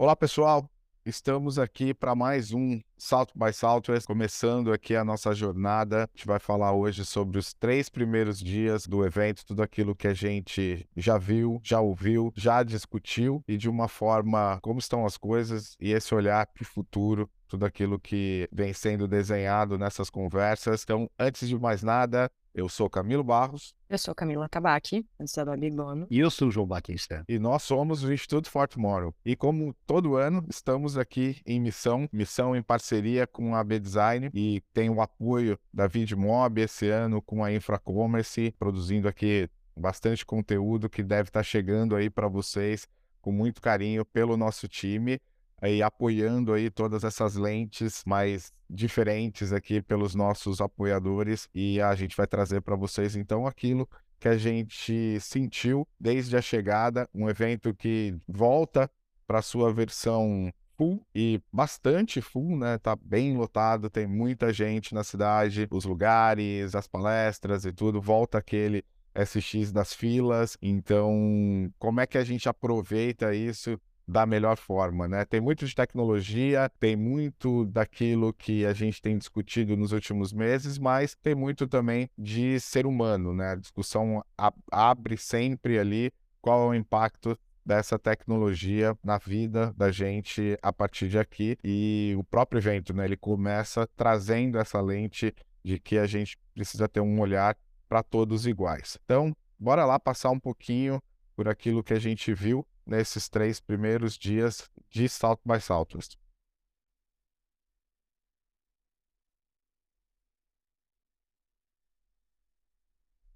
Olá, 0.00 0.16
pessoal. 0.16 0.66
Estamos 1.04 1.58
aqui 1.58 1.92
para 1.92 2.14
mais 2.14 2.54
um 2.54 2.80
Salto 2.96 3.34
by 3.38 3.52
Southwest, 3.52 4.06
começando 4.06 4.72
aqui 4.72 4.96
a 4.96 5.04
nossa 5.04 5.34
jornada. 5.34 6.04
A 6.04 6.16
gente 6.16 6.26
vai 6.26 6.38
falar 6.38 6.72
hoje 6.72 7.04
sobre 7.04 7.38
os 7.38 7.52
três 7.52 7.90
primeiros 7.90 8.40
dias 8.40 8.86
do 8.86 9.04
evento, 9.04 9.44
tudo 9.44 9.62
aquilo 9.62 9.94
que 9.94 10.08
a 10.08 10.14
gente 10.14 10.88
já 10.96 11.18
viu, 11.18 11.60
já 11.62 11.82
ouviu, 11.82 12.32
já 12.34 12.62
discutiu 12.62 13.44
e 13.46 13.58
de 13.58 13.68
uma 13.68 13.88
forma 13.88 14.58
como 14.62 14.78
estão 14.78 15.04
as 15.04 15.18
coisas 15.18 15.76
e 15.78 15.92
esse 15.92 16.14
olhar 16.14 16.46
para 16.46 16.62
o 16.62 16.66
futuro 16.66 17.30
tudo 17.46 17.66
aquilo 17.66 17.98
que 17.98 18.48
vem 18.50 18.72
sendo 18.72 19.08
desenhado 19.08 19.76
nessas 19.76 20.08
conversas. 20.08 20.82
Então, 20.82 21.10
antes 21.18 21.46
de 21.46 21.58
mais 21.58 21.82
nada, 21.82 22.30
eu 22.54 22.68
sou 22.68 22.90
Camilo 22.90 23.22
Barros. 23.22 23.74
Eu 23.88 23.98
sou 23.98 24.14
Camila 24.14 24.48
Tabaque, 24.48 25.06
da 25.18 25.56
Bigono. 25.56 26.06
E 26.10 26.18
eu 26.18 26.30
sou 26.30 26.48
o 26.48 26.50
João 26.50 26.66
Batista. 26.66 27.24
E 27.28 27.38
nós 27.38 27.62
somos 27.62 28.02
o 28.02 28.12
Instituto 28.12 28.50
For 28.50 28.68
Tomorrow. 28.68 29.14
E 29.24 29.34
como 29.36 29.74
todo 29.86 30.16
ano, 30.16 30.44
estamos 30.48 30.96
aqui 30.96 31.40
em 31.46 31.60
missão, 31.60 32.08
missão 32.12 32.54
em 32.54 32.62
parceria 32.62 33.26
com 33.26 33.54
a 33.54 33.62
B-Design 33.64 34.30
e 34.34 34.62
tem 34.72 34.90
o 34.90 35.00
apoio 35.00 35.58
da 35.72 35.86
Vidmob 35.86 36.60
esse 36.60 36.88
ano 36.88 37.22
com 37.22 37.44
a 37.44 37.52
Infracommerce, 37.52 38.54
produzindo 38.58 39.08
aqui 39.08 39.48
bastante 39.76 40.26
conteúdo 40.26 40.90
que 40.90 41.02
deve 41.02 41.28
estar 41.28 41.42
chegando 41.42 41.96
aí 41.96 42.10
para 42.10 42.28
vocês 42.28 42.86
com 43.20 43.32
muito 43.32 43.60
carinho 43.60 44.04
pelo 44.04 44.36
nosso 44.36 44.66
time 44.66 45.20
aí 45.60 45.82
apoiando 45.82 46.52
aí 46.52 46.70
todas 46.70 47.04
essas 47.04 47.34
lentes 47.36 48.02
mais 48.06 48.52
diferentes 48.68 49.52
aqui 49.52 49.82
pelos 49.82 50.14
nossos 50.14 50.60
apoiadores 50.60 51.48
e 51.54 51.80
a 51.80 51.94
gente 51.94 52.16
vai 52.16 52.26
trazer 52.26 52.60
para 52.60 52.76
vocês 52.76 53.16
então 53.16 53.46
aquilo 53.46 53.88
que 54.18 54.28
a 54.28 54.36
gente 54.36 55.18
sentiu 55.18 55.88
desde 55.98 56.36
a 56.36 56.42
chegada, 56.42 57.08
um 57.14 57.28
evento 57.28 57.74
que 57.74 58.14
volta 58.28 58.90
para 59.26 59.40
sua 59.40 59.72
versão 59.72 60.52
full 60.76 61.06
e 61.14 61.42
bastante 61.52 62.20
full, 62.20 62.56
né? 62.56 62.78
Tá 62.78 62.96
bem 62.96 63.36
lotado, 63.36 63.88
tem 63.88 64.06
muita 64.06 64.52
gente 64.52 64.94
na 64.94 65.02
cidade, 65.02 65.66
os 65.70 65.84
lugares, 65.84 66.74
as 66.74 66.86
palestras 66.86 67.64
e 67.64 67.72
tudo, 67.72 68.00
volta 68.00 68.38
aquele 68.38 68.84
SX 69.14 69.72
das 69.72 69.94
filas. 69.94 70.56
Então, 70.60 71.72
como 71.78 72.00
é 72.00 72.06
que 72.06 72.18
a 72.18 72.24
gente 72.24 72.48
aproveita 72.48 73.34
isso 73.34 73.80
da 74.10 74.26
melhor 74.26 74.56
forma, 74.56 75.06
né? 75.06 75.24
Tem 75.24 75.40
muito 75.40 75.64
de 75.64 75.72
tecnologia, 75.72 76.68
tem 76.80 76.96
muito 76.96 77.64
daquilo 77.66 78.32
que 78.32 78.66
a 78.66 78.72
gente 78.72 79.00
tem 79.00 79.16
discutido 79.16 79.76
nos 79.76 79.92
últimos 79.92 80.32
meses, 80.32 80.78
mas 80.78 81.14
tem 81.22 81.34
muito 81.34 81.68
também 81.68 82.10
de 82.18 82.58
ser 82.58 82.86
humano, 82.86 83.32
né? 83.32 83.52
A 83.52 83.54
discussão 83.54 84.24
abre 84.70 85.16
sempre 85.16 85.78
ali 85.78 86.12
qual 86.40 86.66
é 86.66 86.68
o 86.70 86.74
impacto 86.74 87.38
dessa 87.64 87.98
tecnologia 87.98 88.96
na 89.04 89.16
vida 89.16 89.72
da 89.76 89.92
gente 89.92 90.58
a 90.60 90.72
partir 90.72 91.08
de 91.08 91.18
aqui 91.18 91.56
e 91.62 92.14
o 92.18 92.24
próprio 92.24 92.58
evento, 92.58 92.92
né? 92.92 93.04
Ele 93.04 93.16
começa 93.16 93.88
trazendo 93.96 94.58
essa 94.58 94.80
lente 94.80 95.32
de 95.64 95.78
que 95.78 95.96
a 95.96 96.06
gente 96.06 96.36
precisa 96.52 96.88
ter 96.88 97.00
um 97.00 97.20
olhar 97.20 97.56
para 97.88 98.02
todos 98.02 98.44
iguais. 98.44 98.98
Então, 99.04 99.32
bora 99.56 99.84
lá 99.84 100.00
passar 100.00 100.30
um 100.30 100.40
pouquinho 100.40 101.00
por 101.36 101.48
aquilo 101.48 101.84
que 101.84 101.94
a 101.94 101.98
gente 101.98 102.34
viu 102.34 102.66
nesses 102.90 103.28
três 103.28 103.60
primeiros 103.60 104.18
dias 104.18 104.68
de 104.90 105.08
South 105.08 105.38
by 105.46 105.60
Southwest. 105.60 106.18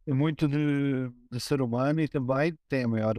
É 0.06 0.12
muito 0.12 0.46
de, 0.46 1.08
de, 1.34 1.40
ser 1.40 1.60
humano 1.60 2.00
e 2.00 2.08
também 2.08 2.56
tem 2.68 2.84
a 2.84 2.88
maior 2.88 3.16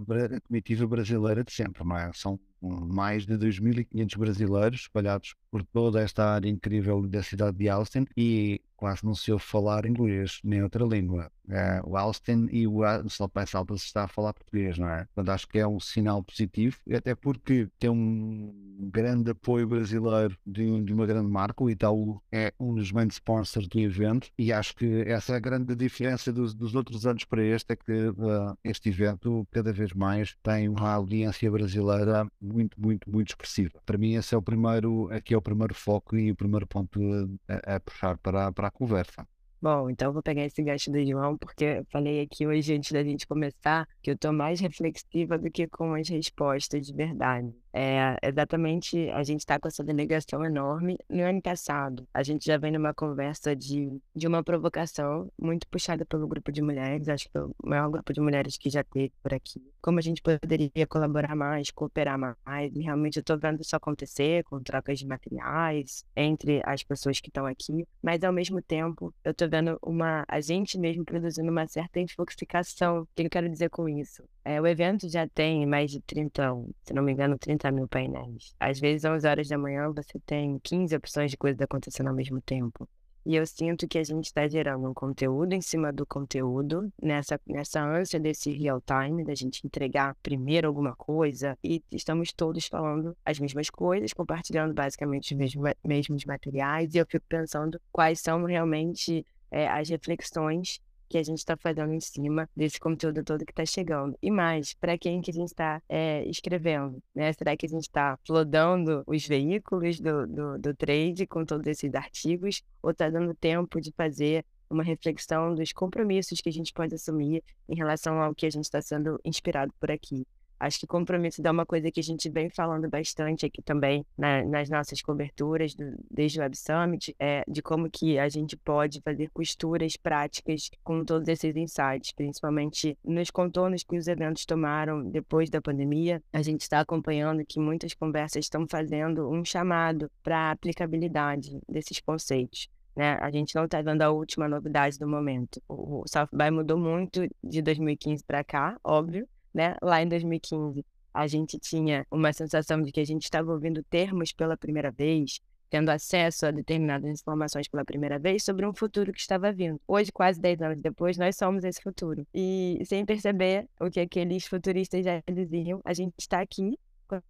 comitiva 0.48 0.88
brasileira 0.88 1.44
de 1.44 1.52
sempre, 1.52 1.84
não 1.84 1.98
é? 1.98 2.12
São 2.14 2.40
mais 2.62 3.26
de 3.26 3.38
2.500 3.38 4.18
brasileiros 4.18 4.80
espalhados 4.82 5.36
por 5.52 5.64
toda 5.64 6.02
esta 6.02 6.26
área 6.26 6.50
incrível 6.50 7.08
da 7.08 7.22
cidade 7.22 7.58
de 7.58 7.70
Austin 7.70 8.06
e 8.18 8.62
quase 8.76 9.06
não 9.06 9.16
se 9.16 9.32
ouve 9.32 9.44
falar 9.44 9.86
inglês 9.86 10.40
nem 10.44 10.62
outra 10.62 10.84
língua. 10.84 11.32
É, 11.48 11.82
o 11.86 11.96
Austin 11.96 12.48
e 12.52 12.68
o 12.68 12.82
South 13.08 13.32
by 13.34 13.48
Southwest 13.48 13.86
está 13.86 14.04
a 14.04 14.08
falar 14.08 14.34
português, 14.34 14.78
não 14.78 14.90
é? 14.90 15.06
Portanto, 15.06 15.30
acho 15.30 15.48
que 15.48 15.60
é 15.60 15.68
um 15.68 15.80
sinal 15.80 16.24
positivo, 16.24 16.78
até 16.94 17.16
porque 17.16 17.70
tem 17.80 17.90
um 17.90 18.90
grande 18.92 19.32
apoio 19.32 19.68
brasileiro 19.68 20.38
de, 20.46 20.84
de 20.84 20.94
uma 20.94 21.06
grande 21.06 21.30
marca. 21.30 21.64
O 21.64 21.70
Itaú 21.70 22.22
é 22.32 22.54
um 22.60 22.74
dos 22.76 22.92
main 22.92 23.08
sponsors 23.08 23.68
do 23.68 23.80
evento 23.80 24.30
e 24.38 24.52
acho 24.52 24.76
que 24.76 25.04
essa 25.08 25.34
é 25.34 25.36
a 25.38 25.40
grande 25.40 25.76
diferença 25.76 26.34
dos, 26.34 26.54
dos 26.54 26.76
outros 26.76 27.06
anos 27.06 27.24
para 27.24 27.44
este, 27.44 27.74
é 27.74 27.76
que 27.76 28.05
uh, 28.10 28.58
este 28.64 28.90
evento 28.90 29.48
cada 29.52 29.72
vez 29.74 29.94
mais 29.94 30.36
tem 30.44 30.68
uma 30.70 30.92
audiência 30.92 31.50
brasileira 31.50 32.28
muito, 32.42 32.80
muito, 32.80 33.10
muito 33.10 33.30
expressiva. 33.30 33.80
Para 33.86 33.98
mim, 33.98 34.16
esse 34.16 34.34
é 34.34 34.38
o 34.38 34.42
primeiro, 34.42 35.10
aqui 35.12 35.34
é 35.34 35.38
o 35.38 35.42
primeiro 35.42 35.74
foco 35.74 36.16
e 36.16 36.32
o 36.32 36.36
primeiro 36.36 36.68
ponto 36.68 37.00
a, 37.48 37.76
a 37.76 37.80
puxar 37.80 38.18
para, 38.18 38.52
para 38.52 38.68
a 38.68 38.72
conversa. 38.72 39.28
Bom, 39.62 39.90
então 39.90 40.14
vou 40.14 40.22
pegar 40.22 40.46
esse 40.46 40.62
gancho 40.62 40.92
do 40.92 41.04
João, 41.04 41.38
porque 41.38 41.66
eu 41.66 41.86
falei 41.92 42.22
aqui 42.22 42.46
hoje, 42.46 42.76
antes 42.76 42.92
da 42.92 43.04
gente 43.04 43.26
começar, 43.26 43.88
que 44.02 44.12
eu 44.12 44.14
estou 44.14 44.32
mais 44.32 44.60
reflexiva 44.60 45.40
do 45.40 45.50
que 45.50 45.68
com 45.68 45.96
as 45.96 46.08
respostas 46.08 46.86
de 46.86 46.94
verdade. 46.94 47.52
É, 47.78 48.16
exatamente, 48.24 49.10
a 49.10 49.22
gente 49.22 49.42
está 49.42 49.60
com 49.60 49.68
essa 49.68 49.84
delegação 49.84 50.46
enorme. 50.46 50.98
No 51.10 51.24
ano 51.24 51.42
passado, 51.42 52.08
a 52.14 52.24
gente 52.24 52.46
já 52.46 52.58
vem 52.58 52.72
numa 52.72 52.94
conversa 52.94 53.54
de, 53.54 54.02
de 54.16 54.26
uma 54.26 54.42
provocação 54.42 55.30
muito 55.38 55.68
puxada 55.68 56.06
pelo 56.06 56.26
grupo 56.26 56.54
de 56.54 56.62
mulheres, 56.62 57.10
acho 57.10 57.30
que 57.30 57.38
é 57.38 57.42
o 57.42 57.54
maior 57.62 57.90
grupo 57.90 58.14
de 58.14 58.22
mulheres 58.22 58.58
que 58.58 58.70
já 58.70 58.82
teve 58.82 59.12
por 59.22 59.34
aqui. 59.34 59.62
Como 59.82 60.00
a 60.00 60.02
gente 60.02 60.22
poderia 60.22 60.88
colaborar 60.88 61.36
mais, 61.36 61.70
cooperar 61.70 62.18
mais. 62.18 62.74
E 62.74 62.82
realmente 62.82 63.18
eu 63.18 63.22
estou 63.22 63.38
vendo 63.38 63.60
isso 63.60 63.76
acontecer 63.76 64.46
com 64.46 64.64
trocas 64.64 64.98
de 64.98 65.06
materiais 65.06 66.06
entre 66.16 66.62
as 66.66 66.82
pessoas 66.82 67.20
que 67.20 67.28
estão 67.28 67.46
aqui, 67.46 67.86
mas 68.02 68.24
ao 68.24 68.32
mesmo 68.32 68.62
tempo 68.62 69.14
eu 69.22 69.32
estou 69.32 69.50
vendo 69.50 69.78
uma, 69.84 70.24
a 70.30 70.40
gente 70.40 70.80
mesmo 70.80 71.04
produzindo 71.04 71.52
uma 71.52 71.68
certa 71.68 72.00
infoxicação. 72.00 73.02
O 73.02 73.08
que 73.14 73.24
eu 73.24 73.30
quero 73.30 73.50
dizer 73.50 73.70
com 73.70 73.90
isso? 73.90 74.24
É, 74.48 74.62
o 74.62 74.68
evento 74.68 75.10
já 75.10 75.28
tem 75.28 75.66
mais 75.66 75.90
de 75.90 76.00
30, 76.02 76.56
se 76.84 76.94
não 76.94 77.02
me 77.02 77.12
engano, 77.12 77.36
30 77.36 77.72
mil 77.72 77.88
painéis. 77.88 78.54
Às 78.60 78.80
vezes, 78.80 79.04
às 79.04 79.16
11 79.16 79.28
horas 79.28 79.48
da 79.48 79.58
manhã, 79.58 79.92
você 79.92 80.20
tem 80.20 80.60
15 80.60 80.96
opções 80.96 81.32
de 81.32 81.38
coisas 81.38 81.60
acontecendo 81.60 82.10
ao 82.10 82.16
mesmo 82.16 82.40
tempo. 82.40 82.88
E 83.26 83.36
eu 83.36 83.46
sinto 83.48 83.88
que 83.88 83.98
a 83.98 84.04
gente 84.04 84.26
está 84.26 84.48
gerando 84.48 84.88
um 84.88 84.94
conteúdo 84.94 85.54
em 85.54 85.62
cima 85.62 85.92
do 85.92 86.06
conteúdo, 86.06 86.94
nessa, 87.02 87.42
nessa 87.48 87.82
ânsia 87.82 88.20
desse 88.20 88.52
real 88.52 88.80
time, 88.80 89.26
da 89.26 89.34
gente 89.34 89.66
entregar 89.66 90.16
primeiro 90.22 90.68
alguma 90.68 90.96
coisa, 90.96 91.58
e 91.64 91.84
estamos 91.92 92.32
todos 92.32 92.68
falando 92.68 93.18
as 93.26 93.40
mesmas 93.40 93.68
coisas, 93.72 94.14
compartilhando 94.14 94.76
basicamente 94.76 95.34
os 95.34 95.40
mesmos, 95.40 95.74
mesmos 95.84 96.24
materiais, 96.24 96.94
e 96.94 97.00
eu 97.00 97.06
fico 97.10 97.26
pensando 97.28 97.82
quais 97.92 98.20
são 98.20 98.46
realmente 98.46 99.26
é, 99.50 99.68
as 99.68 99.90
reflexões 99.90 100.80
que 101.08 101.18
a 101.18 101.24
gente 101.24 101.40
está 101.40 101.56
fazendo 101.58 101.94
em 101.94 102.00
cima 102.00 102.50
desse 102.56 102.80
conteúdo 102.80 103.24
todo 103.24 103.46
que 103.46 103.52
está 103.52 103.66
chegando. 103.66 104.18
E 104.22 104.32
mais, 104.32 104.74
para 104.74 104.98
quem 104.98 105.22
que 105.22 105.32
a 105.32 105.34
gente 105.34 105.50
está 105.50 105.82
é, 105.88 106.26
escrevendo? 106.28 107.02
Né? 107.14 107.32
Será 107.34 107.56
que 107.56 107.66
a 107.66 107.70
gente 107.70 107.84
está 107.84 108.18
flodando 108.26 109.04
os 109.08 109.26
veículos 109.28 110.00
do, 110.00 110.28
do, 110.28 110.58
do 110.60 110.76
trade 110.76 111.28
com 111.28 111.46
todos 111.46 111.68
esses 111.68 111.94
artigos? 111.94 112.62
Ou 112.82 112.92
está 112.92 113.10
dando 113.10 113.34
tempo 113.34 113.80
de 113.80 113.92
fazer 113.92 114.46
uma 114.70 114.84
reflexão 114.84 115.54
dos 115.54 115.72
compromissos 115.72 116.42
que 116.42 116.50
a 116.50 116.52
gente 116.52 116.74
pode 116.74 116.96
assumir 116.96 117.44
em 117.70 117.76
relação 117.76 118.22
ao 118.22 118.34
que 118.34 118.46
a 118.46 118.50
gente 118.50 118.66
está 118.66 118.82
sendo 118.82 119.20
inspirado 119.24 119.74
por 119.80 119.92
aqui? 119.92 120.26
Acho 120.60 120.80
que 120.80 120.88
compromisso 120.88 121.42
é 121.46 121.52
uma 121.52 121.66
coisa 121.66 121.92
que 121.92 122.00
a 122.00 122.04
gente 122.04 122.30
vem 122.30 122.50
falando 122.50 122.90
bastante 122.90 123.46
aqui 123.46 123.62
também 123.62 124.06
na, 124.18 124.44
nas 124.44 124.70
nossas 124.70 125.02
coberturas, 125.02 125.76
do, 125.76 125.94
desde 126.10 126.40
o 126.40 126.42
Web 126.42 126.56
Summit, 126.58 127.16
é, 127.20 127.44
de 127.48 127.62
como 127.62 127.90
que 127.90 128.18
a 128.18 128.30
gente 128.30 128.56
pode 128.56 129.02
fazer 129.02 129.30
costuras 129.32 129.98
práticas 129.98 130.70
com 130.84 131.04
todos 131.04 131.28
esses 131.28 131.56
insights, 131.56 132.14
principalmente 132.14 132.98
nos 133.04 133.30
contornos 133.30 133.84
que 133.84 133.98
os 133.98 134.08
eventos 134.08 134.46
tomaram 134.46 135.04
depois 135.04 135.50
da 135.50 135.62
pandemia. 135.62 136.22
A 136.32 136.42
gente 136.42 136.62
está 136.62 136.80
acompanhando 136.80 137.46
que 137.46 137.60
muitas 137.60 137.94
conversas 137.94 138.46
estão 138.46 138.66
fazendo 138.68 139.30
um 139.30 139.44
chamado 139.44 140.10
para 140.24 140.38
a 140.38 140.52
aplicabilidade 140.52 141.60
desses 141.68 142.00
conceitos. 142.00 142.70
Né? 142.96 143.18
A 143.20 143.30
gente 143.30 143.54
não 143.56 143.66
está 143.66 143.82
vendo 143.82 144.02
a 144.02 144.10
última 144.10 144.48
novidade 144.48 144.98
do 144.98 145.08
momento. 145.08 145.62
O 145.68 146.04
South 146.08 146.30
by 146.32 146.50
mudou 146.50 146.78
muito 146.78 147.28
de 147.44 147.62
2015 147.62 148.24
para 148.24 148.44
cá, 148.44 148.78
óbvio, 148.84 149.28
né? 149.56 149.76
Lá 149.82 150.04
em 150.04 150.08
2015, 150.08 150.86
a 151.14 151.26
gente 151.28 151.58
tinha 151.58 152.06
uma 152.12 152.34
sensação 152.34 152.82
de 152.82 152.92
que 152.92 153.00
a 153.00 153.06
gente 153.06 153.24
estava 153.24 153.52
ouvindo 153.52 153.82
termos 153.84 154.34
pela 154.34 154.58
primeira 154.58 154.92
vez, 154.92 155.40
tendo 155.70 155.90
acesso 155.90 156.46
a 156.46 156.52
determinadas 156.52 157.10
informações 157.10 157.68
pela 157.70 157.86
primeira 157.86 158.20
vez 158.20 158.44
sobre 158.44 158.68
um 158.68 158.74
futuro 158.74 159.14
que 159.14 159.20
estava 159.20 159.52
vindo. 159.54 159.80
Hoje, 159.88 160.12
quase 160.12 160.40
10 160.42 160.62
anos 160.62 160.82
depois, 160.82 161.18
nós 161.18 161.38
somos 161.38 161.64
esse 161.64 161.82
futuro. 161.82 162.28
E 162.34 162.82
sem 162.86 163.06
perceber 163.06 163.68
o 163.80 163.90
que 163.90 164.02
aqueles 164.02 164.46
futuristas 164.46 165.06
já 165.06 165.24
diziam, 165.34 165.80
a 165.86 165.94
gente 165.94 166.14
está 166.20 166.42
aqui 166.42 166.78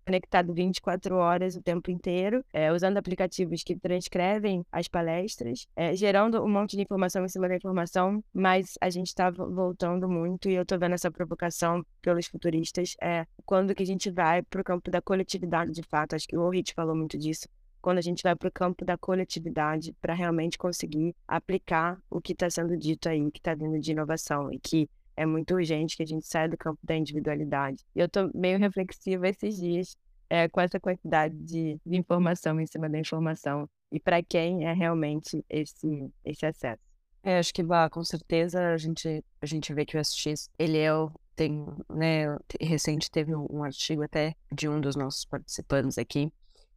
conectado 0.05 0.53
24 0.53 1.15
horas 1.15 1.55
o 1.55 1.61
tempo 1.61 1.91
inteiro, 1.91 2.43
é, 2.53 2.71
usando 2.71 2.97
aplicativos 2.97 3.63
que 3.63 3.75
transcrevem 3.75 4.65
as 4.71 4.87
palestras, 4.87 5.67
é, 5.75 5.95
gerando 5.95 6.43
um 6.43 6.49
monte 6.49 6.75
de 6.75 6.83
informação 6.83 7.23
em 7.25 7.29
cima 7.29 7.47
da 7.47 7.55
informação, 7.55 8.23
mas 8.33 8.77
a 8.81 8.89
gente 8.89 9.07
está 9.07 9.29
voltando 9.29 10.07
muito 10.07 10.49
e 10.49 10.55
eu 10.55 10.63
estou 10.63 10.79
vendo 10.79 10.93
essa 10.93 11.11
provocação 11.11 11.85
pelos 12.01 12.27
futuristas, 12.27 12.95
é 13.01 13.25
quando 13.45 13.75
que 13.75 13.83
a 13.83 13.85
gente 13.85 14.09
vai 14.09 14.41
para 14.41 14.61
o 14.61 14.63
campo 14.63 14.89
da 14.89 15.01
coletividade 15.01 15.71
de 15.71 15.83
fato, 15.83 16.15
acho 16.15 16.27
que 16.27 16.37
o 16.37 16.41
Orit 16.41 16.73
falou 16.73 16.95
muito 16.95 17.17
disso, 17.17 17.47
quando 17.81 17.99
a 17.99 18.01
gente 18.01 18.23
vai 18.23 18.35
para 18.35 18.49
o 18.49 18.51
campo 18.51 18.83
da 18.83 18.97
coletividade 18.97 19.93
para 20.01 20.15
realmente 20.15 20.57
conseguir 20.57 21.15
aplicar 21.27 22.01
o 22.09 22.19
que 22.19 22.33
está 22.33 22.49
sendo 22.49 22.75
dito 22.75 23.07
aí, 23.07 23.29
que 23.29 23.37
está 23.37 23.53
vindo 23.53 23.79
de 23.79 23.91
inovação 23.91 24.51
e 24.51 24.57
que 24.57 24.89
é 25.15 25.25
muito 25.25 25.53
urgente 25.53 25.97
que 25.97 26.03
a 26.03 26.07
gente 26.07 26.27
saia 26.27 26.49
do 26.49 26.57
campo 26.57 26.79
da 26.83 26.95
individualidade. 26.95 27.83
E 27.95 27.99
eu 27.99 28.05
estou 28.05 28.29
meio 28.33 28.59
reflexiva 28.59 29.27
esses 29.27 29.57
dias 29.57 29.95
é, 30.29 30.47
com 30.49 30.59
essa 30.61 30.79
quantidade 30.79 31.35
de, 31.35 31.79
de 31.85 31.97
informação 31.97 32.59
em 32.59 32.65
cima 32.65 32.89
da 32.89 32.99
informação 32.99 33.69
e 33.91 33.99
para 33.99 34.21
quem 34.21 34.65
é 34.65 34.73
realmente 34.73 35.43
esse, 35.49 36.11
esse 36.23 36.45
acesso. 36.45 36.81
É, 37.23 37.39
acho 37.39 37.53
que 37.53 37.63
bah, 37.63 37.89
com 37.89 38.03
certeza 38.03 38.73
a 38.73 38.77
gente, 38.77 39.23
a 39.41 39.45
gente 39.45 39.73
vê 39.73 39.85
que 39.85 39.97
o 39.97 40.03
SX, 40.03 40.49
ele 40.59 40.77
é 40.77 40.93
o, 40.93 41.11
tem, 41.35 41.65
né, 41.89 42.37
recente 42.61 43.09
teve 43.09 43.35
um 43.35 43.63
artigo 43.63 44.03
até 44.03 44.35
de 44.51 44.69
um 44.69 44.79
dos 44.79 44.95
nossos 44.95 45.25
participantes 45.25 45.97
aqui, 45.97 46.31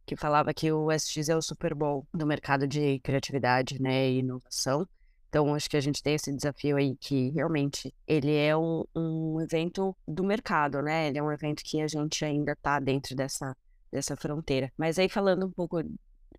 que 0.05 0.15
falava 0.15 0.53
que 0.53 0.71
o 0.71 0.91
SX 0.91 1.29
é 1.29 1.35
o 1.35 1.41
Super 1.41 1.75
Bowl 1.75 2.07
do 2.11 2.25
mercado 2.25 2.67
de 2.67 2.99
criatividade, 3.01 3.79
né, 3.79 4.09
e 4.09 4.19
inovação. 4.19 4.87
Então, 5.29 5.53
acho 5.53 5.69
que 5.69 5.77
a 5.77 5.81
gente 5.81 6.01
tem 6.01 6.15
esse 6.15 6.33
desafio 6.33 6.75
aí 6.75 6.95
que 6.97 7.29
realmente 7.29 7.93
ele 8.07 8.35
é 8.35 8.57
um, 8.57 8.83
um 8.95 9.39
evento 9.41 9.95
do 10.07 10.23
mercado, 10.23 10.81
né? 10.81 11.07
Ele 11.07 11.19
é 11.19 11.23
um 11.23 11.31
evento 11.31 11.61
que 11.63 11.81
a 11.81 11.87
gente 11.87 12.25
ainda 12.25 12.53
está 12.53 12.79
dentro 12.79 13.15
dessa, 13.15 13.55
dessa 13.91 14.17
fronteira. 14.17 14.71
Mas 14.75 14.97
aí 14.97 15.07
falando 15.07 15.45
um 15.45 15.51
pouco 15.51 15.83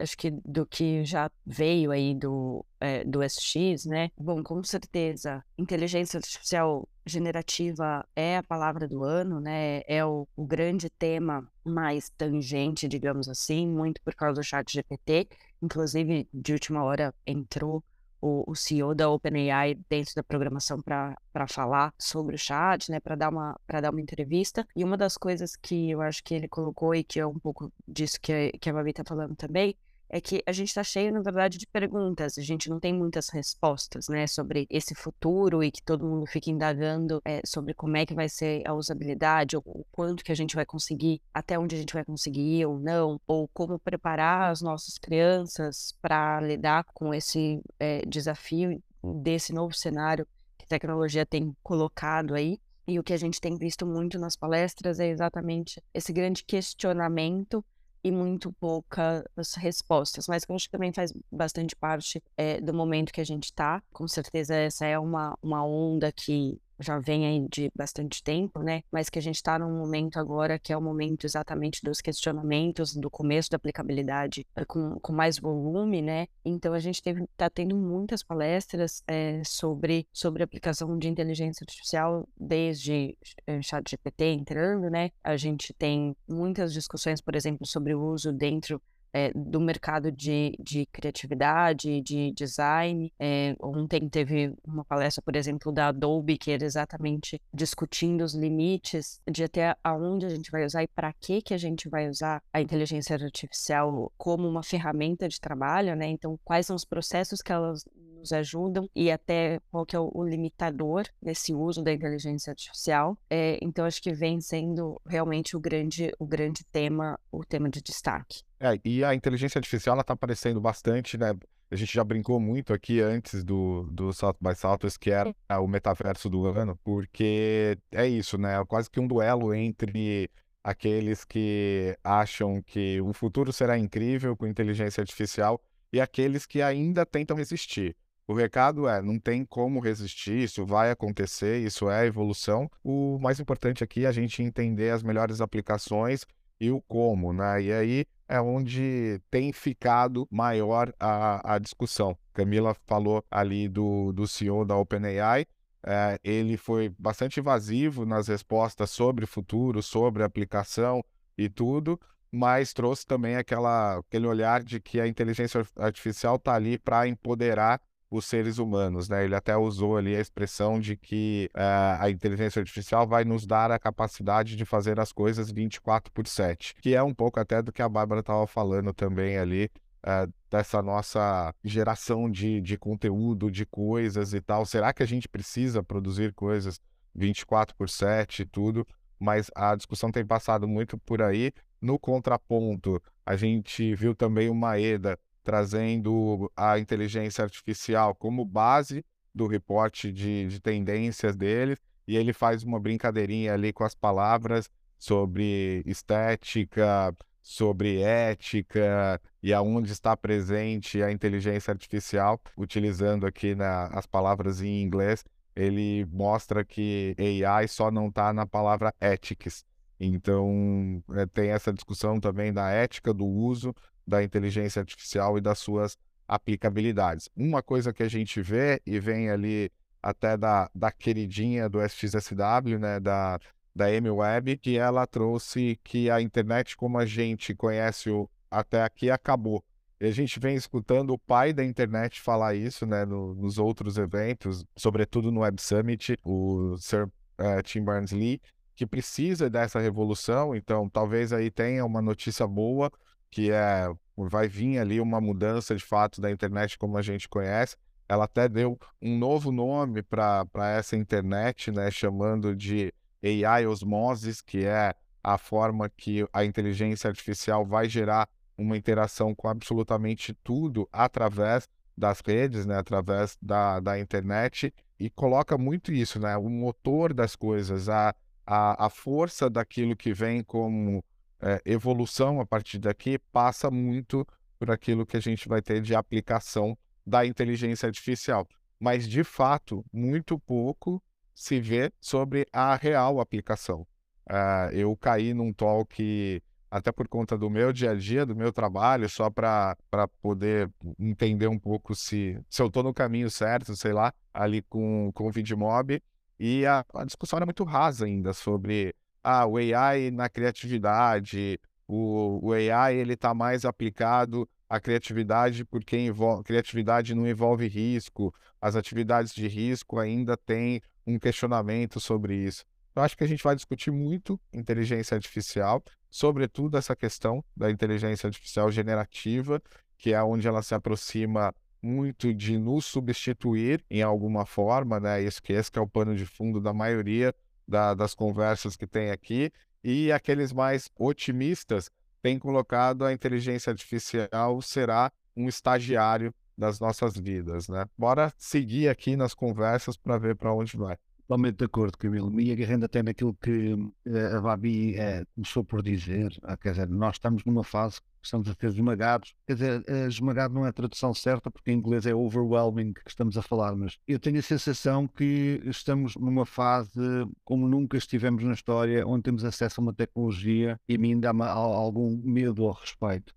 acho 0.02 0.16
que 0.16 0.30
do 0.30 0.66
que 0.66 1.04
já 1.04 1.30
veio 1.46 1.90
aí 1.90 2.14
do, 2.14 2.64
é, 2.80 3.04
do 3.04 3.22
SX, 3.22 3.84
né? 3.84 4.10
Bom, 4.18 4.42
com 4.42 4.62
certeza, 4.64 5.44
inteligência 5.58 6.18
artificial 6.18 6.88
generativa 7.06 8.04
é 8.14 8.38
a 8.38 8.42
palavra 8.42 8.88
do 8.88 9.04
ano, 9.04 9.40
né? 9.40 9.82
É 9.86 10.04
o, 10.04 10.26
o 10.36 10.44
grande 10.44 10.88
tema 10.90 11.46
mais 11.64 12.10
tangente, 12.10 12.88
digamos 12.88 13.28
assim, 13.28 13.68
muito 13.68 14.00
por 14.02 14.14
causa 14.14 14.40
do 14.40 14.44
chat 14.44 14.72
GPT. 14.72 15.28
Inclusive, 15.62 16.28
de 16.32 16.52
última 16.52 16.82
hora 16.82 17.14
entrou 17.26 17.84
o, 18.20 18.50
o 18.50 18.54
CEO 18.54 18.94
da 18.94 19.08
OpenAI 19.10 19.76
dentro 19.88 20.14
da 20.14 20.22
programação 20.22 20.80
para 20.82 21.46
falar 21.48 21.92
sobre 21.98 22.34
o 22.34 22.38
chat, 22.38 22.90
né, 22.90 23.00
para 23.00 23.14
dar 23.16 23.30
uma 23.30 23.58
para 23.66 23.80
dar 23.80 23.90
uma 23.90 24.00
entrevista. 24.00 24.66
E 24.74 24.84
uma 24.84 24.96
das 24.96 25.16
coisas 25.16 25.56
que 25.56 25.90
eu 25.90 26.00
acho 26.00 26.22
que 26.22 26.34
ele 26.34 26.48
colocou 26.48 26.94
e 26.94 27.04
que 27.04 27.20
é 27.20 27.26
um 27.26 27.38
pouco 27.38 27.72
disso 27.86 28.20
que, 28.20 28.52
que 28.52 28.70
a 28.70 28.72
Babi 28.72 28.90
está 28.90 29.04
falando 29.04 29.34
também 29.36 29.76
é 30.10 30.20
que 30.20 30.42
a 30.44 30.52
gente 30.52 30.68
está 30.68 30.82
cheio, 30.82 31.12
na 31.12 31.22
verdade, 31.22 31.56
de 31.56 31.66
perguntas. 31.66 32.36
A 32.36 32.42
gente 32.42 32.68
não 32.68 32.80
tem 32.80 32.92
muitas 32.92 33.28
respostas, 33.28 34.08
né, 34.08 34.26
sobre 34.26 34.66
esse 34.68 34.94
futuro 34.94 35.62
e 35.62 35.70
que 35.70 35.82
todo 35.82 36.06
mundo 36.06 36.26
fica 36.26 36.50
indagando 36.50 37.22
é, 37.24 37.40
sobre 37.46 37.72
como 37.72 37.96
é 37.96 38.04
que 38.04 38.14
vai 38.14 38.28
ser 38.28 38.66
a 38.66 38.74
usabilidade, 38.74 39.56
ou 39.56 39.62
o 39.64 39.86
quanto 39.92 40.24
que 40.24 40.32
a 40.32 40.34
gente 40.34 40.56
vai 40.56 40.66
conseguir, 40.66 41.22
até 41.32 41.58
onde 41.58 41.76
a 41.76 41.78
gente 41.78 41.94
vai 41.94 42.04
conseguir 42.04 42.66
ou 42.66 42.78
não, 42.78 43.20
ou 43.26 43.48
como 43.48 43.78
preparar 43.78 44.50
as 44.50 44.60
nossas 44.60 44.98
crianças 44.98 45.94
para 46.02 46.40
lidar 46.40 46.84
com 46.92 47.14
esse 47.14 47.62
é, 47.78 48.04
desafio 48.04 48.82
desse 49.22 49.52
novo 49.52 49.72
cenário 49.72 50.26
que 50.58 50.64
a 50.64 50.68
tecnologia 50.68 51.24
tem 51.24 51.56
colocado 51.62 52.34
aí. 52.34 52.58
E 52.86 52.98
o 52.98 53.04
que 53.04 53.12
a 53.12 53.16
gente 53.16 53.40
tem 53.40 53.56
visto 53.56 53.86
muito 53.86 54.18
nas 54.18 54.34
palestras 54.34 54.98
é 54.98 55.06
exatamente 55.06 55.80
esse 55.94 56.12
grande 56.12 56.42
questionamento 56.42 57.64
e 58.02 58.10
muito 58.10 58.52
poucas 58.52 59.54
respostas, 59.56 60.26
mas 60.28 60.44
que 60.44 60.52
eu 60.52 60.56
acho 60.56 60.66
que 60.66 60.72
também 60.72 60.92
faz 60.92 61.12
bastante 61.30 61.76
parte 61.76 62.22
é, 62.36 62.60
do 62.60 62.72
momento 62.72 63.12
que 63.12 63.20
a 63.20 63.24
gente 63.24 63.44
está. 63.44 63.82
Com 63.92 64.08
certeza 64.08 64.54
essa 64.54 64.86
é 64.86 64.98
uma, 64.98 65.36
uma 65.42 65.64
onda 65.64 66.10
que 66.12 66.60
já 66.80 66.98
vem 66.98 67.26
aí 67.26 67.46
de 67.48 67.70
bastante 67.74 68.22
tempo, 68.22 68.60
né? 68.62 68.82
Mas 68.90 69.08
que 69.08 69.18
a 69.18 69.22
gente 69.22 69.36
está 69.36 69.58
num 69.58 69.78
momento 69.78 70.18
agora 70.18 70.58
que 70.58 70.72
é 70.72 70.76
o 70.76 70.80
momento 70.80 71.24
exatamente 71.24 71.80
dos 71.82 72.00
questionamentos, 72.00 72.94
do 72.94 73.10
começo 73.10 73.50
da 73.50 73.56
aplicabilidade 73.56 74.46
eh, 74.56 74.64
com, 74.64 74.98
com 75.00 75.12
mais 75.12 75.38
volume, 75.38 76.02
né? 76.02 76.26
Então 76.44 76.72
a 76.72 76.78
gente 76.78 77.02
está 77.06 77.50
tendo 77.50 77.76
muitas 77.76 78.22
palestras 78.22 79.02
é, 79.06 79.42
sobre, 79.44 80.06
sobre 80.12 80.42
aplicação 80.42 80.98
de 80.98 81.08
inteligência 81.08 81.64
artificial 81.64 82.28
desde 82.38 83.16
é, 83.46 83.60
chat 83.62 83.90
GPT 83.90 84.24
entrando, 84.24 84.90
né? 84.90 85.10
A 85.22 85.36
gente 85.36 85.72
tem 85.74 86.16
muitas 86.28 86.72
discussões, 86.72 87.20
por 87.20 87.34
exemplo, 87.34 87.66
sobre 87.66 87.94
o 87.94 88.02
uso 88.02 88.32
dentro 88.32 88.80
é, 89.12 89.32
do 89.34 89.60
mercado 89.60 90.10
de, 90.10 90.56
de 90.58 90.86
criatividade, 90.86 92.00
de 92.00 92.32
design. 92.32 93.12
É, 93.18 93.54
ontem 93.60 94.08
teve 94.08 94.54
uma 94.64 94.84
palestra, 94.84 95.22
por 95.22 95.36
exemplo, 95.36 95.72
da 95.72 95.88
Adobe, 95.88 96.38
que 96.38 96.50
era 96.50 96.64
exatamente 96.64 97.40
discutindo 97.52 98.22
os 98.22 98.34
limites 98.34 99.20
de 99.30 99.44
até 99.44 99.74
aonde 99.82 100.26
a 100.26 100.28
gente 100.28 100.50
vai 100.50 100.64
usar 100.64 100.82
e 100.82 100.88
para 100.88 101.12
que 101.12 101.42
que 101.42 101.54
a 101.54 101.58
gente 101.58 101.88
vai 101.88 102.08
usar 102.08 102.42
a 102.52 102.60
inteligência 102.60 103.16
artificial 103.16 104.12
como 104.16 104.48
uma 104.48 104.62
ferramenta 104.62 105.28
de 105.28 105.40
trabalho, 105.40 105.94
né? 105.96 106.06
Então, 106.08 106.38
quais 106.44 106.66
são 106.66 106.76
os 106.76 106.84
processos 106.84 107.40
que 107.40 107.52
elas 107.52 107.84
nos 108.20 108.32
ajudam 108.32 108.88
e 108.94 109.10
até 109.10 109.60
qual 109.70 109.84
que 109.84 109.96
é 109.96 109.98
o, 109.98 110.22
limitador 110.22 111.04
desse 111.20 111.52
uso 111.54 111.82
da 111.82 111.92
inteligência 111.92 112.50
artificial. 112.50 113.16
É, 113.28 113.58
então, 113.62 113.84
acho 113.84 114.00
que 114.02 114.12
vem 114.12 114.40
sendo 114.40 115.00
realmente 115.06 115.56
o 115.56 115.60
grande, 115.60 116.12
o 116.18 116.26
grande 116.26 116.62
tema, 116.64 117.18
o 117.32 117.44
tema 117.44 117.68
de 117.68 117.82
destaque. 117.82 118.42
É, 118.60 118.78
e 118.84 119.02
a 119.02 119.14
inteligência 119.14 119.58
artificial 119.58 119.98
está 119.98 120.12
aparecendo 120.12 120.60
bastante, 120.60 121.16
né? 121.16 121.34
A 121.70 121.76
gente 121.76 121.94
já 121.94 122.02
brincou 122.02 122.40
muito 122.40 122.72
aqui 122.72 123.00
antes 123.00 123.44
do, 123.44 123.88
do 123.92 124.12
South 124.12 124.36
by 124.40 124.54
Southwest, 124.56 124.98
que 124.98 125.10
era 125.10 125.32
o 125.60 125.68
metaverso 125.68 126.28
do 126.28 126.46
ano, 126.46 126.78
porque 126.82 127.78
é 127.92 128.06
isso, 128.08 128.36
né? 128.36 128.60
É 128.60 128.64
quase 128.64 128.90
que 128.90 128.98
um 128.98 129.06
duelo 129.06 129.54
entre 129.54 130.28
aqueles 130.62 131.24
que 131.24 131.96
acham 132.02 132.60
que 132.62 133.00
o 133.00 133.12
futuro 133.12 133.52
será 133.52 133.78
incrível 133.78 134.36
com 134.36 134.46
inteligência 134.46 135.00
artificial 135.00 135.60
e 135.92 136.00
aqueles 136.00 136.44
que 136.44 136.60
ainda 136.60 137.06
tentam 137.06 137.36
resistir. 137.36 137.96
O 138.30 138.32
recado 138.32 138.86
é: 138.86 139.02
não 139.02 139.18
tem 139.18 139.44
como 139.44 139.80
resistir, 139.80 140.44
isso 140.44 140.64
vai 140.64 140.92
acontecer, 140.92 141.58
isso 141.66 141.90
é 141.90 142.06
evolução. 142.06 142.70
O 142.80 143.18
mais 143.18 143.40
importante 143.40 143.82
aqui 143.82 144.04
é 144.04 144.08
a 144.08 144.12
gente 144.12 144.40
entender 144.40 144.90
as 144.90 145.02
melhores 145.02 145.40
aplicações 145.40 146.24
e 146.60 146.70
o 146.70 146.80
como, 146.82 147.32
né? 147.32 147.60
E 147.60 147.72
aí 147.72 148.06
é 148.28 148.40
onde 148.40 149.20
tem 149.32 149.52
ficado 149.52 150.28
maior 150.30 150.94
a, 151.00 151.54
a 151.56 151.58
discussão. 151.58 152.16
Camila 152.32 152.72
falou 152.86 153.24
ali 153.28 153.68
do, 153.68 154.12
do 154.12 154.28
CEO 154.28 154.64
da 154.64 154.76
OpenAI, 154.76 155.44
é, 155.84 156.16
ele 156.22 156.56
foi 156.56 156.88
bastante 156.96 157.40
invasivo 157.40 158.06
nas 158.06 158.28
respostas 158.28 158.90
sobre 158.90 159.26
futuro, 159.26 159.82
sobre 159.82 160.22
aplicação 160.22 161.02
e 161.36 161.48
tudo, 161.48 161.98
mas 162.30 162.72
trouxe 162.72 163.04
também 163.04 163.34
aquela, 163.34 163.98
aquele 163.98 164.28
olhar 164.28 164.62
de 164.62 164.78
que 164.78 165.00
a 165.00 165.08
inteligência 165.08 165.66
artificial 165.76 166.36
está 166.36 166.54
ali 166.54 166.78
para 166.78 167.08
empoderar 167.08 167.80
os 168.10 168.26
seres 168.26 168.58
humanos, 168.58 169.08
né? 169.08 169.24
Ele 169.24 169.34
até 169.34 169.56
usou 169.56 169.96
ali 169.96 170.16
a 170.16 170.20
expressão 170.20 170.80
de 170.80 170.96
que 170.96 171.48
uh, 171.54 172.02
a 172.02 172.10
inteligência 172.10 172.58
artificial 172.58 173.06
vai 173.06 173.24
nos 173.24 173.46
dar 173.46 173.70
a 173.70 173.78
capacidade 173.78 174.56
de 174.56 174.64
fazer 174.64 174.98
as 174.98 175.12
coisas 175.12 175.50
24 175.50 176.12
por 176.12 176.26
7, 176.26 176.74
que 176.82 176.94
é 176.94 177.02
um 177.02 177.14
pouco 177.14 177.38
até 177.38 177.62
do 177.62 177.72
que 177.72 177.80
a 177.80 177.88
Bárbara 177.88 178.20
estava 178.20 178.46
falando 178.48 178.92
também 178.92 179.38
ali, 179.38 179.70
uh, 180.04 180.32
dessa 180.50 180.82
nossa 180.82 181.54
geração 181.62 182.28
de, 182.28 182.60
de 182.60 182.76
conteúdo, 182.76 183.48
de 183.48 183.64
coisas 183.64 184.34
e 184.34 184.40
tal. 184.40 184.66
Será 184.66 184.92
que 184.92 185.04
a 185.04 185.06
gente 185.06 185.28
precisa 185.28 185.80
produzir 185.80 186.34
coisas 186.34 186.80
24 187.14 187.76
por 187.76 187.88
7 187.88 188.42
e 188.42 188.44
tudo? 188.44 188.84
Mas 189.20 189.50
a 189.54 189.76
discussão 189.76 190.10
tem 190.10 190.26
passado 190.26 190.66
muito 190.66 190.98
por 190.98 191.22
aí. 191.22 191.52
No 191.80 191.98
contraponto, 191.98 193.00
a 193.24 193.36
gente 193.36 193.94
viu 193.94 194.14
também 194.14 194.48
o 194.48 194.54
Maeda 194.54 195.16
trazendo 195.42 196.50
a 196.56 196.78
inteligência 196.78 197.44
artificial 197.44 198.14
como 198.14 198.44
base 198.44 199.04
do 199.34 199.46
reporte 199.46 200.12
de, 200.12 200.46
de 200.48 200.60
tendências 200.60 201.36
dele, 201.36 201.76
e 202.06 202.16
ele 202.16 202.32
faz 202.32 202.62
uma 202.62 202.80
brincadeirinha 202.80 203.54
ali 203.54 203.72
com 203.72 203.84
as 203.84 203.94
palavras 203.94 204.68
sobre 204.98 205.82
estética, 205.86 207.14
sobre 207.42 208.00
ética 208.00 209.20
e 209.42 209.52
aonde 209.52 209.92
está 209.92 210.16
presente 210.16 211.02
a 211.02 211.10
inteligência 211.10 211.72
artificial, 211.72 212.40
utilizando 212.56 213.26
aqui 213.26 213.54
na, 213.54 213.86
as 213.86 214.06
palavras 214.06 214.60
em 214.60 214.82
inglês, 214.82 215.24
ele 215.56 216.04
mostra 216.06 216.64
que 216.64 217.14
AI 217.44 217.66
só 217.68 217.90
não 217.90 218.08
está 218.08 218.32
na 218.32 218.46
palavra 218.46 218.94
ethics. 219.00 219.64
Então, 219.98 221.02
é, 221.14 221.26
tem 221.26 221.50
essa 221.50 221.72
discussão 221.72 222.18
também 222.18 222.52
da 222.52 222.70
ética 222.70 223.12
do 223.12 223.26
uso 223.26 223.74
da 224.06 224.22
inteligência 224.22 224.80
artificial 224.80 225.38
e 225.38 225.40
das 225.40 225.58
suas 225.58 225.96
aplicabilidades. 226.26 227.28
Uma 227.36 227.62
coisa 227.62 227.92
que 227.92 228.02
a 228.02 228.08
gente 228.08 228.40
vê 228.40 228.80
e 228.86 229.00
vem 229.00 229.30
ali 229.30 229.70
até 230.02 230.36
da, 230.36 230.70
da 230.74 230.90
queridinha 230.90 231.68
do 231.68 231.80
SXSW, 231.82 232.78
né, 232.78 233.00
da, 233.00 233.38
da 233.74 233.86
Amy 233.86 234.10
Webb, 234.10 234.56
que 234.58 234.78
ela 234.78 235.06
trouxe 235.06 235.78
que 235.82 236.10
a 236.10 236.20
internet 236.20 236.76
como 236.76 236.98
a 236.98 237.04
gente 237.04 237.54
conhece 237.54 238.10
o, 238.10 238.28
até 238.50 238.82
aqui 238.82 239.10
acabou. 239.10 239.62
E 240.00 240.06
a 240.06 240.10
gente 240.10 240.40
vem 240.40 240.54
escutando 240.54 241.12
o 241.12 241.18
pai 241.18 241.52
da 241.52 241.62
internet 241.62 242.20
falar 242.22 242.54
isso, 242.54 242.86
né, 242.86 243.04
no, 243.04 243.34
nos 243.34 243.58
outros 243.58 243.98
eventos, 243.98 244.64
sobretudo 244.74 245.30
no 245.30 245.40
Web 245.40 245.60
Summit, 245.60 246.16
o 246.24 246.76
Sir 246.78 247.06
uh, 247.06 247.62
Tim 247.62 247.84
Berners-Lee, 247.84 248.40
que 248.74 248.86
precisa 248.86 249.50
dessa 249.50 249.78
revolução. 249.78 250.54
Então, 250.54 250.88
talvez 250.88 251.34
aí 251.34 251.50
tenha 251.50 251.84
uma 251.84 252.00
notícia 252.00 252.46
boa, 252.46 252.90
que 253.30 253.50
é 253.50 253.88
vai 254.16 254.48
vir 254.48 254.78
ali 254.78 255.00
uma 255.00 255.20
mudança 255.20 255.74
de 255.74 255.84
fato 255.84 256.20
da 256.20 256.30
internet 256.30 256.76
como 256.78 256.98
a 256.98 257.02
gente 257.02 257.28
conhece. 257.28 257.76
Ela 258.08 258.24
até 258.24 258.48
deu 258.48 258.78
um 259.00 259.16
novo 259.16 259.52
nome 259.52 260.02
para 260.02 260.46
essa 260.76 260.96
internet, 260.96 261.70
né, 261.70 261.90
chamando 261.90 262.54
de 262.54 262.92
AI 263.22 263.66
Osmosis, 263.66 264.40
que 264.40 264.64
é 264.64 264.94
a 265.22 265.38
forma 265.38 265.88
que 265.88 266.26
a 266.32 266.44
inteligência 266.44 267.08
artificial 267.08 267.64
vai 267.64 267.88
gerar 267.88 268.28
uma 268.58 268.76
interação 268.76 269.34
com 269.34 269.48
absolutamente 269.48 270.34
tudo 270.42 270.88
através 270.92 271.68
das 271.96 272.20
redes, 272.20 272.66
né, 272.66 272.76
através 272.78 273.36
da, 273.40 273.78
da 273.78 273.98
internet, 273.98 274.72
e 274.98 275.08
coloca 275.08 275.56
muito 275.56 275.92
isso, 275.92 276.18
né, 276.18 276.36
o 276.36 276.48
motor 276.48 277.14
das 277.14 277.36
coisas, 277.36 277.88
a, 277.88 278.14
a, 278.46 278.86
a 278.86 278.90
força 278.90 279.48
daquilo 279.48 279.94
que 279.96 280.12
vem 280.12 280.42
como 280.42 281.04
é, 281.40 281.60
evolução 281.64 282.40
a 282.40 282.46
partir 282.46 282.78
daqui 282.78 283.18
passa 283.32 283.70
muito 283.70 284.26
por 284.58 284.70
aquilo 284.70 285.06
que 285.06 285.16
a 285.16 285.20
gente 285.20 285.48
vai 285.48 285.62
ter 285.62 285.80
de 285.80 285.94
aplicação 285.94 286.76
da 287.06 287.24
inteligência 287.24 287.86
artificial. 287.86 288.46
Mas, 288.78 289.08
de 289.08 289.24
fato, 289.24 289.84
muito 289.92 290.38
pouco 290.38 291.02
se 291.34 291.60
vê 291.60 291.92
sobre 292.00 292.46
a 292.52 292.74
real 292.76 293.20
aplicação. 293.20 293.86
Uh, 294.28 294.72
eu 294.72 294.96
caí 294.96 295.34
num 295.34 295.52
talk, 295.52 296.42
até 296.70 296.92
por 296.92 297.08
conta 297.08 297.36
do 297.36 297.50
meu 297.50 297.72
dia 297.72 297.92
a 297.92 297.94
dia, 297.94 298.24
do 298.24 298.36
meu 298.36 298.52
trabalho, 298.52 299.08
só 299.08 299.28
para 299.30 299.76
poder 300.22 300.70
entender 300.98 301.48
um 301.48 301.58
pouco 301.58 301.94
se, 301.94 302.38
se 302.48 302.62
eu 302.62 302.66
estou 302.66 302.82
no 302.82 302.94
caminho 302.94 303.30
certo, 303.30 303.74
sei 303.74 303.92
lá, 303.92 304.12
ali 304.32 304.62
com, 304.62 305.10
com 305.14 305.26
o 305.26 305.30
Vidmob. 305.30 306.02
E 306.38 306.64
a, 306.64 306.84
a 306.94 307.04
discussão 307.04 307.38
era 307.38 307.46
muito 307.46 307.64
rasa 307.64 308.04
ainda 308.04 308.32
sobre 308.32 308.94
ah, 309.22 309.46
o 309.46 309.56
AI 309.56 310.10
na 310.10 310.28
criatividade, 310.28 311.58
o, 311.86 312.38
o 312.42 312.52
AI 312.52 312.96
ele 312.96 313.14
está 313.14 313.34
mais 313.34 313.64
aplicado 313.64 314.48
à 314.68 314.78
criatividade 314.80 315.64
porque 315.64 315.96
envolve, 315.96 316.44
criatividade 316.44 317.14
não 317.14 317.26
envolve 317.26 317.66
risco, 317.66 318.32
as 318.60 318.76
atividades 318.76 319.34
de 319.34 319.48
risco 319.48 319.98
ainda 319.98 320.36
têm 320.36 320.80
um 321.06 321.18
questionamento 321.18 321.98
sobre 321.98 322.36
isso. 322.36 322.64
Eu 322.94 323.02
acho 323.02 323.16
que 323.16 323.24
a 323.24 323.26
gente 323.26 323.42
vai 323.42 323.54
discutir 323.54 323.90
muito 323.90 324.38
inteligência 324.52 325.14
artificial, 325.14 325.82
sobretudo 326.10 326.76
essa 326.76 326.94
questão 326.94 327.44
da 327.56 327.70
inteligência 327.70 328.26
artificial 328.26 328.70
generativa, 328.70 329.62
que 329.96 330.12
é 330.12 330.22
onde 330.22 330.46
ela 330.46 330.62
se 330.62 330.74
aproxima 330.74 331.54
muito 331.82 332.34
de 332.34 332.58
nos 332.58 332.84
substituir 332.84 333.82
em 333.90 334.02
alguma 334.02 334.44
forma, 334.44 335.00
né? 335.00 335.22
Esse 335.22 335.40
que, 335.40 335.52
esse 335.52 335.70
que 335.70 335.78
é 335.78 335.82
o 335.82 335.88
pano 335.88 336.14
de 336.14 336.26
fundo 336.26 336.60
da 336.60 336.74
maioria 336.74 337.34
da, 337.70 337.94
das 337.94 338.14
conversas 338.14 338.76
que 338.76 338.86
tem 338.86 339.10
aqui, 339.10 339.50
e 339.82 340.10
aqueles 340.12 340.52
mais 340.52 340.90
otimistas 340.98 341.90
têm 342.20 342.38
colocado 342.38 343.04
a 343.04 343.12
inteligência 343.12 343.70
artificial 343.70 344.60
será 344.60 345.10
um 345.36 345.48
estagiário 345.48 346.34
das 346.58 346.78
nossas 346.78 347.16
vidas, 347.16 347.68
né? 347.68 347.86
Bora 347.96 348.30
seguir 348.36 348.88
aqui 348.88 349.16
nas 349.16 349.32
conversas 349.32 349.96
para 349.96 350.18
ver 350.18 350.36
para 350.36 350.52
onde 350.52 350.76
vai. 350.76 350.98
Totalmente 351.30 351.58
de 351.58 351.64
acordo, 351.64 351.96
Camilo. 351.96 352.40
E 352.40 352.50
agarrando 352.50 352.86
até 352.86 353.04
naquilo 353.04 353.32
que 353.34 353.72
uh, 353.72 354.36
a 354.36 354.40
Babi 354.40 354.96
uh, 354.96 355.24
começou 355.32 355.62
por 355.62 355.80
dizer, 355.80 356.36
uh, 356.42 356.56
quer 356.56 356.72
dizer, 356.72 356.88
nós 356.88 357.14
estamos 357.14 357.44
numa 357.44 357.62
fase 357.62 358.00
que 358.00 358.06
estamos 358.20 358.48
a 358.48 358.54
ser 358.54 358.66
esmagados. 358.66 359.32
Quer 359.46 359.54
dizer, 359.54 359.84
esmagado 360.08 360.54
não 360.54 360.66
é 360.66 360.70
a 360.70 360.72
tradução 360.72 361.14
certa, 361.14 361.48
porque 361.48 361.70
em 361.70 361.76
inglês 361.76 362.04
é 362.04 362.12
overwhelming 362.12 362.94
que 362.94 363.02
estamos 363.06 363.38
a 363.38 363.42
falar, 363.42 363.76
mas 363.76 363.96
eu 364.08 364.18
tenho 364.18 364.40
a 364.40 364.42
sensação 364.42 365.06
que 365.06 365.62
estamos 365.66 366.16
numa 366.16 366.44
fase 366.44 367.00
como 367.44 367.68
nunca 367.68 367.96
estivemos 367.96 368.42
na 368.42 368.52
história, 368.52 369.06
onde 369.06 369.22
temos 369.22 369.44
acesso 369.44 369.80
a 369.80 369.84
uma 369.84 369.94
tecnologia 369.94 370.80
e 370.88 370.96
a 370.96 370.98
mim 370.98 371.20
dá-me 371.20 371.44
algum 371.44 372.20
medo 372.24 372.66
ao 372.66 372.72
respeito. 372.72 373.32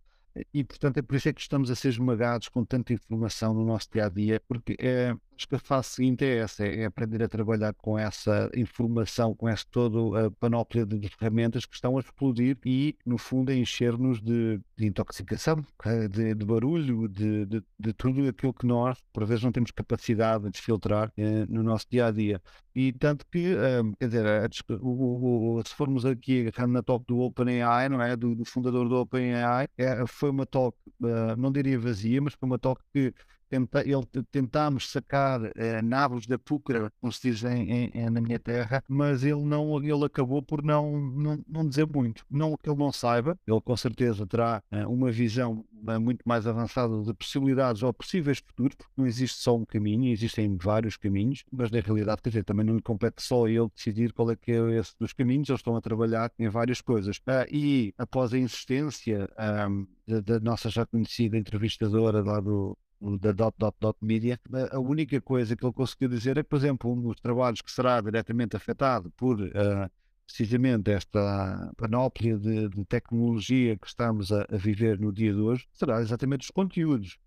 E, 0.52 0.64
portanto, 0.64 0.98
é 0.98 1.02
por 1.04 1.16
isso 1.16 1.30
é 1.30 1.34
que 1.34 1.42
estamos 1.42 1.70
a 1.70 1.76
ser 1.76 1.90
esmagados 1.90 2.50
com 2.50 2.66
tanta 2.66 2.92
informação 2.92 3.54
no 3.54 3.64
nosso 3.64 3.88
dia 3.92 4.08
a 4.08 4.10
dia, 4.10 4.42
porque 4.48 4.76
é, 4.80 5.16
acho 5.36 5.48
que 5.48 5.56
a 5.56 5.60
fase 5.60 5.90
seguinte 5.90 6.24
é 6.26 6.38
essa: 6.38 6.66
é 6.66 6.86
aprender 6.86 7.24
a 7.24 7.28
trabalhar 7.28 7.74
com 7.74 7.98
essa 7.98 8.50
informação, 8.56 9.36
com 9.36 9.48
essa 9.48 9.66
toda 9.70 10.28
a 10.28 10.32
panóplia 10.32 10.86
de 10.86 11.10
ferramentas 11.10 11.66
que 11.66 11.76
estão 11.76 11.98
a 11.98 12.00
explodir 12.00 12.58
e, 12.66 12.96
no 13.06 13.18
fundo, 13.18 13.52
a 13.52 13.56
encher-nos 13.56 14.22
de, 14.22 14.60
de, 14.76 14.86
intoxicação, 14.86 15.66
de, 16.10 16.36
de 16.36 16.46
barulho, 16.46 17.08
de, 17.08 17.46
de, 17.46 17.94
tudo 17.94 18.28
aquilo 18.28 18.54
que 18.54 18.66
nós, 18.66 18.98
por 19.12 19.26
vezes, 19.26 19.44
não 19.44 19.52
temos 19.52 19.72
capacidade 19.72 20.50
de 20.50 20.62
filtrar 20.62 21.12
eh, 21.18 21.46
no 21.48 21.64
nosso 21.64 21.86
dia 21.90 22.08
a 22.08 22.12
dia. 22.12 22.42
E 22.76 22.92
tanto 22.92 23.26
que, 23.28 23.56
um, 23.56 23.94
quer 23.94 24.08
dizer, 24.08 24.26
o, 24.82 25.58
o, 25.60 25.64
se 25.64 25.76
formos 25.76 26.06
aqui 26.06 26.50
na 26.68 26.82
talk 26.82 27.06
do 27.06 27.20
OpenAI, 27.20 27.88
não 27.90 28.02
é? 28.02 28.16
Do, 28.16 28.36
do 28.36 28.46
fundador 28.46 28.90
do 28.90 28.96
OpenAI, 28.96 29.68
é, 29.78 30.06
foi 30.08 30.32
uma 30.32 30.46
talk, 30.46 30.78
uh, 31.02 31.36
não 31.38 31.52
diria 31.52 31.80
vazia, 31.80 32.22
mas 32.22 32.34
foi 32.34 32.48
uma 32.48 32.58
talk 32.58 32.82
que 32.92 33.14
tenta, 33.54 33.82
ele, 33.82 34.06
tentámos 34.32 34.90
sacar 34.90 35.52
eh, 35.56 35.82
nabos 35.84 36.26
da 36.26 36.40
púcara, 36.40 36.92
como 37.00 37.14
se 37.14 37.30
diz 37.30 37.44
em, 37.44 37.92
em, 37.94 38.10
na 38.10 38.20
minha 38.20 38.40
terra, 38.40 38.84
mas 38.88 39.24
ele 39.24 39.44
não 39.44 39.84
ele 39.84 40.06
acabou 40.06 40.42
por 40.42 40.64
não, 40.64 41.00
não, 41.00 41.44
não 41.48 41.68
dizer 41.68 41.86
muito. 41.86 42.26
Não 42.30 42.58
que 42.58 42.68
ele 42.68 42.80
não 42.80 42.92
saiba, 42.92 43.38
ele 43.46 43.62
com 43.62 43.78
certeza 43.78 44.26
terá 44.26 44.64
eh, 44.72 44.88
uma 44.88 45.12
visão 45.12 45.64
eh, 45.88 46.00
muito 46.00 46.24
mais 46.26 46.48
avançada 46.48 47.04
de 47.04 47.14
possibilidades 47.14 47.84
ou 47.84 47.94
possíveis 47.94 48.40
futuros, 48.40 48.76
porque 48.76 48.94
não 48.98 49.06
existe 49.06 49.40
só 49.40 49.56
um 49.56 49.66
caminho, 49.66 50.12
existem 50.12 50.58
vários 50.58 50.98
caminhos, 50.98 51.44
mas 51.52 51.70
na 51.70 51.80
realidade, 51.80 52.22
quer 52.24 52.30
dizer, 52.30 52.44
também 52.44 52.66
não 52.66 52.76
lhe 52.76 52.82
compete 52.82 53.22
só 53.22 53.48
ele 53.48 53.68
decidir 53.76 54.14
qual 54.14 54.32
é 54.32 54.36
que 54.36 54.52
é 54.52 54.80
esse 54.80 54.94
dos 55.00 55.14
caminhos, 55.14 55.50
eles 55.50 55.60
estão 55.60 55.76
a 55.76 55.82
trabalhar 55.82 56.32
em 56.40 56.50
várias 56.50 56.82
coisas. 56.82 57.18
Uh, 57.18 57.46
e 57.52 57.94
após 57.98 58.34
a 58.34 58.38
insistência 58.38 59.30
um, 59.70 59.86
da, 60.08 60.20
da, 60.22 60.40
nossa 60.40 60.70
já 60.70 60.86
conhecida 60.86 61.38
entrevistadora 61.38 62.22
lá 62.24 62.40
do, 62.40 62.78
da 63.20 63.32
Dot 63.32 63.56
Dot 63.58 63.76
Dot 63.80 63.98
Media, 64.02 64.40
a 64.72 64.80
única 64.80 65.20
coisa 65.20 65.56
que 65.56 65.66
ele 65.66 65.74
conseguiu 65.74 66.10
dizer 66.10 66.38
é 66.38 66.44
que, 66.44 66.50
por 66.50 66.58
exemplo, 66.58 66.92
um 66.92 67.02
dos 67.02 67.20
trabalhos 67.20 67.62
que 67.62 67.72
será 67.72 68.00
diretamente 68.00 68.56
afetado 68.56 69.12
por 69.12 69.42
uh, 69.42 69.90
precisamente 70.26 70.92
esta 70.92 71.72
panóplia 71.78 72.38
de, 72.38 72.70
de, 72.70 72.86
tecnologia 72.86 73.78
que 73.78 73.88
estamos 73.88 74.32
a, 74.32 74.46
a, 74.50 74.58
viver 74.58 75.00
no 75.00 75.12
dia 75.12 75.34
de 75.34 75.40
hoje 75.40 75.68
será 75.74 76.02
exatamente 76.02 76.42
os 76.42 76.52
conteúdos. 76.52 77.18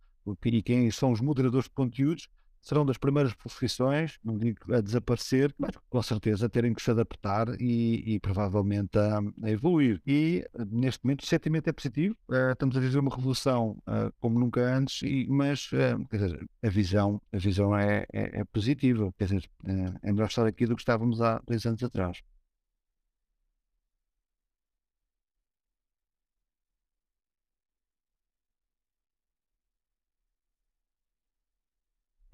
E 0.44 0.62
quem 0.62 0.90
são 0.90 1.12
os 1.12 1.20
moderadores 1.20 1.66
de 1.66 1.74
conteúdos 1.74 2.28
serão 2.66 2.84
das 2.84 2.98
primeiras 2.98 3.32
profissões, 3.32 4.18
não 4.24 4.36
digo 4.36 4.74
a 4.74 4.80
desaparecer, 4.80 5.54
mas 5.56 5.70
com 5.88 6.02
certeza 6.02 6.48
terem 6.48 6.74
que 6.74 6.82
se 6.82 6.90
adaptar 6.90 7.48
e, 7.60 8.14
e 8.14 8.18
provavelmente 8.18 8.98
a, 8.98 9.20
a, 9.44 9.50
evoluir. 9.50 10.02
E 10.04 10.44
neste 10.72 11.04
momento 11.04 11.22
o 11.22 11.26
sentimento 11.26 11.68
é 11.68 11.72
positivo, 11.72 12.16
uh, 12.28 12.50
estamos 12.50 12.76
a 12.76 12.80
viver 12.80 12.98
uma 12.98 13.14
revolução 13.14 13.78
uh, 13.86 14.12
como 14.20 14.40
nunca 14.40 14.60
antes, 14.60 15.02
e, 15.02 15.28
mas 15.30 15.70
uh, 15.72 16.04
quer 16.10 16.16
dizer, 16.16 16.48
a 16.60 16.68
visão, 16.68 17.22
a 17.32 17.38
visão 17.38 17.76
é, 17.76 18.04
é, 18.12 18.40
é 18.40 18.44
positiva, 18.44 19.14
quer 19.16 19.26
dizer, 19.26 19.48
é 20.02 20.12
melhor 20.12 20.26
estar 20.26 20.44
aqui 20.44 20.66
do 20.66 20.74
que 20.74 20.82
estávamos 20.82 21.20
há 21.20 21.40
dois 21.46 21.64
anos 21.66 21.84
atrás. 21.84 22.20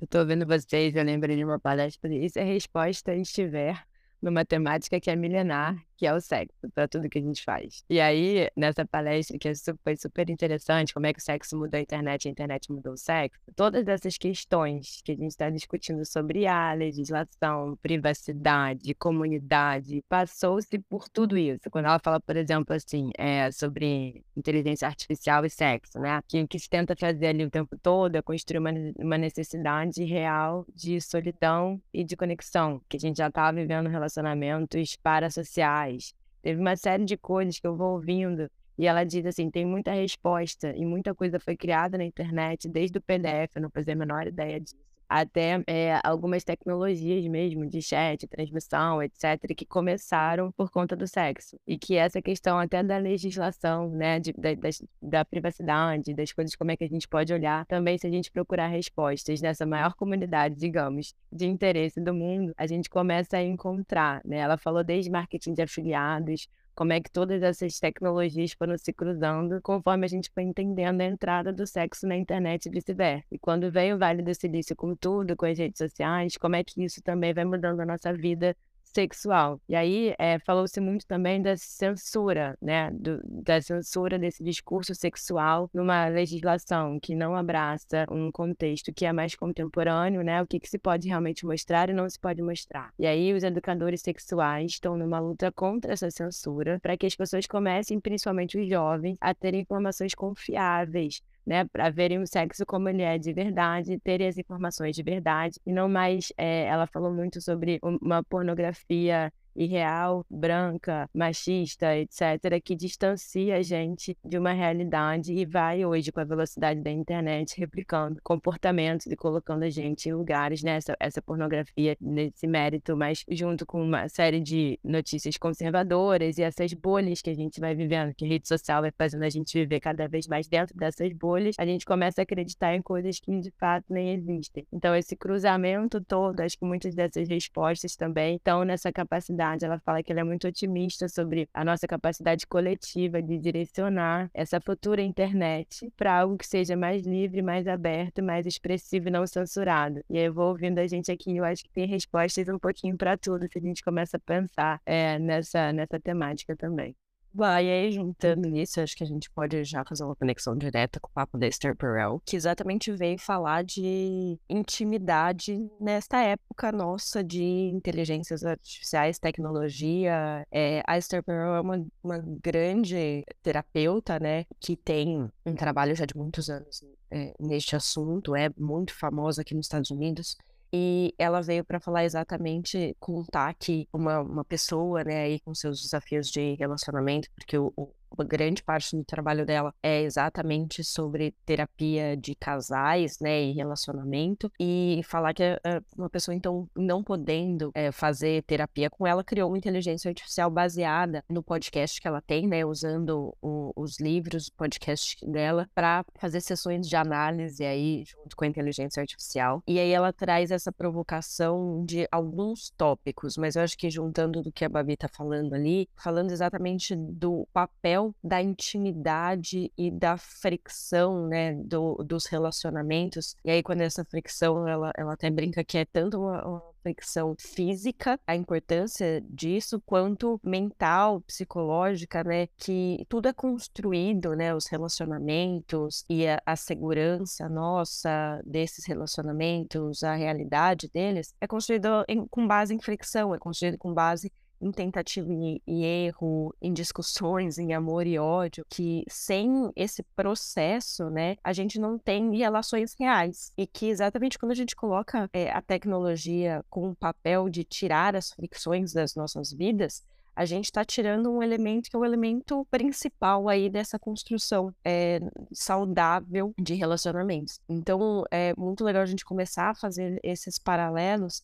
Eu 0.03 0.09
tô 0.09 0.19
ouvindo 0.19 0.45
vocês, 0.45 0.97
eu 0.97 1.05
lembrei 1.05 1.37
de 1.37 1.45
uma 1.45 1.61
palestra, 1.61 2.13
isso 2.13 2.39
é 2.39 2.43
resposta 2.43 3.15
estiver 3.15 3.87
numa 4.23 4.45
temática 4.45 5.01
que 5.01 5.11
é 5.11 5.17
milenar, 5.17 5.77
que 5.97 6.07
é 6.07 6.13
o 6.13 6.21
sexo, 6.21 6.69
para 6.75 6.89
tudo 6.89 7.09
que 7.09 7.19
a 7.19 7.23
gente 7.23 7.45
faz. 7.45 7.85
E 7.89 8.01
aí, 8.01 8.49
nessa 8.57 8.85
palestra, 8.85 9.39
que 9.39 9.49
é 9.49 9.53
foi 9.85 9.97
super 9.97 10.29
interessante, 10.31 10.93
como 10.93 11.07
é 11.07 11.13
que 11.13 11.21
o 11.21 11.23
sexo 11.23 11.57
mudou 11.57 11.79
a 11.79 11.81
internet, 11.81 12.27
a 12.27 12.31
internet 12.31 12.73
mudou 12.73 12.95
o 12.95 12.97
sexo, 12.97 13.41
todas 13.55 13.87
essas 13.87 14.17
questões 14.19 15.01
que 15.05 15.13
a 15.13 15.15
gente 15.15 15.31
está 15.31 15.49
discutindo 15.49 16.05
sobre 16.05 16.45
a 16.47 16.73
legislação, 16.73 17.79
privacidade, 17.81 18.95
comunidade, 18.95 20.03
passou-se 20.09 20.77
por 20.89 21.09
tudo 21.09 21.39
isso. 21.39 21.71
Quando 21.71 21.87
ela 21.87 22.01
fala, 22.03 22.21
por 22.21 22.37
exemplo, 22.37 22.75
assim, 22.75 23.11
é, 23.17 23.51
sobre 23.53 24.25
inteligência 24.37 24.89
artificial 24.89 25.45
e 25.45 25.51
sexo, 25.51 25.99
né? 26.01 26.21
Que 26.27 26.43
o 26.43 26.49
que 26.49 26.59
se 26.59 26.69
tenta 26.69 26.97
fazer 26.97 27.29
ali 27.29 27.45
o 27.45 27.51
tempo 27.51 27.77
todo 27.79 28.17
é 28.17 28.23
construir 28.23 28.59
uma, 28.59 28.73
uma 28.99 29.19
necessidade 29.19 30.03
real 30.05 30.67
de 30.75 31.01
solidão 31.01 31.81
e 31.93 32.03
de 32.03 32.17
conexão, 32.17 32.81
que 32.89 32.97
a 32.97 33.01
gente 33.01 33.19
já 33.19 33.29
está 33.29 33.51
vivendo 33.53 33.89
relacionamentos 34.13 34.97
parasociais, 34.97 36.15
Teve 36.43 36.61
uma 36.61 36.75
série 36.75 37.05
de 37.05 37.17
coisas 37.17 37.61
que 37.61 37.67
eu 37.67 37.77
vou 37.77 37.93
ouvindo 37.93 38.51
e 38.77 38.87
ela 38.87 39.05
diz 39.05 39.25
assim: 39.25 39.49
tem 39.49 39.65
muita 39.65 39.93
resposta 39.93 40.75
e 40.77 40.85
muita 40.85 41.15
coisa 41.15 41.39
foi 41.39 41.57
criada 41.57 41.97
na 41.97 42.05
internet, 42.05 42.69
desde 42.69 42.99
o 42.99 43.01
PDF, 43.01 43.55
eu 43.55 43.63
não 43.63 43.71
fazia 43.71 43.95
a 43.95 43.97
menor 43.97 44.27
ideia 44.27 44.61
disso. 44.61 44.75
Até 45.09 45.63
é, 45.67 46.01
algumas 46.05 46.45
tecnologias 46.45 47.25
mesmo 47.27 47.69
de 47.69 47.83
chat, 47.83 48.27
transmissão, 48.27 49.03
etc., 49.03 49.55
que 49.57 49.67
começaram 49.67 50.51
por 50.53 50.71
conta 50.71 50.97
do 50.97 51.07
sexo. 51.07 51.57
E 51.67 51.79
que 51.79 51.97
essa 51.97 52.21
questão 52.23 52.59
até 52.59 52.83
da 52.83 52.97
legislação, 52.99 53.91
né, 53.91 54.19
de, 54.19 54.33
da, 54.33 54.55
da, 54.55 54.69
da 55.01 55.25
privacidade, 55.25 56.15
das 56.15 56.33
coisas, 56.33 56.55
como 56.57 56.71
é 56.71 56.77
que 56.77 56.85
a 56.85 56.89
gente 56.89 57.07
pode 57.09 57.33
olhar, 57.33 57.67
também 57.67 57.99
se 57.99 58.07
a 58.07 58.11
gente 58.11 58.31
procurar 58.31 58.69
respostas 58.69 59.41
nessa 59.41 59.67
maior 59.67 59.95
comunidade, 59.95 60.57
digamos, 60.57 61.15
de 61.31 61.47
interesse 61.47 62.01
do 62.01 62.15
mundo, 62.15 62.53
a 62.57 62.67
gente 62.67 62.89
começa 62.89 63.37
a 63.37 63.43
encontrar, 63.43 64.21
né? 64.25 64.39
Ela 64.39 64.57
falou 64.57 64.83
desde 64.83 65.11
marketing 65.11 65.55
de 65.55 65.63
afiliados, 65.63 66.49
como 66.75 66.93
é 66.93 67.01
que 67.01 67.11
todas 67.11 67.43
essas 67.43 67.79
tecnologias 67.79 68.53
foram 68.53 68.77
se 68.79 68.93
cruzando 68.93 69.61
conforme 69.63 70.07
a 70.07 70.09
gente 70.09 70.31
foi 70.35 70.43
entendendo 70.43 71.01
a 71.01 71.05
entrada 71.05 71.53
do 71.53 71.67
sexo 71.67 72.07
na 72.07 72.17
internet 72.17 72.67
e 72.67 72.71
vice-versa. 72.71 73.27
E 73.31 73.39
quando 73.39 73.71
veio 73.71 73.97
o 73.97 73.99
Vale 73.99 74.23
do 74.23 74.35
Silício 74.35 74.75
com 74.75 74.97
tudo, 74.97 75.37
com 75.37 75.47
as 75.47 75.59
redes 75.59 75.79
sociais, 75.79 76.37
como 76.37 76.57
é 76.57 76.65
que 76.65 76.83
isso 76.83 77.03
também 77.03 77.35
vai 77.35 77.45
mudando 77.45 77.81
a 77.81 77.87
nossa 77.87 78.13
vida 78.13 78.57
sexual. 78.95 79.61
E 79.69 79.75
aí 79.75 80.15
é, 80.19 80.39
falou-se 80.41 80.81
muito 80.81 81.07
também 81.07 81.41
da 81.41 81.57
censura, 81.57 82.57
né? 82.61 82.91
Do, 82.93 83.21
da 83.25 83.61
censura 83.61 84.19
desse 84.19 84.43
discurso 84.43 84.95
sexual 84.95 85.71
numa 85.73 86.07
legislação 86.09 86.99
que 87.01 87.15
não 87.15 87.35
abraça 87.35 88.07
um 88.11 88.31
contexto 88.31 88.93
que 88.93 89.07
é 89.07 89.13
mais 89.13 89.35
contemporâneo, 89.35 90.23
né? 90.23 90.43
O 90.43 90.47
que, 90.47 90.61
que 90.61 90.69
se 90.69 90.79
pode 90.79 91.09
realmente 91.09 91.47
mostrar 91.47 91.89
e 91.89 91.93
não 91.93 92.09
se 92.09 92.19
pode 92.19 92.43
mostrar. 92.43 92.93
E 92.99 93.07
aí 93.07 93.33
os 93.33 93.43
educadores 93.43 94.01
sexuais 94.03 94.73
estão 94.73 94.97
numa 94.97 95.19
luta 95.19 95.51
contra 95.53 95.93
essa 95.93 96.11
censura 96.11 96.79
para 96.81 96.97
que 96.97 97.07
as 97.07 97.15
pessoas 97.15 97.47
comecem, 97.47 98.01
principalmente 98.01 98.59
os 98.59 98.69
jovens, 98.69 99.17
a 99.21 99.35
ter 99.35 99.55
informações 99.55 100.15
confiáveis 100.15 101.23
né, 101.47 101.65
para 101.67 101.91
verem 101.91 102.19
o 102.19 102.27
sexo 102.27 102.65
como 102.67 102.89
ele 102.89 103.03
é 103.03 103.19
de 103.19 103.33
verdade, 103.33 103.99
terem 104.01 104.29
as 104.29 104.39
informações 104.39 104.95
de 104.95 105.03
verdade, 105.03 105.61
e 105.67 105.73
não 105.73 105.89
mais, 105.89 106.33
é, 106.37 106.67
ela 106.67 106.87
falou 106.87 107.13
muito 107.13 107.41
sobre 107.41 107.79
uma 107.83 108.23
pornografia 108.23 109.33
irreal, 109.55 110.25
branca, 110.31 111.09
machista, 111.15 111.97
etc., 111.97 112.61
que 112.63 112.75
distancia 112.75 113.57
a 113.57 113.63
gente 113.63 114.17
de 114.25 114.39
uma 114.39 114.53
realidade 114.53 115.33
e 115.33 115.45
vai 115.45 115.85
hoje, 115.85 116.11
com 116.11 116.21
a 116.21 116.25
velocidade 116.25 116.81
da 116.81 116.91
internet, 116.91 117.59
replicando 117.59 118.21
comportamentos 118.23 119.07
e 119.07 119.17
colocando 119.17 119.65
a 119.65 119.71
gente 119.71 120.09
em 120.09 120.13
lugares 120.13 120.63
nessa 120.63 120.97
essa 120.99 121.21
pornografia, 121.21 121.97
nesse 122.01 122.47
mérito, 122.47 122.97
mas 122.97 123.25
junto 123.31 123.67
com 123.67 123.83
uma 123.83 124.09
série 124.09 124.41
de 124.41 124.79
notícias 124.83 125.37
conservadoras 125.37 126.39
e 126.39 126.43
essas 126.43 126.73
bolhas 126.73 127.21
que 127.21 127.31
a 127.31 127.35
gente 127.35 127.61
vai 127.61 127.75
vivendo, 127.75 128.15
que 128.15 128.25
a 128.25 128.29
rede 128.29 128.49
social 128.49 128.83
vai 128.83 128.93
fazendo 128.97 129.25
a 129.25 129.31
gente 129.31 129.59
viver 129.59 129.81
cada 129.81 130.09
vez 130.09 130.27
mais 130.27 130.47
dentro 130.49 130.77
dessas 130.77 131.13
bolhas, 131.13 131.57
a 131.59 131.67
gente 131.67 131.85
começa 131.85 132.21
a 132.21 132.25
acreditar 132.25 132.75
em 132.75 132.83
coisas 132.83 133.19
que 133.19 133.39
de 133.41 133.51
fato 133.53 133.87
nem 133.91 134.15
existem. 134.15 134.67
Então, 134.73 134.95
esse 134.95 135.17
cruzamento 135.17 136.01
todo, 136.01 136.41
acho 136.41 136.59
que 136.59 136.65
muitas 136.65 136.95
dessas 136.95 137.29
respostas 137.29 137.97
também 137.97 138.37
estão 138.37 138.65
nessa 138.65 138.93
capacidade 138.93 139.42
ela 139.63 139.79
fala 139.81 140.03
que 140.03 140.13
ela 140.13 140.21
é 140.21 140.25
muito 140.25 140.47
otimista 140.47 141.09
sobre 141.09 141.49
a 141.53 141.65
nossa 141.65 141.87
capacidade 141.87 142.47
coletiva 142.47 143.23
de 143.23 143.39
direcionar 143.39 144.31
essa 144.33 144.61
futura 144.61 145.03
internet 145.03 145.93
para 145.97 146.21
algo 146.21 146.37
que 146.39 146.47
seja 146.47 146.77
mais 146.77 147.05
livre, 147.07 147.43
mais 147.43 147.67
aberto, 147.67 148.23
mais 148.23 148.47
expressivo 148.47 149.09
e 149.09 149.11
não 149.11 149.27
censurado. 149.27 150.03
E 150.09 150.19
aí 150.19 150.25
eu 150.25 150.35
vou 150.35 150.49
ouvindo 150.49 150.79
a 150.79 150.87
gente 150.87 151.11
aqui, 151.11 151.37
eu 151.37 151.45
acho 151.45 151.65
que 151.65 151.71
tem 151.71 151.87
respostas 151.87 152.49
um 152.49 152.59
pouquinho 152.59 152.97
para 152.97 153.17
tudo 153.17 153.47
se 153.51 153.59
a 153.59 153.63
gente 153.63 153.83
começa 153.83 154.17
a 154.17 154.21
pensar 154.21 154.81
é, 154.87 155.19
nessa, 155.19 155.73
nessa 155.73 155.99
temática 156.01 156.57
também. 156.57 156.95
Vai, 157.35 157.71
aí 157.71 157.93
juntando 157.93 158.49
nisso, 158.49 158.81
acho 158.81 158.97
que 158.97 159.03
a 159.03 159.07
gente 159.07 159.31
pode 159.31 159.65
já 159.65 159.85
fazer 159.85 160.05
uma 160.05 160.15
conexão 160.15 160.57
direta 160.57 161.01
com 161.01 161.09
o 161.09 161.13
papo 161.13 161.39
da 161.39 161.47
Esther 161.47 161.75
Perel, 161.75 162.21
que 162.27 162.37
exatamente 162.37 162.93
veio 162.93 163.19
falar 163.19 163.65
de 163.65 164.39
intimidade 164.49 165.59
nesta 165.81 166.21
época 166.23 166.71
nossa 166.71 167.25
de 167.25 167.43
inteligências 167.43 168.45
artificiais, 168.45 169.19
tecnologia. 169.19 170.47
É, 170.51 170.83
a 170.87 170.99
Esther 170.99 171.23
Perel 171.23 171.55
é 171.55 171.61
uma, 171.61 171.87
uma 172.03 172.19
grande 172.19 173.25
terapeuta, 173.43 174.21
né, 174.21 174.45
que 174.61 174.77
tem 174.77 175.31
um 175.47 175.55
trabalho 175.55 175.97
já 175.97 176.05
de 176.05 176.17
muitos 176.17 176.51
anos 176.51 176.85
é, 177.11 177.35
neste 177.39 177.77
assunto, 177.77 178.37
é 178.37 178.51
muito 178.59 178.95
famosa 178.95 179.43
aqui 179.43 179.55
nos 179.55 179.67
Estados 179.67 179.91
Unidos. 179.91 180.37
E 180.73 181.15
ela 181.19 181.43
veio 181.43 181.65
para 181.65 181.79
falar 181.81 182.05
exatamente, 182.05 182.97
contar 182.99 183.55
que 183.55 183.87
uma, 183.93 184.21
uma 184.21 184.45
pessoa, 184.45 185.05
né, 185.05 185.25
aí 185.25 185.41
com 185.41 185.55
seus 185.55 185.83
desafios 185.83 186.29
de 186.29 186.55
relacionamento, 186.55 187.29
porque 187.35 187.59
o, 187.59 187.73
o 187.77 187.93
uma 188.17 188.25
grande 188.25 188.63
parte 188.63 188.97
do 188.97 189.05
trabalho 189.05 189.45
dela 189.45 189.75
é 189.83 190.03
exatamente 190.03 190.85
sobre 190.85 191.35
terapia 191.45 192.17
de 192.17 192.35
casais, 192.35 193.19
né, 193.21 193.43
e 193.43 193.53
relacionamento, 193.53 194.51
e 194.59 195.01
falar 195.05 195.35
que 195.35 195.43
uh, 195.43 195.85
uma 195.97 196.11
pessoa, 196.11 196.35
então, 196.35 196.69
não 196.77 197.03
podendo 197.03 197.71
é, 197.75 197.91
fazer 197.93 198.43
terapia 198.45 198.91
com 198.91 199.07
ela, 199.07 199.25
criou 199.25 199.51
uma 199.51 199.59
inteligência 199.59 200.09
artificial 200.09 200.51
baseada 200.51 201.25
no 201.29 201.43
podcast 201.43 202.01
que 202.01 202.09
ela 202.09 202.21
tem, 202.21 202.47
né, 202.47 202.65
usando 202.65 203.35
o, 203.41 203.73
os 203.77 204.01
livros, 204.01 204.49
o 204.49 204.53
podcast 204.55 205.17
dela, 205.27 205.69
para 205.75 206.05
fazer 206.19 206.41
sessões 206.41 206.89
de 206.89 206.97
análise 206.97 207.65
aí, 207.65 208.05
junto 208.07 208.37
com 208.37 208.45
a 208.45 208.49
inteligência 208.49 209.01
artificial. 209.01 209.63
E 209.67 209.79
aí 209.79 209.91
ela 209.91 210.13
traz 210.13 210.51
essa 210.51 210.73
provocação 210.73 211.85
de 211.85 212.07
alguns 212.11 212.71
tópicos, 212.77 213.37
mas 213.37 213.57
eu 213.57 213.63
acho 213.63 213.77
que 213.77 213.91
juntando 213.91 214.43
do 214.43 214.53
que 214.53 214.65
a 214.65 214.69
Babi 214.69 214.97
tá 214.97 215.09
falando 215.09 215.55
ali, 215.55 215.89
falando 215.97 216.31
exatamente 216.31 216.95
do 216.97 217.47
papel 217.53 218.02
papel 218.03 218.15
da 218.23 218.43
intimidade 218.43 219.71
e 219.77 219.91
da 219.91 220.17
fricção, 220.17 221.29
né, 221.29 221.55
do, 221.55 221.95
dos 222.05 222.27
relacionamentos. 222.27 223.37
E 223.45 223.51
aí, 223.51 223.63
quando 223.63 223.83
essa 223.83 224.05
fricção, 224.05 224.67
ela, 224.67 224.93
ela 224.97 225.13
até 225.13 225.31
brinca 225.31 225.63
que 225.63 225.79
é 225.79 225.85
tanto 225.85 226.19
uma, 226.19 226.45
uma 226.45 226.63
fricção 226.83 227.37
física, 227.39 228.19
a 228.27 228.35
importância 228.35 229.21
disso, 229.29 229.81
quanto 229.87 230.41
mental, 230.43 231.21
psicológica, 231.21 232.25
né? 232.25 232.49
Que 232.57 233.07
tudo 233.09 233.29
é 233.29 233.33
construído, 233.33 234.35
né? 234.35 234.55
Os 234.55 234.67
relacionamentos 234.67 236.05
e 236.09 236.27
a, 236.27 236.41
a 236.45 236.57
segurança 236.57 237.49
nossa 237.49 238.41
desses 238.45 238.85
relacionamentos, 238.85 240.03
a 240.03 240.15
realidade 240.15 240.91
deles, 240.93 241.35
é 241.41 241.47
construído 241.47 242.05
em, 242.09 242.27
com 242.27 242.47
base 242.47 242.75
em 242.75 242.81
fricção, 242.81 243.35
é 243.35 243.39
construído 243.39 243.79
com 243.79 243.95
base 243.95 244.33
em 244.63 244.71
tentativa 244.71 245.29
e, 245.67 245.85
erro, 245.85 246.55
em 246.63 246.73
discussões, 246.73 247.59
em 247.59 247.75
amor 247.75 248.07
e 248.07 248.19
ódio, 248.19 248.65
que 248.71 249.05
sem 249.09 249.71
esse 249.75 250.03
processo, 250.15 251.11
né, 251.11 251.37
a 251.43 251.53
gente 251.53 251.81
não 251.81 251.99
tem 251.99 252.37
relações 252.37 252.95
reais. 252.99 253.53
E 253.59 253.67
que 253.67 253.87
exatamente 253.87 254.39
quando 254.39 254.53
a 254.53 254.57
gente 254.57 254.77
coloca 254.77 255.29
é, 255.33 255.51
a 255.51 255.61
tecnologia 255.61 256.65
com 256.71 256.91
o 256.91 256.97
papel 256.97 257.49
de 257.49 257.65
tirar 257.65 258.15
as 258.15 258.31
fricções 258.31 258.93
das 258.93 259.17
nossas 259.17 259.53
vidas, 259.53 260.03
a 260.35 260.45
gente 260.45 260.67
está 260.67 260.85
tirando 260.85 261.31
um 261.31 261.43
elemento 261.43 261.91
que 261.91 261.97
é 261.97 261.99
o 261.99 262.05
elemento 262.05 262.67
principal 262.71 263.49
aí 263.49 263.69
dessa 263.69 263.99
construção 263.99 264.75
é, 264.85 265.21
saudável 265.53 266.55
de 266.59 266.75
relacionamentos. 266.75 267.61
Então, 267.69 268.25
é 268.31 268.55
muito 268.57 268.83
legal 268.83 269.03
a 269.03 269.07
gente 269.07 269.25
começar 269.25 269.71
a 269.71 269.75
fazer 269.75 270.19
esses 270.23 270.59
paralelos 270.59 271.43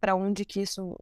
para 0.00 0.14
onde 0.14 0.44
que 0.44 0.60
isso 0.60 0.96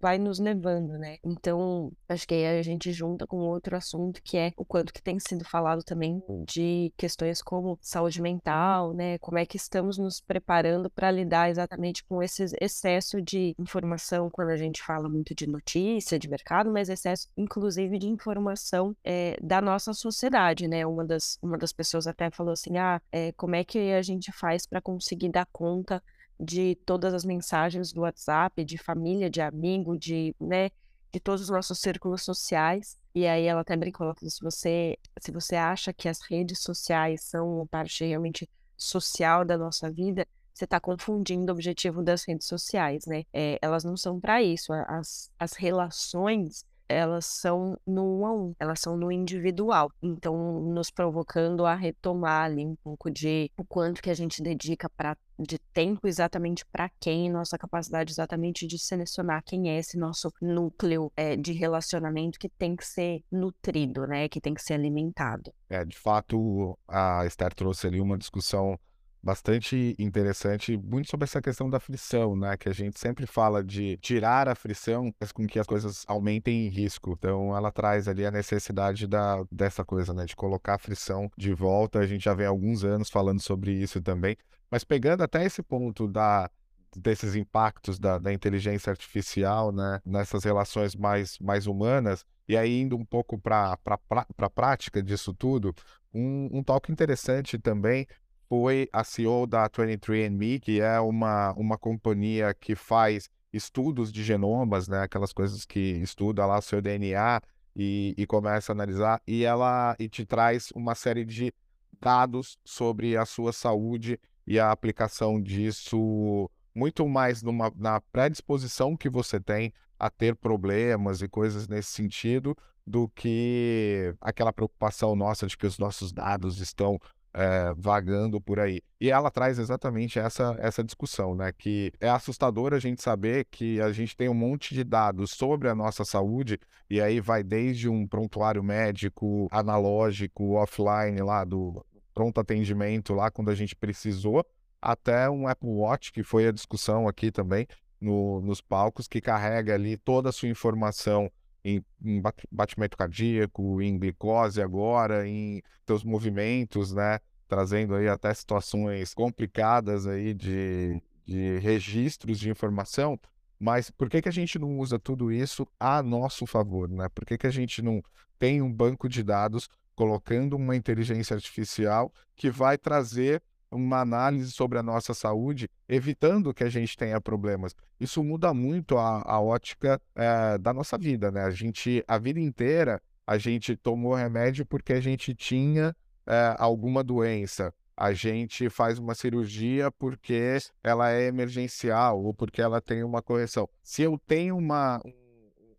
vai 0.00 0.18
nos 0.18 0.38
levando, 0.38 0.98
né? 0.98 1.16
Então, 1.24 1.90
acho 2.08 2.26
que 2.26 2.34
aí 2.34 2.58
a 2.58 2.62
gente 2.62 2.92
junta 2.92 3.26
com 3.26 3.38
outro 3.38 3.76
assunto 3.76 4.20
que 4.22 4.36
é 4.36 4.52
o 4.56 4.64
quanto 4.64 4.92
que 4.92 5.02
tem 5.02 5.18
sido 5.18 5.44
falado 5.44 5.82
também 5.82 6.22
de 6.46 6.92
questões 6.96 7.40
como 7.40 7.78
saúde 7.80 8.20
mental, 8.20 8.92
né? 8.92 9.16
Como 9.18 9.38
é 9.38 9.46
que 9.46 9.56
estamos 9.56 9.96
nos 9.96 10.20
preparando 10.20 10.90
para 10.90 11.10
lidar 11.10 11.48
exatamente 11.48 12.04
com 12.04 12.22
esse 12.22 12.44
excesso 12.60 13.20
de 13.22 13.54
informação 13.58 14.28
quando 14.30 14.50
a 14.50 14.56
gente 14.56 14.82
fala 14.82 15.08
muito 15.08 15.34
de 15.34 15.46
notícia, 15.46 16.18
de 16.18 16.28
mercado, 16.28 16.70
mas 16.70 16.88
excesso, 16.88 17.28
inclusive, 17.36 17.98
de 17.98 18.06
informação 18.06 18.94
é, 19.02 19.36
da 19.42 19.60
nossa 19.60 19.92
sociedade, 19.94 20.68
né? 20.68 20.86
Uma 20.86 21.04
das, 21.04 21.38
uma 21.42 21.56
das 21.56 21.72
pessoas 21.72 22.06
até 22.06 22.30
falou 22.30 22.52
assim, 22.52 22.76
ah, 22.76 23.00
é, 23.10 23.32
como 23.32 23.54
é 23.54 23.64
que 23.64 23.92
a 23.92 24.02
gente 24.02 24.30
faz 24.32 24.66
para 24.66 24.82
conseguir 24.82 25.30
dar 25.30 25.46
conta 25.50 26.02
de 26.38 26.74
todas 26.86 27.14
as 27.14 27.24
mensagens 27.24 27.92
do 27.92 28.02
WhatsApp, 28.02 28.64
de 28.64 28.76
família, 28.78 29.30
de 29.30 29.40
amigo, 29.40 29.96
de, 29.96 30.34
né, 30.40 30.70
de 31.12 31.20
todos 31.20 31.42
os 31.42 31.50
nossos 31.50 31.78
círculos 31.78 32.22
sociais. 32.22 32.98
E 33.14 33.26
aí 33.26 33.44
ela 33.44 33.60
até 33.60 33.76
brincou, 33.76 34.06
ela 34.06 34.14
falou, 34.14 34.30
se 34.30 34.42
você, 34.42 34.98
se 35.20 35.30
você 35.30 35.54
acha 35.56 35.92
que 35.92 36.08
as 36.08 36.20
redes 36.20 36.60
sociais 36.60 37.22
são 37.22 37.56
uma 37.56 37.66
parte 37.66 38.04
realmente 38.04 38.48
social 38.76 39.44
da 39.44 39.56
nossa 39.56 39.90
vida, 39.90 40.26
você 40.52 40.64
está 40.64 40.80
confundindo 40.80 41.50
o 41.50 41.54
objetivo 41.54 42.02
das 42.02 42.24
redes 42.26 42.46
sociais, 42.46 43.06
né? 43.06 43.24
É, 43.32 43.58
elas 43.60 43.82
não 43.82 43.96
são 43.96 44.20
para 44.20 44.42
isso. 44.42 44.72
As, 44.72 45.30
as 45.38 45.52
relações 45.54 46.64
elas 46.88 47.26
são 47.26 47.78
no 47.86 48.20
um 48.20 48.26
a 48.26 48.32
um, 48.32 48.54
elas 48.58 48.80
são 48.80 48.96
no 48.96 49.10
individual. 49.10 49.90
Então, 50.02 50.60
nos 50.60 50.90
provocando 50.90 51.64
a 51.64 51.74
retomar 51.74 52.44
ali 52.44 52.64
um 52.64 52.76
pouco 52.76 53.10
de 53.10 53.50
o 53.56 53.64
quanto 53.64 54.02
que 54.02 54.10
a 54.10 54.14
gente 54.14 54.42
dedica 54.42 54.88
para 54.90 55.16
de 55.36 55.58
tempo 55.72 56.06
exatamente 56.06 56.64
para 56.66 56.88
quem, 57.00 57.28
nossa 57.30 57.58
capacidade 57.58 58.12
exatamente 58.12 58.66
de 58.66 58.78
selecionar 58.78 59.42
quem 59.44 59.68
é 59.68 59.78
esse 59.78 59.98
nosso 59.98 60.32
núcleo 60.40 61.12
é, 61.16 61.36
de 61.36 61.52
relacionamento 61.52 62.38
que 62.38 62.48
tem 62.48 62.76
que 62.76 62.86
ser 62.86 63.20
nutrido, 63.30 64.06
né? 64.06 64.28
Que 64.28 64.40
tem 64.40 64.54
que 64.54 64.62
ser 64.62 64.74
alimentado. 64.74 65.52
É, 65.68 65.84
de 65.84 65.98
fato, 65.98 66.78
a 66.86 67.26
Esther 67.26 67.52
trouxe 67.52 67.88
ali 67.88 68.00
uma 68.00 68.16
discussão 68.16 68.78
bastante 69.24 69.96
interessante, 69.98 70.76
muito 70.76 71.10
sobre 71.10 71.24
essa 71.24 71.40
questão 71.40 71.70
da 71.70 71.80
frição, 71.80 72.36
né? 72.36 72.56
Que 72.58 72.68
a 72.68 72.74
gente 72.74 73.00
sempre 73.00 73.26
fala 73.26 73.64
de 73.64 73.96
tirar 73.96 74.48
a 74.48 74.54
frição, 74.54 75.12
faz 75.18 75.32
com 75.32 75.46
que 75.46 75.58
as 75.58 75.66
coisas 75.66 76.04
aumentem 76.06 76.66
em 76.66 76.68
risco. 76.68 77.16
Então, 77.18 77.56
ela 77.56 77.72
traz 77.72 78.06
ali 78.06 78.26
a 78.26 78.30
necessidade 78.30 79.06
da, 79.06 79.42
dessa 79.50 79.82
coisa, 79.82 80.12
né? 80.12 80.26
De 80.26 80.36
colocar 80.36 80.74
a 80.74 80.78
frição 80.78 81.30
de 81.38 81.54
volta. 81.54 82.00
A 82.00 82.06
gente 82.06 82.22
já 82.22 82.34
vem 82.34 82.46
há 82.46 82.50
alguns 82.50 82.84
anos 82.84 83.08
falando 83.08 83.40
sobre 83.40 83.72
isso 83.72 84.00
também. 84.02 84.36
Mas 84.70 84.84
pegando 84.84 85.22
até 85.22 85.44
esse 85.44 85.62
ponto 85.62 86.06
da 86.06 86.50
desses 86.96 87.34
impactos 87.34 87.98
da, 87.98 88.18
da, 88.18 88.32
inteligência 88.32 88.88
artificial 88.88 89.72
né, 89.72 90.00
nessas 90.06 90.44
relações 90.44 90.94
mais, 90.94 91.36
mais 91.40 91.66
humanas, 91.66 92.24
e 92.48 92.56
aí 92.56 92.82
indo 92.82 92.96
um 92.96 93.04
pouco 93.04 93.36
para 93.36 93.76
a 93.84 94.50
prática 94.50 95.02
disso 95.02 95.34
tudo, 95.34 95.74
um, 96.14 96.48
um 96.52 96.62
talk 96.62 96.92
interessante 96.92 97.58
também 97.58 98.06
foi 98.54 98.88
a 98.92 99.02
CEO 99.02 99.48
da 99.48 99.68
23andMe, 99.68 100.60
que 100.60 100.80
é 100.80 101.00
uma, 101.00 101.52
uma 101.54 101.76
companhia 101.76 102.54
que 102.54 102.76
faz 102.76 103.28
estudos 103.52 104.12
de 104.12 104.22
genomas, 104.22 104.86
né, 104.86 105.02
aquelas 105.02 105.32
coisas 105.32 105.64
que 105.64 105.80
estuda 105.80 106.46
lá 106.46 106.58
o 106.58 106.62
seu 106.62 106.80
DNA 106.80 107.40
e, 107.74 108.14
e 108.16 108.24
começa 108.24 108.70
a 108.70 108.74
analisar, 108.74 109.20
e 109.26 109.44
ela 109.44 109.96
e 109.98 110.08
te 110.08 110.24
traz 110.24 110.70
uma 110.72 110.94
série 110.94 111.24
de 111.24 111.52
dados 112.00 112.56
sobre 112.64 113.16
a 113.16 113.26
sua 113.26 113.52
saúde 113.52 114.20
e 114.46 114.56
a 114.56 114.70
aplicação 114.70 115.42
disso 115.42 116.48
muito 116.72 117.08
mais 117.08 117.42
numa, 117.42 117.72
na 117.74 118.00
predisposição 118.12 118.96
que 118.96 119.08
você 119.08 119.40
tem 119.40 119.72
a 119.98 120.08
ter 120.08 120.36
problemas 120.36 121.22
e 121.22 121.28
coisas 121.28 121.66
nesse 121.66 121.90
sentido 121.90 122.56
do 122.86 123.08
que 123.08 124.14
aquela 124.20 124.52
preocupação 124.52 125.16
nossa 125.16 125.48
de 125.48 125.56
que 125.56 125.66
os 125.66 125.76
nossos 125.76 126.12
dados 126.12 126.60
estão 126.60 127.00
é, 127.34 127.74
vagando 127.76 128.40
por 128.40 128.60
aí. 128.60 128.80
E 129.00 129.10
ela 129.10 129.30
traz 129.30 129.58
exatamente 129.58 130.18
essa, 130.18 130.56
essa 130.58 130.84
discussão, 130.84 131.34
né? 131.34 131.52
Que 131.52 131.92
é 132.00 132.08
assustador 132.08 132.72
a 132.72 132.78
gente 132.78 133.02
saber 133.02 133.46
que 133.50 133.80
a 133.80 133.92
gente 133.92 134.16
tem 134.16 134.28
um 134.28 134.34
monte 134.34 134.72
de 134.74 134.84
dados 134.84 135.32
sobre 135.32 135.68
a 135.68 135.74
nossa 135.74 136.04
saúde, 136.04 136.58
e 136.88 137.00
aí 137.00 137.20
vai 137.20 137.42
desde 137.42 137.88
um 137.88 138.06
prontuário 138.06 138.62
médico 138.62 139.48
analógico, 139.50 140.54
offline, 140.54 141.20
lá 141.20 141.44
do 141.44 141.84
pronto 142.14 142.40
atendimento, 142.40 143.12
lá 143.12 143.30
quando 143.30 143.50
a 143.50 143.54
gente 143.54 143.74
precisou, 143.74 144.46
até 144.80 145.28
um 145.28 145.48
Apple 145.48 145.68
Watch, 145.68 146.12
que 146.12 146.22
foi 146.22 146.46
a 146.46 146.52
discussão 146.52 147.08
aqui 147.08 147.32
também 147.32 147.66
no, 148.00 148.40
nos 148.40 148.60
palcos, 148.60 149.08
que 149.08 149.20
carrega 149.20 149.74
ali 149.74 149.96
toda 149.96 150.28
a 150.28 150.32
sua 150.32 150.48
informação 150.48 151.30
em, 151.64 151.82
em 152.04 152.22
batimento 152.50 152.96
cardíaco, 152.96 153.80
em 153.80 153.98
glicose 153.98 154.60
agora, 154.60 155.26
em 155.26 155.62
teus 155.86 156.04
movimentos, 156.04 156.92
né? 156.92 157.18
Trazendo 157.48 157.94
aí 157.94 158.08
até 158.08 158.32
situações 158.34 159.14
complicadas 159.14 160.06
aí 160.06 160.34
de, 160.34 161.00
de 161.26 161.58
registros 161.58 162.38
de 162.38 162.50
informação. 162.50 163.18
Mas 163.58 163.90
por 163.90 164.10
que, 164.10 164.20
que 164.20 164.28
a 164.28 164.32
gente 164.32 164.58
não 164.58 164.78
usa 164.78 164.98
tudo 164.98 165.32
isso 165.32 165.66
a 165.80 166.02
nosso 166.02 166.44
favor, 166.44 166.88
né? 166.88 167.08
Por 167.14 167.24
que, 167.24 167.38
que 167.38 167.46
a 167.46 167.52
gente 167.52 167.80
não 167.80 168.02
tem 168.38 168.60
um 168.60 168.72
banco 168.72 169.08
de 169.08 169.22
dados 169.22 169.68
colocando 169.94 170.56
uma 170.56 170.76
inteligência 170.76 171.34
artificial 171.34 172.12
que 172.36 172.50
vai 172.50 172.76
trazer 172.76 173.40
uma 173.76 174.00
análise 174.00 174.50
sobre 174.50 174.78
a 174.78 174.82
nossa 174.82 175.14
saúde, 175.14 175.68
evitando 175.88 176.54
que 176.54 176.64
a 176.64 176.68
gente 176.68 176.96
tenha 176.96 177.20
problemas. 177.20 177.74
Isso 177.98 178.22
muda 178.22 178.52
muito 178.52 178.98
a, 178.98 179.22
a 179.24 179.40
ótica 179.40 180.00
é, 180.14 180.58
da 180.58 180.72
nossa 180.72 180.98
vida, 180.98 181.30
né? 181.30 181.42
A 181.42 181.50
gente, 181.50 182.04
a 182.06 182.18
vida 182.18 182.40
inteira, 182.40 183.00
a 183.26 183.38
gente 183.38 183.76
tomou 183.76 184.14
remédio 184.14 184.66
porque 184.66 184.92
a 184.92 185.00
gente 185.00 185.34
tinha 185.34 185.94
é, 186.26 186.54
alguma 186.58 187.02
doença. 187.02 187.72
A 187.96 188.12
gente 188.12 188.68
faz 188.68 188.98
uma 188.98 189.14
cirurgia 189.14 189.90
porque 189.92 190.58
ela 190.82 191.12
é 191.12 191.26
emergencial 191.26 192.22
ou 192.22 192.34
porque 192.34 192.60
ela 192.60 192.80
tem 192.80 193.04
uma 193.04 193.22
correção. 193.22 193.68
Se 193.82 194.02
eu 194.02 194.18
tenho 194.26 194.56
uma, 194.56 195.00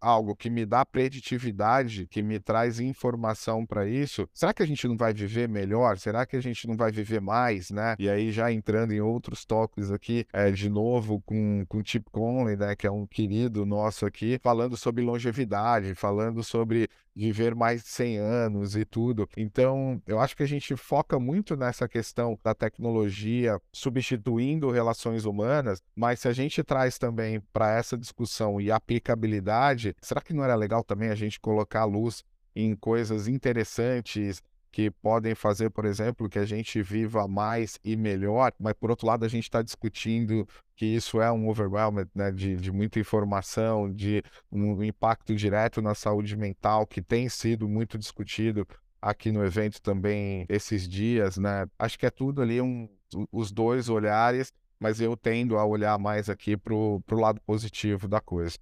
algo 0.05 0.35
que 0.35 0.49
me 0.51 0.65
dá 0.65 0.85
preditividade, 0.85 2.05
que 2.05 2.21
me 2.21 2.39
traz 2.39 2.79
informação 2.79 3.65
para 3.65 3.87
isso, 3.87 4.29
será 4.31 4.53
que 4.53 4.61
a 4.61 4.67
gente 4.67 4.87
não 4.87 4.95
vai 4.95 5.13
viver 5.13 5.49
melhor? 5.49 5.97
Será 5.97 6.25
que 6.25 6.35
a 6.35 6.41
gente 6.41 6.67
não 6.67 6.77
vai 6.77 6.91
viver 6.91 7.19
mais, 7.19 7.71
né? 7.71 7.95
E 7.97 8.07
aí 8.07 8.31
já 8.31 8.51
entrando 8.51 8.93
em 8.93 9.01
outros 9.01 9.45
toques 9.45 9.91
aqui, 9.91 10.25
é, 10.31 10.51
de 10.51 10.69
novo 10.69 11.21
com, 11.25 11.65
com 11.67 11.79
o 11.79 11.83
Chip 11.83 12.05
Conley, 12.11 12.55
né, 12.55 12.75
que 12.75 12.85
é 12.85 12.91
um 12.91 13.07
querido 13.07 13.65
nosso 13.65 14.05
aqui, 14.05 14.39
falando 14.43 14.77
sobre 14.77 15.03
longevidade, 15.03 15.95
falando 15.95 16.43
sobre 16.43 16.87
viver 17.15 17.55
mais 17.55 17.83
de 17.83 17.89
100 17.89 18.17
anos 18.17 18.75
e 18.75 18.83
tudo. 18.83 19.27
Então, 19.37 20.01
eu 20.05 20.19
acho 20.19 20.35
que 20.35 20.43
a 20.43 20.47
gente 20.47 20.75
foca 20.75 21.17
muito 21.17 21.55
nessa 21.55 21.87
questão 21.87 22.37
da 22.43 22.53
tecnologia 22.53 23.59
substituindo 23.71 24.69
relações 24.69 25.25
humanas, 25.25 25.81
mas 25.95 26.19
se 26.19 26.27
a 26.27 26.33
gente 26.33 26.63
traz 26.63 26.97
também 26.97 27.39
para 27.53 27.77
essa 27.77 27.97
discussão 27.97 28.59
e 28.59 28.71
aplicabilidade, 28.71 29.95
será 30.01 30.19
que 30.19 30.33
não 30.33 30.43
era 30.43 30.55
legal 30.55 30.83
também 30.83 31.09
a 31.09 31.15
gente 31.15 31.39
colocar 31.39 31.81
a 31.81 31.85
luz 31.85 32.23
em 32.55 32.75
coisas 32.75 33.27
interessantes 33.27 34.41
que 34.75 34.91
podem 34.91 35.33
fazer, 35.33 35.69
por 35.69 35.85
exemplo, 35.85 36.27
que 36.27 36.37
a 36.37 36.43
gente 36.43 36.81
viva 36.81 37.29
mais 37.29 37.79
e 37.81 37.95
melhor, 37.95 38.51
mas 38.59 38.73
por 38.73 38.89
outro 38.89 39.07
lado 39.07 39.23
a 39.23 39.27
gente 39.29 39.45
está 39.45 39.61
discutindo 39.61 40.45
que 40.75 40.85
isso 40.85 41.21
é 41.21 41.31
um 41.31 41.47
overwhelm 41.47 42.03
né, 42.13 42.29
de, 42.29 42.57
de 42.57 42.73
muita 42.73 42.99
informação, 42.99 43.89
de 43.89 44.21
um 44.51 44.83
impacto 44.83 45.33
direto 45.33 45.81
na 45.81 45.95
saúde 45.95 46.35
mental, 46.35 46.85
que 46.85 47.01
tem 47.01 47.29
sido 47.29 47.69
muito 47.69 47.97
discutido 47.97 48.67
aqui 49.01 49.31
no 49.31 49.45
evento 49.45 49.81
também 49.81 50.45
esses 50.49 50.89
dias, 50.89 51.37
né? 51.37 51.65
Acho 51.79 51.97
que 51.97 52.05
é 52.05 52.11
tudo 52.11 52.41
ali 52.41 52.59
um, 52.59 52.89
os 53.31 53.53
dois 53.53 53.87
olhares, 53.87 54.51
mas 54.77 54.99
eu 54.99 55.15
tendo 55.15 55.57
a 55.57 55.63
olhar 55.63 55.97
mais 55.97 56.29
aqui 56.29 56.57
para 56.57 56.73
o 56.73 57.01
lado 57.11 57.39
positivo 57.45 58.09
da 58.09 58.19
coisa. 58.19 58.57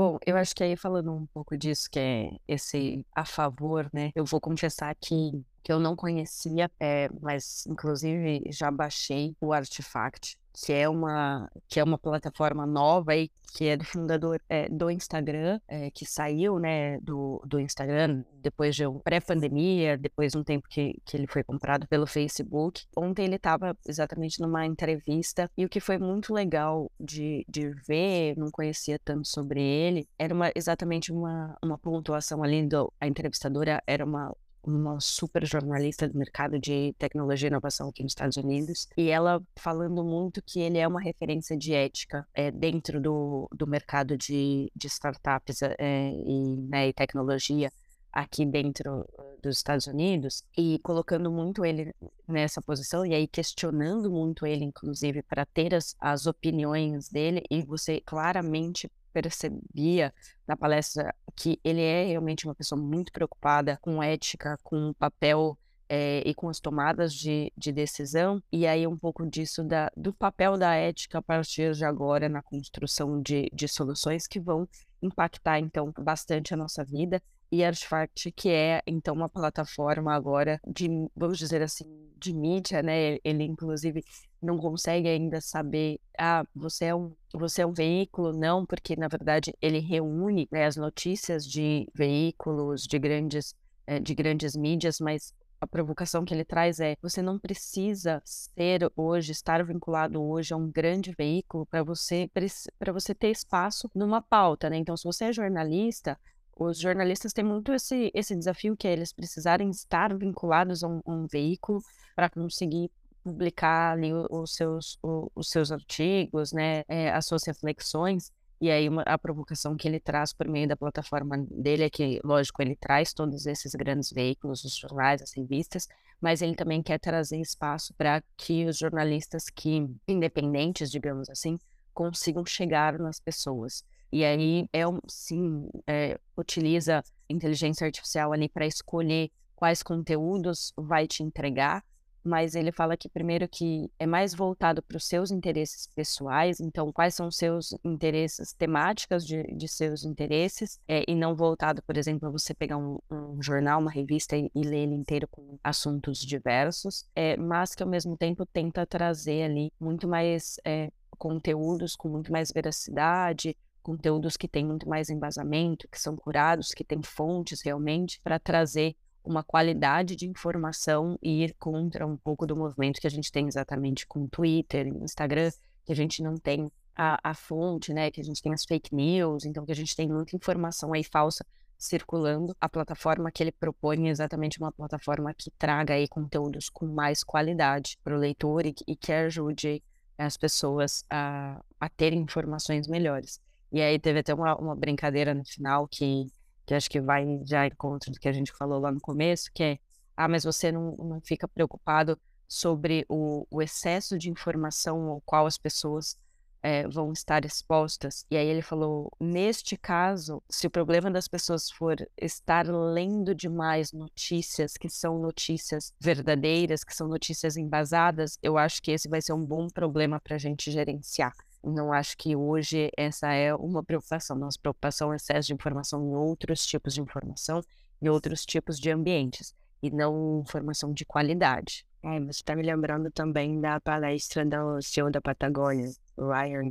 Bom, 0.00 0.18
eu 0.24 0.34
acho 0.38 0.54
que 0.54 0.64
aí 0.64 0.74
falando 0.78 1.12
um 1.12 1.26
pouco 1.26 1.58
disso, 1.58 1.86
que 1.90 1.98
é 2.00 2.30
esse 2.48 3.04
a 3.14 3.22
favor, 3.22 3.86
né? 3.92 4.10
Eu 4.14 4.24
vou 4.24 4.40
confessar 4.40 4.94
que, 4.98 5.44
que 5.62 5.70
eu 5.70 5.78
não 5.78 5.94
conhecia, 5.94 6.70
é, 6.80 7.10
mas 7.20 7.66
inclusive 7.66 8.44
já 8.50 8.70
baixei 8.70 9.36
o 9.42 9.52
Artifact 9.52 10.38
que 10.52 10.72
é 10.72 10.88
uma 10.88 11.50
que 11.68 11.80
é 11.80 11.84
uma 11.84 11.98
plataforma 11.98 12.66
nova 12.66 13.14
e 13.14 13.30
que 13.52 13.66
é 13.66 13.76
do 13.76 13.84
fundador 13.84 14.40
é, 14.48 14.68
do 14.68 14.90
Instagram, 14.90 15.60
é, 15.66 15.90
que 15.90 16.06
saiu 16.06 16.58
né, 16.58 16.98
do, 17.00 17.42
do 17.44 17.58
Instagram 17.58 18.24
depois 18.40 18.76
de 18.76 18.86
um 18.86 18.98
pré-pandemia, 18.98 19.98
depois 19.98 20.32
de 20.32 20.38
um 20.38 20.44
tempo 20.44 20.68
que, 20.68 20.94
que 21.04 21.16
ele 21.16 21.26
foi 21.26 21.42
comprado 21.42 21.86
pelo 21.88 22.06
Facebook. 22.06 22.84
Ontem 22.96 23.24
ele 23.24 23.36
estava 23.36 23.76
exatamente 23.86 24.40
numa 24.40 24.64
entrevista 24.64 25.50
e 25.56 25.64
o 25.64 25.68
que 25.68 25.80
foi 25.80 25.98
muito 25.98 26.32
legal 26.32 26.90
de, 26.98 27.44
de 27.48 27.70
ver, 27.86 28.36
não 28.36 28.50
conhecia 28.50 28.98
tanto 29.04 29.26
sobre 29.26 29.60
ele, 29.60 30.06
era 30.18 30.32
uma, 30.32 30.52
exatamente 30.54 31.12
uma, 31.12 31.56
uma 31.62 31.78
pontuação 31.78 32.42
ali 32.42 32.66
do, 32.66 32.92
a 33.00 33.06
entrevistadora 33.06 33.82
era 33.86 34.04
uma 34.04 34.32
uma 34.62 35.00
super 35.00 35.44
jornalista 35.46 36.08
do 36.08 36.18
mercado 36.18 36.58
de 36.58 36.94
tecnologia 36.98 37.48
e 37.48 37.50
inovação 37.50 37.88
aqui 37.88 38.02
nos 38.02 38.12
Estados 38.12 38.36
Unidos, 38.36 38.88
e 38.96 39.08
ela 39.08 39.42
falando 39.56 40.04
muito 40.04 40.42
que 40.42 40.60
ele 40.60 40.78
é 40.78 40.86
uma 40.86 41.00
referência 41.00 41.56
de 41.56 41.72
ética 41.74 42.26
é, 42.34 42.50
dentro 42.50 43.00
do, 43.00 43.48
do 43.52 43.66
mercado 43.66 44.16
de, 44.16 44.70
de 44.74 44.86
startups 44.86 45.62
é, 45.62 46.10
e, 46.10 46.56
né, 46.68 46.88
e 46.88 46.92
tecnologia 46.92 47.70
aqui 48.12 48.44
dentro 48.44 49.06
dos 49.42 49.56
Estados 49.56 49.86
Unidos 49.86 50.42
e 50.56 50.78
colocando 50.82 51.30
muito 51.30 51.64
ele 51.64 51.94
nessa 52.26 52.60
posição 52.60 53.06
e 53.06 53.14
aí 53.14 53.26
questionando 53.26 54.10
muito 54.10 54.46
ele, 54.46 54.64
inclusive, 54.64 55.22
para 55.22 55.46
ter 55.46 55.74
as, 55.74 55.94
as 55.98 56.26
opiniões 56.26 57.08
dele 57.08 57.42
e 57.50 57.62
você 57.62 58.00
claramente 58.00 58.90
percebia 59.12 60.12
na 60.46 60.56
palestra 60.56 61.14
que 61.36 61.60
ele 61.64 61.82
é 61.82 62.04
realmente 62.04 62.46
uma 62.46 62.54
pessoa 62.54 62.80
muito 62.80 63.12
preocupada 63.12 63.78
com 63.80 64.02
ética, 64.02 64.58
com 64.62 64.92
papel 64.94 65.58
é, 65.88 66.22
e 66.24 66.32
com 66.32 66.48
as 66.48 66.60
tomadas 66.60 67.12
de, 67.12 67.52
de, 67.56 67.72
decisão, 67.72 68.40
e 68.52 68.64
aí 68.64 68.86
um 68.86 68.96
pouco 68.96 69.26
disso 69.26 69.64
da, 69.64 69.90
do 69.96 70.12
papel 70.12 70.56
da 70.56 70.74
ética 70.74 71.18
a 71.18 71.22
partir 71.22 71.74
de 71.74 71.84
agora 71.84 72.28
na 72.28 72.40
construção 72.40 73.20
de, 73.20 73.50
de 73.52 73.66
soluções 73.66 74.28
que 74.28 74.38
vão 74.38 74.68
impactar, 75.02 75.58
então, 75.58 75.92
bastante 75.98 76.54
a 76.54 76.56
nossa 76.56 76.84
vida. 76.84 77.20
E 77.52 77.64
Artifact, 77.64 78.30
que 78.32 78.48
é, 78.48 78.80
então, 78.86 79.14
uma 79.14 79.28
plataforma 79.28 80.14
agora 80.14 80.60
de, 80.66 80.88
vamos 81.16 81.36
dizer 81.36 81.62
assim, 81.62 81.84
de 82.16 82.32
mídia, 82.32 82.82
né? 82.82 83.18
Ele, 83.24 83.42
inclusive, 83.42 84.04
não 84.40 84.56
consegue 84.56 85.08
ainda 85.08 85.40
saber, 85.40 85.98
ah, 86.18 86.44
você 86.54 86.86
é 86.86 86.94
um, 86.94 87.12
você 87.34 87.62
é 87.62 87.66
um 87.66 87.72
veículo, 87.72 88.32
não, 88.32 88.64
porque, 88.64 88.94
na 88.94 89.08
verdade, 89.08 89.52
ele 89.60 89.80
reúne 89.80 90.48
né, 90.50 90.66
as 90.66 90.76
notícias 90.76 91.44
de 91.44 91.88
veículos, 91.94 92.82
de 92.82 92.98
grandes, 92.98 93.54
eh, 93.86 93.98
de 93.98 94.14
grandes 94.14 94.54
mídias, 94.54 95.00
mas 95.00 95.34
a 95.60 95.66
provocação 95.66 96.24
que 96.24 96.32
ele 96.32 96.44
traz 96.44 96.80
é: 96.80 96.96
você 97.02 97.20
não 97.20 97.38
precisa 97.38 98.22
ser 98.24 98.90
hoje, 98.96 99.32
estar 99.32 99.62
vinculado 99.64 100.22
hoje 100.22 100.54
a 100.54 100.56
um 100.56 100.70
grande 100.70 101.12
veículo 101.16 101.66
para 101.66 101.82
você 101.82 102.30
para 102.78 102.92
você 102.92 103.14
ter 103.14 103.30
espaço 103.30 103.90
numa 103.94 104.22
pauta, 104.22 104.70
né? 104.70 104.78
Então, 104.78 104.96
se 104.96 105.04
você 105.04 105.26
é 105.26 105.32
jornalista, 105.32 106.18
os 106.60 106.78
jornalistas 106.78 107.32
têm 107.32 107.42
muito 107.42 107.72
esse, 107.72 108.10
esse 108.14 108.36
desafio 108.36 108.76
que 108.76 108.86
é 108.86 108.92
eles 108.92 109.14
precisarem 109.14 109.70
estar 109.70 110.14
vinculados 110.14 110.84
a 110.84 110.88
um, 110.88 111.00
um 111.06 111.26
veículo 111.26 111.82
para 112.14 112.28
conseguir 112.28 112.90
publicar 113.24 113.92
ali 113.92 114.12
os 114.30 114.54
seus, 114.54 114.98
os 115.34 115.48
seus 115.48 115.72
artigos, 115.72 116.52
né, 116.52 116.84
é, 116.86 117.10
as 117.10 117.24
suas 117.24 117.44
reflexões. 117.44 118.30
E 118.60 118.70
aí 118.70 118.90
uma, 118.90 119.00
a 119.02 119.16
provocação 119.16 119.74
que 119.74 119.88
ele 119.88 119.98
traz 119.98 120.34
por 120.34 120.46
meio 120.46 120.68
da 120.68 120.76
plataforma 120.76 121.38
dele 121.50 121.84
é 121.84 121.90
que, 121.90 122.20
lógico, 122.22 122.60
ele 122.60 122.76
traz 122.76 123.14
todos 123.14 123.46
esses 123.46 123.74
grandes 123.74 124.10
veículos, 124.12 124.62
os 124.62 124.76
jornais, 124.76 125.22
as 125.22 125.32
revistas, 125.34 125.88
mas 126.20 126.42
ele 126.42 126.54
também 126.54 126.82
quer 126.82 127.00
trazer 127.00 127.40
espaço 127.40 127.94
para 127.94 128.22
que 128.36 128.66
os 128.66 128.76
jornalistas 128.76 129.44
que, 129.48 129.88
independentes, 130.06 130.90
digamos 130.90 131.30
assim, 131.30 131.58
consigam 131.94 132.44
chegar 132.44 132.98
nas 132.98 133.18
pessoas. 133.18 133.82
E 134.12 134.24
aí, 134.24 134.66
é 134.72 134.86
um, 134.86 134.98
sim, 135.06 135.68
é, 135.86 136.18
utiliza 136.36 137.02
inteligência 137.28 137.86
artificial 137.86 138.32
ali 138.32 138.48
para 138.48 138.66
escolher 138.66 139.30
quais 139.54 139.82
conteúdos 139.82 140.72
vai 140.76 141.06
te 141.06 141.22
entregar, 141.22 141.84
mas 142.24 142.54
ele 142.54 142.72
fala 142.72 142.96
que 142.96 143.08
primeiro 143.08 143.48
que 143.48 143.90
é 143.98 144.06
mais 144.06 144.34
voltado 144.34 144.82
para 144.82 144.96
os 144.96 145.06
seus 145.06 145.30
interesses 145.30 145.86
pessoais, 145.86 146.60
então 146.60 146.92
quais 146.92 147.14
são 147.14 147.28
os 147.28 147.36
seus 147.36 147.74
interesses, 147.84 148.52
temáticas 148.52 149.26
de, 149.26 149.42
de 149.54 149.68
seus 149.68 150.04
interesses, 150.04 150.78
é, 150.86 151.04
e 151.08 151.14
não 151.14 151.34
voltado, 151.34 151.82
por 151.82 151.96
exemplo, 151.96 152.28
a 152.28 152.32
você 152.32 152.54
pegar 152.54 152.76
um, 152.76 152.98
um 153.10 153.42
jornal, 153.42 153.80
uma 153.80 153.90
revista 153.90 154.36
e, 154.36 154.50
e, 154.54 154.62
ler 154.62 154.80
ele 154.80 154.94
inteiro 154.94 155.26
com 155.28 155.58
assuntos 155.62 156.18
diversos, 156.18 157.04
é, 157.14 157.36
mas 157.36 157.74
que 157.74 157.82
ao 157.82 157.88
mesmo 157.88 158.16
tempo 158.16 158.44
tenta 158.46 158.86
trazer 158.86 159.44
ali 159.44 159.72
muito 159.80 160.06
mais 160.06 160.56
é, 160.64 160.90
conteúdos 161.16 161.96
com 161.96 162.08
muito 162.08 162.30
mais 162.32 162.50
veracidade, 162.52 163.56
conteúdos 163.90 164.36
que 164.36 164.46
têm 164.46 164.64
muito 164.64 164.88
mais 164.88 165.10
embasamento, 165.10 165.88
que 165.88 166.00
são 166.00 166.14
curados, 166.14 166.68
que 166.68 166.84
têm 166.84 167.02
fontes 167.02 167.60
realmente, 167.60 168.20
para 168.22 168.38
trazer 168.38 168.94
uma 169.24 169.42
qualidade 169.42 170.14
de 170.14 170.28
informação 170.28 171.18
e 171.20 171.42
ir 171.42 171.56
contra 171.58 172.06
um 172.06 172.16
pouco 172.16 172.46
do 172.46 172.56
movimento 172.56 173.00
que 173.00 173.06
a 173.08 173.10
gente 173.10 173.32
tem 173.32 173.48
exatamente 173.48 174.06
com 174.06 174.28
Twitter, 174.28 174.86
Instagram, 174.86 175.50
que 175.84 175.90
a 175.90 175.96
gente 175.96 176.22
não 176.22 176.36
tem 176.36 176.70
a, 176.94 177.18
a 177.30 177.34
fonte, 177.34 177.92
né? 177.92 178.12
Que 178.12 178.20
a 178.20 178.24
gente 178.24 178.40
tem 178.40 178.54
as 178.54 178.64
fake 178.64 178.94
news, 178.94 179.44
então 179.44 179.66
que 179.66 179.72
a 179.72 179.76
gente 179.76 179.96
tem 179.96 180.08
muita 180.08 180.36
informação 180.36 180.92
aí 180.92 181.02
falsa 181.02 181.44
circulando. 181.76 182.56
A 182.60 182.68
plataforma 182.68 183.32
que 183.32 183.42
ele 183.42 183.52
propõe 183.52 184.06
é 184.06 184.10
exatamente 184.10 184.60
uma 184.60 184.70
plataforma 184.70 185.34
que 185.34 185.50
traga 185.50 185.94
aí 185.94 186.06
conteúdos 186.06 186.68
com 186.70 186.86
mais 186.86 187.24
qualidade 187.24 187.98
para 188.04 188.14
o 188.14 188.18
leitor 188.18 188.64
e, 188.64 188.74
e, 188.86 188.94
que 188.94 189.12
ajude 189.12 189.82
as 190.16 190.36
pessoas 190.36 191.04
a, 191.10 191.60
a 191.80 191.88
terem 191.88 192.20
informações 192.20 192.86
melhores. 192.86 193.40
E 193.72 193.80
aí 193.80 193.98
teve 193.98 194.20
até 194.20 194.34
uma, 194.34 194.56
uma 194.56 194.76
brincadeira 194.76 195.34
no 195.34 195.44
final 195.44 195.86
que 195.88 196.26
que 196.70 196.74
acho 196.74 196.88
que 196.88 197.00
vai 197.00 197.40
já 197.44 197.66
em 197.66 197.70
contra 197.70 198.12
do 198.12 198.20
que 198.20 198.28
a 198.28 198.32
gente 198.32 198.52
falou 198.52 198.78
lá 198.78 198.92
no 198.92 199.00
começo, 199.00 199.50
que 199.52 199.64
é, 199.64 199.78
ah, 200.16 200.28
mas 200.28 200.44
você 200.44 200.70
não, 200.70 200.94
não 200.98 201.20
fica 201.20 201.48
preocupado 201.48 202.16
sobre 202.46 203.04
o, 203.08 203.44
o 203.50 203.60
excesso 203.60 204.16
de 204.16 204.30
informação 204.30 205.08
ao 205.08 205.20
qual 205.22 205.46
as 205.46 205.58
pessoas 205.58 206.16
é, 206.62 206.86
vão 206.86 207.12
estar 207.12 207.44
expostas. 207.44 208.24
E 208.30 208.36
aí 208.36 208.46
ele 208.46 208.62
falou, 208.62 209.10
neste 209.18 209.76
caso, 209.76 210.40
se 210.48 210.66
o 210.68 210.70
problema 210.70 211.10
das 211.10 211.26
pessoas 211.26 211.68
for 211.72 211.96
estar 212.16 212.68
lendo 212.68 213.34
demais 213.34 213.92
notícias 213.92 214.74
que 214.76 214.88
são 214.88 215.18
notícias 215.18 215.92
verdadeiras, 215.98 216.84
que 216.84 216.94
são 216.94 217.08
notícias 217.08 217.56
embasadas, 217.56 218.38
eu 218.40 218.56
acho 218.56 218.80
que 218.80 218.92
esse 218.92 219.08
vai 219.08 219.20
ser 219.20 219.32
um 219.32 219.44
bom 219.44 219.66
problema 219.68 220.20
para 220.20 220.36
a 220.36 220.38
gente 220.38 220.70
gerenciar. 220.70 221.32
Não 221.62 221.92
acho 221.92 222.16
que 222.16 222.34
hoje 222.34 222.90
essa 222.96 223.32
é 223.32 223.54
uma 223.54 223.82
preocupação. 223.82 224.36
Nossa 224.36 224.58
preocupação 224.60 225.12
é 225.12 225.16
excesso 225.16 225.48
de 225.48 225.54
informação 225.54 226.02
em 226.02 226.14
outros 226.14 226.64
tipos 226.64 226.94
de 226.94 227.00
informação, 227.00 227.60
em 228.00 228.08
outros 228.08 228.46
tipos 228.46 228.78
de 228.78 228.90
ambientes, 228.90 229.54
e 229.82 229.90
não 229.90 230.40
informação 230.40 230.92
de 230.92 231.04
qualidade. 231.04 231.84
É, 232.02 232.18
você 232.18 232.40
está 232.40 232.56
me 232.56 232.62
lembrando 232.62 233.10
também 233.10 233.60
da 233.60 233.78
palestra 233.78 234.44
do 234.44 234.80
CEO 234.80 235.10
da 235.10 235.20
Patagônia, 235.20 235.90
Ryan 236.16 236.66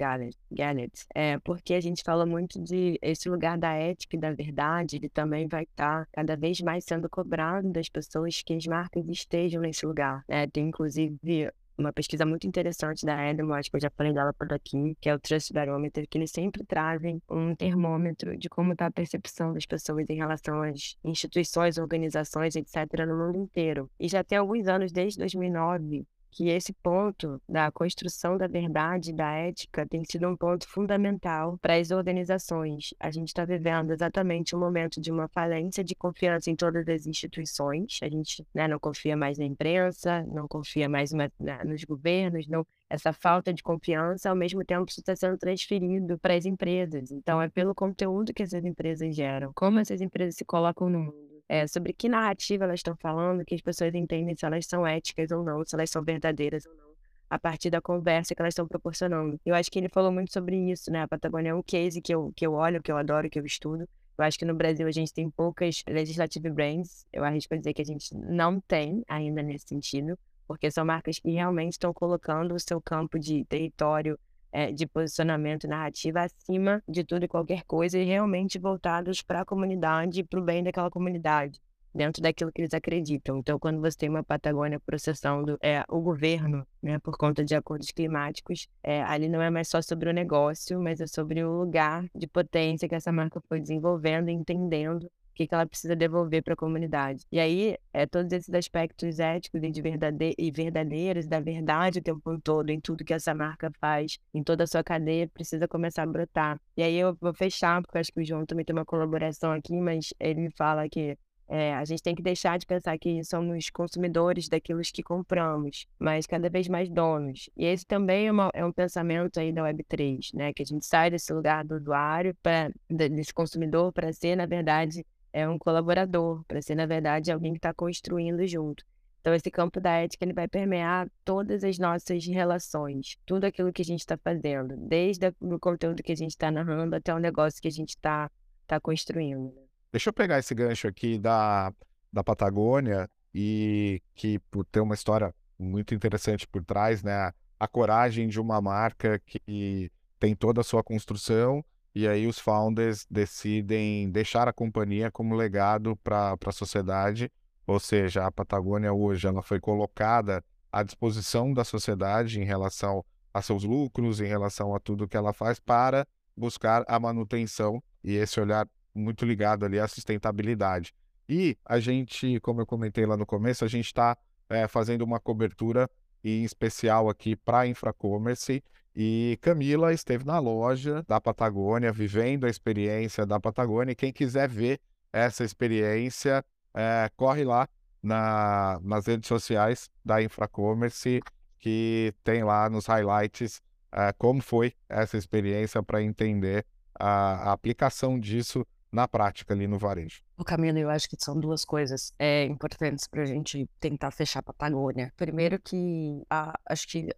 Gallett. 0.52 1.06
É, 1.14 1.38
porque 1.40 1.76
a 1.76 1.82
gente 1.82 2.02
fala 2.04 2.26
muito 2.26 2.60
de 2.60 2.98
esse 3.00 3.30
lugar 3.30 3.56
da 3.56 3.74
ética 3.74 4.16
e 4.16 4.20
da 4.20 4.34
verdade, 4.34 4.96
ele 4.96 5.10
também 5.10 5.48
vai 5.48 5.64
estar 5.64 6.06
tá 6.06 6.08
cada 6.12 6.36
vez 6.36 6.60
mais 6.62 6.84
sendo 6.84 7.08
cobrado 7.08 7.72
das 7.72 7.90
pessoas 7.90 8.42
que 8.42 8.56
as 8.56 8.66
marcas 8.66 9.08
estejam 9.08 9.62
nesse 9.62 9.86
lugar. 9.86 10.24
É, 10.28 10.48
tem 10.48 10.70
inclusive 10.70 11.52
uma 11.80 11.94
pesquisa 11.94 12.26
muito 12.26 12.46
interessante 12.46 13.06
da 13.06 13.22
Edmo, 13.30 13.54
acho 13.54 13.70
que 13.70 13.78
eu 13.78 13.82
já 13.82 13.90
falei 13.90 14.14
dela 14.14 14.34
por 14.34 14.52
aqui, 14.54 14.96
que 15.00 15.10
é 15.10 15.16
o 15.16 15.20
Trust 15.20 15.54
Barometer, 15.54 16.08
que 16.08 16.18
eles 16.18 16.32
sempre 16.32 16.64
trazem 16.66 17.22
um 17.30 17.56
termômetro 17.56 18.38
de 18.38 18.50
como 18.50 18.74
está 18.74 18.88
a 18.88 18.92
percepção 18.92 19.54
das 19.54 19.66
pessoas 19.66 20.10
em 20.10 20.16
relação 20.16 20.62
às 20.62 20.98
instituições, 21.04 21.78
organizações, 21.78 22.56
etc., 22.56 23.06
no 23.08 23.18
mundo 23.18 23.38
inteiro. 23.38 23.90
E 24.00 24.08
já 24.08 24.24
tem 24.24 24.38
alguns 24.38 24.68
anos, 24.68 24.92
desde 24.92 25.20
2009, 25.20 26.06
que 26.32 26.50
esse 26.50 26.74
ponto 26.74 27.42
da 27.48 27.72
construção 27.72 28.38
da 28.38 28.48
verdade, 28.48 29.14
da 29.14 29.32
ética, 29.32 29.88
tem 29.88 30.04
sido 30.06 30.28
um 30.28 30.36
ponto 30.36 30.68
fundamental 30.68 31.58
para 31.62 31.76
as 31.76 31.92
organizações. 31.92 32.94
A 33.00 33.12
gente 33.12 33.30
está 33.30 33.46
vivendo 33.46 33.92
exatamente 33.92 34.56
um 34.56 34.60
momento 34.60 35.02
de 35.02 35.12
uma 35.12 35.28
falência 35.28 35.84
de 35.84 35.96
confiança 35.96 36.50
em 36.50 36.56
todas 36.56 36.88
as 36.88 37.06
instituições. 37.06 38.00
A 38.02 38.10
gente 38.10 38.46
né, 38.54 38.68
não 38.68 38.80
confia 38.80 39.18
mais 39.18 39.38
na 39.38 39.46
imprensa, 39.46 40.24
não 40.28 40.48
confia 40.48 40.88
mais 40.88 41.12
na, 41.12 41.30
nos 41.66 41.84
governos, 41.84 42.48
não. 42.48 42.66
Essa 42.90 43.14
falta 43.14 43.54
de 43.54 43.62
confiança, 43.62 44.32
ao 44.32 44.36
mesmo 44.36 44.66
tempo, 44.66 44.90
está 44.90 45.16
sendo 45.16 45.38
transferido 45.38 46.18
para 46.18 46.34
as 46.34 46.46
empresas. 46.46 47.12
Então, 47.12 47.40
é 47.40 47.48
pelo 47.48 47.76
conteúdo 47.76 48.34
que 48.34 48.42
essas 48.42 48.66
empresas 48.66 49.16
geram, 49.16 49.52
como 49.54 49.78
essas 49.80 50.02
empresas 50.02 50.36
se 50.36 50.44
colocam 50.44 50.90
no 50.90 51.00
mundo 51.00 51.29
é, 51.50 51.66
sobre 51.66 51.92
que 51.94 52.08
narrativa 52.08 52.64
elas 52.64 52.80
estão 52.80 52.96
falando, 52.96 53.44
que 53.44 53.56
as 53.56 53.62
pessoas 53.62 53.94
entendem 53.96 54.36
se 54.38 54.46
elas 54.46 54.68
são 54.68 54.86
éticas 54.86 55.32
ou 55.32 55.44
não, 55.44 55.66
se 55.66 55.76
elas 55.76 55.90
são 55.90 56.04
verdadeiras 56.04 56.64
ou 56.68 56.76
não, 56.76 56.90
a 57.28 57.40
partir 57.40 57.72
da 57.72 57.82
conversa 57.82 58.36
que 58.36 58.42
elas 58.42 58.52
estão 58.52 58.68
proporcionando. 58.68 59.40
Eu 59.44 59.56
acho 59.56 59.72
que 59.72 59.80
ele 59.80 59.90
falou 59.90 60.12
muito 60.12 60.32
sobre 60.32 60.56
isso, 60.56 60.92
né? 60.92 61.02
A 61.02 61.08
Patagônia 61.08 61.50
é 61.50 61.56
um 61.56 61.64
case 61.64 62.02
que 62.02 62.14
eu, 62.14 62.32
que 62.36 62.46
eu 62.46 62.54
olho, 62.54 62.82
que 62.84 62.92
eu 62.92 62.98
adoro, 62.98 63.30
que 63.30 63.40
eu 63.40 63.46
estudo. 63.46 63.90
Eu 64.16 64.24
acho 64.24 64.38
que 64.38 64.46
no 64.46 64.54
Brasil 64.54 64.86
a 64.86 64.92
gente 64.92 65.12
tem 65.12 65.30
poucas 65.30 65.82
legislative 65.88 66.52
brands. 66.52 67.08
Eu 67.12 67.24
arrisco 67.24 67.58
dizer 67.58 67.74
que 67.74 67.82
a 67.82 67.86
gente 67.86 68.16
não 68.16 68.60
tem 68.62 69.04
ainda 69.08 69.42
nesse 69.42 69.68
sentido, 69.68 70.20
porque 70.48 70.70
são 70.70 70.86
marcas 70.86 71.18
que 71.18 71.32
realmente 71.32 71.74
estão 71.74 71.92
colocando 71.92 72.54
o 72.54 72.60
seu 72.60 72.80
campo 72.80 73.18
de 73.18 73.44
território 73.46 74.20
é, 74.52 74.72
de 74.72 74.86
posicionamento 74.88 75.68
narrativa 75.68 76.22
acima 76.22 76.82
de 76.88 77.04
tudo 77.04 77.26
e 77.26 77.28
qualquer 77.28 77.64
coisa 77.64 77.98
e 77.98 78.04
realmente 78.04 78.60
voltados 78.60 79.22
para 79.22 79.42
a 79.42 79.46
comunidade 79.46 80.24
para 80.24 80.40
o 80.40 80.44
bem 80.44 80.64
daquela 80.64 80.90
comunidade, 80.90 81.60
dentro 81.94 82.22
daquilo 82.22 82.52
que 82.52 82.62
eles 82.62 82.74
acreditam. 82.74 83.38
Então, 83.38 83.60
quando 83.60 83.80
você 83.80 83.98
tem 83.98 84.10
uma 84.10 84.24
Patagônia 84.24 84.80
processando 84.80 85.58
é, 85.62 85.84
o 85.90 86.00
governo 86.02 86.66
né, 86.82 87.00
por 87.00 87.18
conta 87.18 87.44
de 87.44 87.56
acordos 87.56 87.92
climáticos, 87.92 88.68
é, 88.84 89.02
ali 89.04 89.28
não 89.28 89.42
é 89.42 89.50
mais 89.50 89.68
só 89.68 89.82
sobre 89.82 90.10
o 90.10 90.14
negócio, 90.14 90.82
mas 90.82 91.00
é 91.00 91.08
sobre 91.08 91.44
o 91.44 91.52
lugar 91.52 92.06
de 92.16 92.28
potência 92.28 92.88
que 92.88 92.96
essa 92.96 93.12
marca 93.12 93.42
foi 93.48 93.60
desenvolvendo 93.60 94.30
entendendo 94.30 95.10
que, 95.40 95.48
que 95.48 95.56
ela 95.56 95.66
precisa 95.66 95.96
devolver 95.96 96.44
para 96.44 96.54
a 96.54 96.58
comunidade. 96.58 97.26
E 97.32 97.40
aí, 97.40 97.78
é, 97.94 98.06
todos 98.06 98.34
esses 98.34 98.54
aspectos 98.54 99.20
éticos 99.20 99.64
e, 99.64 99.72
de 99.72 99.82
verdade 99.82 100.36
e 100.38 100.52
verdadeiros, 100.52 101.28
da 101.28 101.40
verdade 101.40 102.00
o 102.00 102.02
tempo 102.02 102.38
todo, 102.42 102.70
em 102.70 102.80
tudo 102.82 103.06
que 103.06 103.14
essa 103.14 103.34
marca 103.34 103.72
faz, 103.80 104.20
em 104.34 104.44
toda 104.44 104.66
a 104.66 104.68
sua 104.68 104.84
cadeia, 104.84 105.30
precisa 105.30 105.66
começar 105.66 106.04
a 106.04 106.06
brotar. 106.06 106.60
E 106.76 106.84
aí 106.84 106.96
eu 106.96 107.16
vou 107.22 107.34
fechar, 107.34 107.82
porque 107.82 107.98
acho 107.98 108.12
que 108.12 108.20
o 108.20 108.26
João 108.26 108.46
também 108.46 108.66
tem 108.66 108.76
uma 108.76 108.84
colaboração 108.84 109.54
aqui, 109.54 109.80
mas 109.80 110.14
ele 110.20 110.42
me 110.42 110.52
fala 110.52 110.90
que 110.90 111.18
é, 111.48 111.74
a 111.74 111.86
gente 111.86 112.04
tem 112.04 112.14
que 112.14 112.22
deixar 112.22 112.60
de 112.60 112.66
pensar 112.66 112.98
que 113.00 113.24
somos 113.24 113.70
consumidores 113.70 114.50
daquilo 114.50 114.82
que 114.82 115.02
compramos, 115.02 115.88
mas 115.98 116.28
cada 116.28 116.50
vez 116.50 116.68
mais 116.68 116.90
donos. 116.90 117.50
E 117.56 117.66
esse 117.66 117.86
também 117.86 118.28
é, 118.28 118.32
uma, 118.32 118.52
é 118.54 118.66
um 118.66 118.74
pensamento 118.74 119.40
aí 119.40 119.54
da 119.54 119.64
Web3, 119.64 120.32
né? 120.34 120.54
Que 120.54 120.64
a 120.64 120.66
gente 120.66 120.86
sai 120.86 121.10
desse 121.10 121.34
lugar 121.34 121.64
do 121.64 121.76
usuário, 121.76 122.36
pra, 122.44 122.70
desse 122.90 123.34
consumidor, 123.34 123.94
para 123.94 124.12
ser, 124.12 124.36
na 124.36 124.46
verdade, 124.46 125.06
é 125.32 125.48
um 125.48 125.58
colaborador, 125.58 126.44
para 126.46 126.62
ser, 126.62 126.76
na 126.76 126.86
verdade, 126.86 127.32
alguém 127.32 127.54
que 127.54 127.60
está 127.60 127.74
construindo 127.74 128.46
junto. 128.48 128.84
Então, 129.22 129.34
esse 129.34 129.52
campo 129.52 129.82
da 129.82 129.92
ética 129.92 130.24
ele 130.24 130.34
vai 130.34 130.48
permear 130.48 131.10
todas 131.26 131.64
as 131.64 131.78
nossas 131.78 132.26
relações, 132.26 133.18
tudo 133.26 133.44
aquilo 133.44 133.72
que 133.72 133.82
a 133.82 133.86
gente 133.86 134.00
está 134.00 134.18
fazendo, 134.18 134.76
desde 134.78 135.34
o 135.42 135.60
conteúdo 135.60 136.02
que 136.02 136.12
a 136.12 136.16
gente 136.16 136.32
está 136.32 136.50
narrando 136.50 136.96
até 136.96 137.14
o 137.14 137.20
negócio 137.20 137.62
que 137.62 137.68
a 137.68 137.72
gente 137.72 137.90
está 137.90 138.32
tá 138.66 138.80
construindo. 138.80 139.54
Né? 139.54 139.62
Deixa 139.92 140.10
eu 140.10 140.14
pegar 140.14 140.40
esse 140.40 140.56
gancho 140.56 140.88
aqui 140.88 141.18
da, 141.18 141.74
da 142.14 142.24
Patagônia 142.24 143.10
e 143.34 144.02
que 144.16 144.40
por 144.52 144.64
ter 144.66 144.80
uma 144.80 144.96
história 144.96 145.34
muito 145.58 145.94
interessante 145.94 146.48
por 146.48 146.64
trás, 146.64 147.04
né? 147.04 147.34
A 147.60 147.68
coragem 147.68 148.30
de 148.30 148.40
uma 148.40 148.62
marca 148.62 149.20
que 149.20 149.92
tem 150.18 150.34
toda 150.34 150.62
a 150.62 150.64
sua 150.64 150.82
construção 150.82 151.64
e 152.00 152.08
aí 152.08 152.28
os 152.28 152.40
founders 152.40 153.06
decidem 153.10 154.10
deixar 154.10 154.48
a 154.48 154.54
companhia 154.54 155.12
como 155.12 155.36
legado 155.36 155.98
para 155.98 156.38
a 156.46 156.52
sociedade, 156.52 157.30
ou 157.68 157.78
seja, 157.78 158.26
a 158.26 158.32
Patagônia 158.32 158.94
hoje 158.94 159.28
ela 159.28 159.42
foi 159.42 159.60
colocada 159.60 160.44
à 160.72 160.82
disposição 160.82 161.54
da 161.54 161.66
sociedade 161.66 162.40
em 162.40 162.46
relação 162.46 163.04
a 163.34 163.42
seus 163.42 163.66
lucros, 163.66 164.22
em 164.22 164.28
relação 164.28 164.74
a 164.74 164.80
tudo 164.80 165.08
que 165.08 165.18
ela 165.18 165.34
faz 165.34 165.60
para 165.60 166.08
buscar 166.36 166.86
a 166.88 166.98
manutenção 166.98 167.84
e 168.02 168.16
esse 168.16 168.40
olhar 168.40 168.66
muito 168.96 169.26
ligado 169.26 169.66
ali 169.66 169.78
à 169.78 169.88
sustentabilidade. 169.88 170.94
E 171.28 171.58
a 171.66 171.82
gente, 171.82 172.40
como 172.40 172.62
eu 172.62 172.66
comentei 172.66 173.06
lá 173.06 173.18
no 173.18 173.26
começo, 173.26 173.66
a 173.66 173.68
gente 173.68 173.88
está 173.88 174.18
é, 174.48 174.68
fazendo 174.68 175.02
uma 175.02 175.20
cobertura 175.20 175.90
em 176.24 176.44
especial 176.44 177.10
aqui 177.10 177.36
para 177.36 177.68
Infracommerce. 177.68 178.64
E 179.02 179.38
Camila 179.40 179.94
esteve 179.94 180.26
na 180.26 180.40
loja 180.40 181.06
da 181.08 181.22
Patagônia, 181.22 181.90
vivendo 181.90 182.44
a 182.44 182.50
experiência 182.50 183.26
da 183.26 183.40
Patagônia. 183.40 183.94
E 183.94 183.96
quem 183.96 184.12
quiser 184.12 184.50
ver 184.50 184.78
essa 185.14 185.42
experiência, 185.42 186.44
é, 186.74 187.10
corre 187.16 187.46
lá 187.46 187.66
na, 188.04 188.78
nas 188.84 189.08
redes 189.08 189.26
sociais 189.30 189.90
da 190.04 190.22
Infracommerce, 190.22 191.22
que 191.60 192.14
tem 192.26 192.44
lá 192.44 192.70
nos 192.70 192.88
highlights 192.88 193.62
é, 193.90 194.12
como 194.18 194.42
foi 194.42 194.74
essa 194.90 195.18
experiência 195.18 195.82
para 195.82 196.04
entender 196.04 196.66
a, 196.94 197.52
a 197.52 197.52
aplicação 197.54 198.20
disso 198.20 198.68
na 198.92 199.08
prática 199.08 199.54
ali 199.54 199.66
no 199.66 199.78
varejo. 199.78 200.22
O 200.40 200.46
Camilo, 200.46 200.78
eu 200.78 200.90
acho 200.90 201.10
que 201.10 201.18
são 201.20 201.38
duas 201.38 201.66
coisas 201.66 202.14
é, 202.18 202.46
importantes 202.46 203.06
para 203.06 203.24
a 203.24 203.26
gente 203.26 203.70
tentar 203.78 204.10
fechar 204.10 204.40
a 204.40 204.44
Patagônia. 204.44 205.12
Primeiro 205.18 205.60
que, 205.60 206.24
a, 206.30 206.58
acho 206.66 206.88
que, 206.88 207.10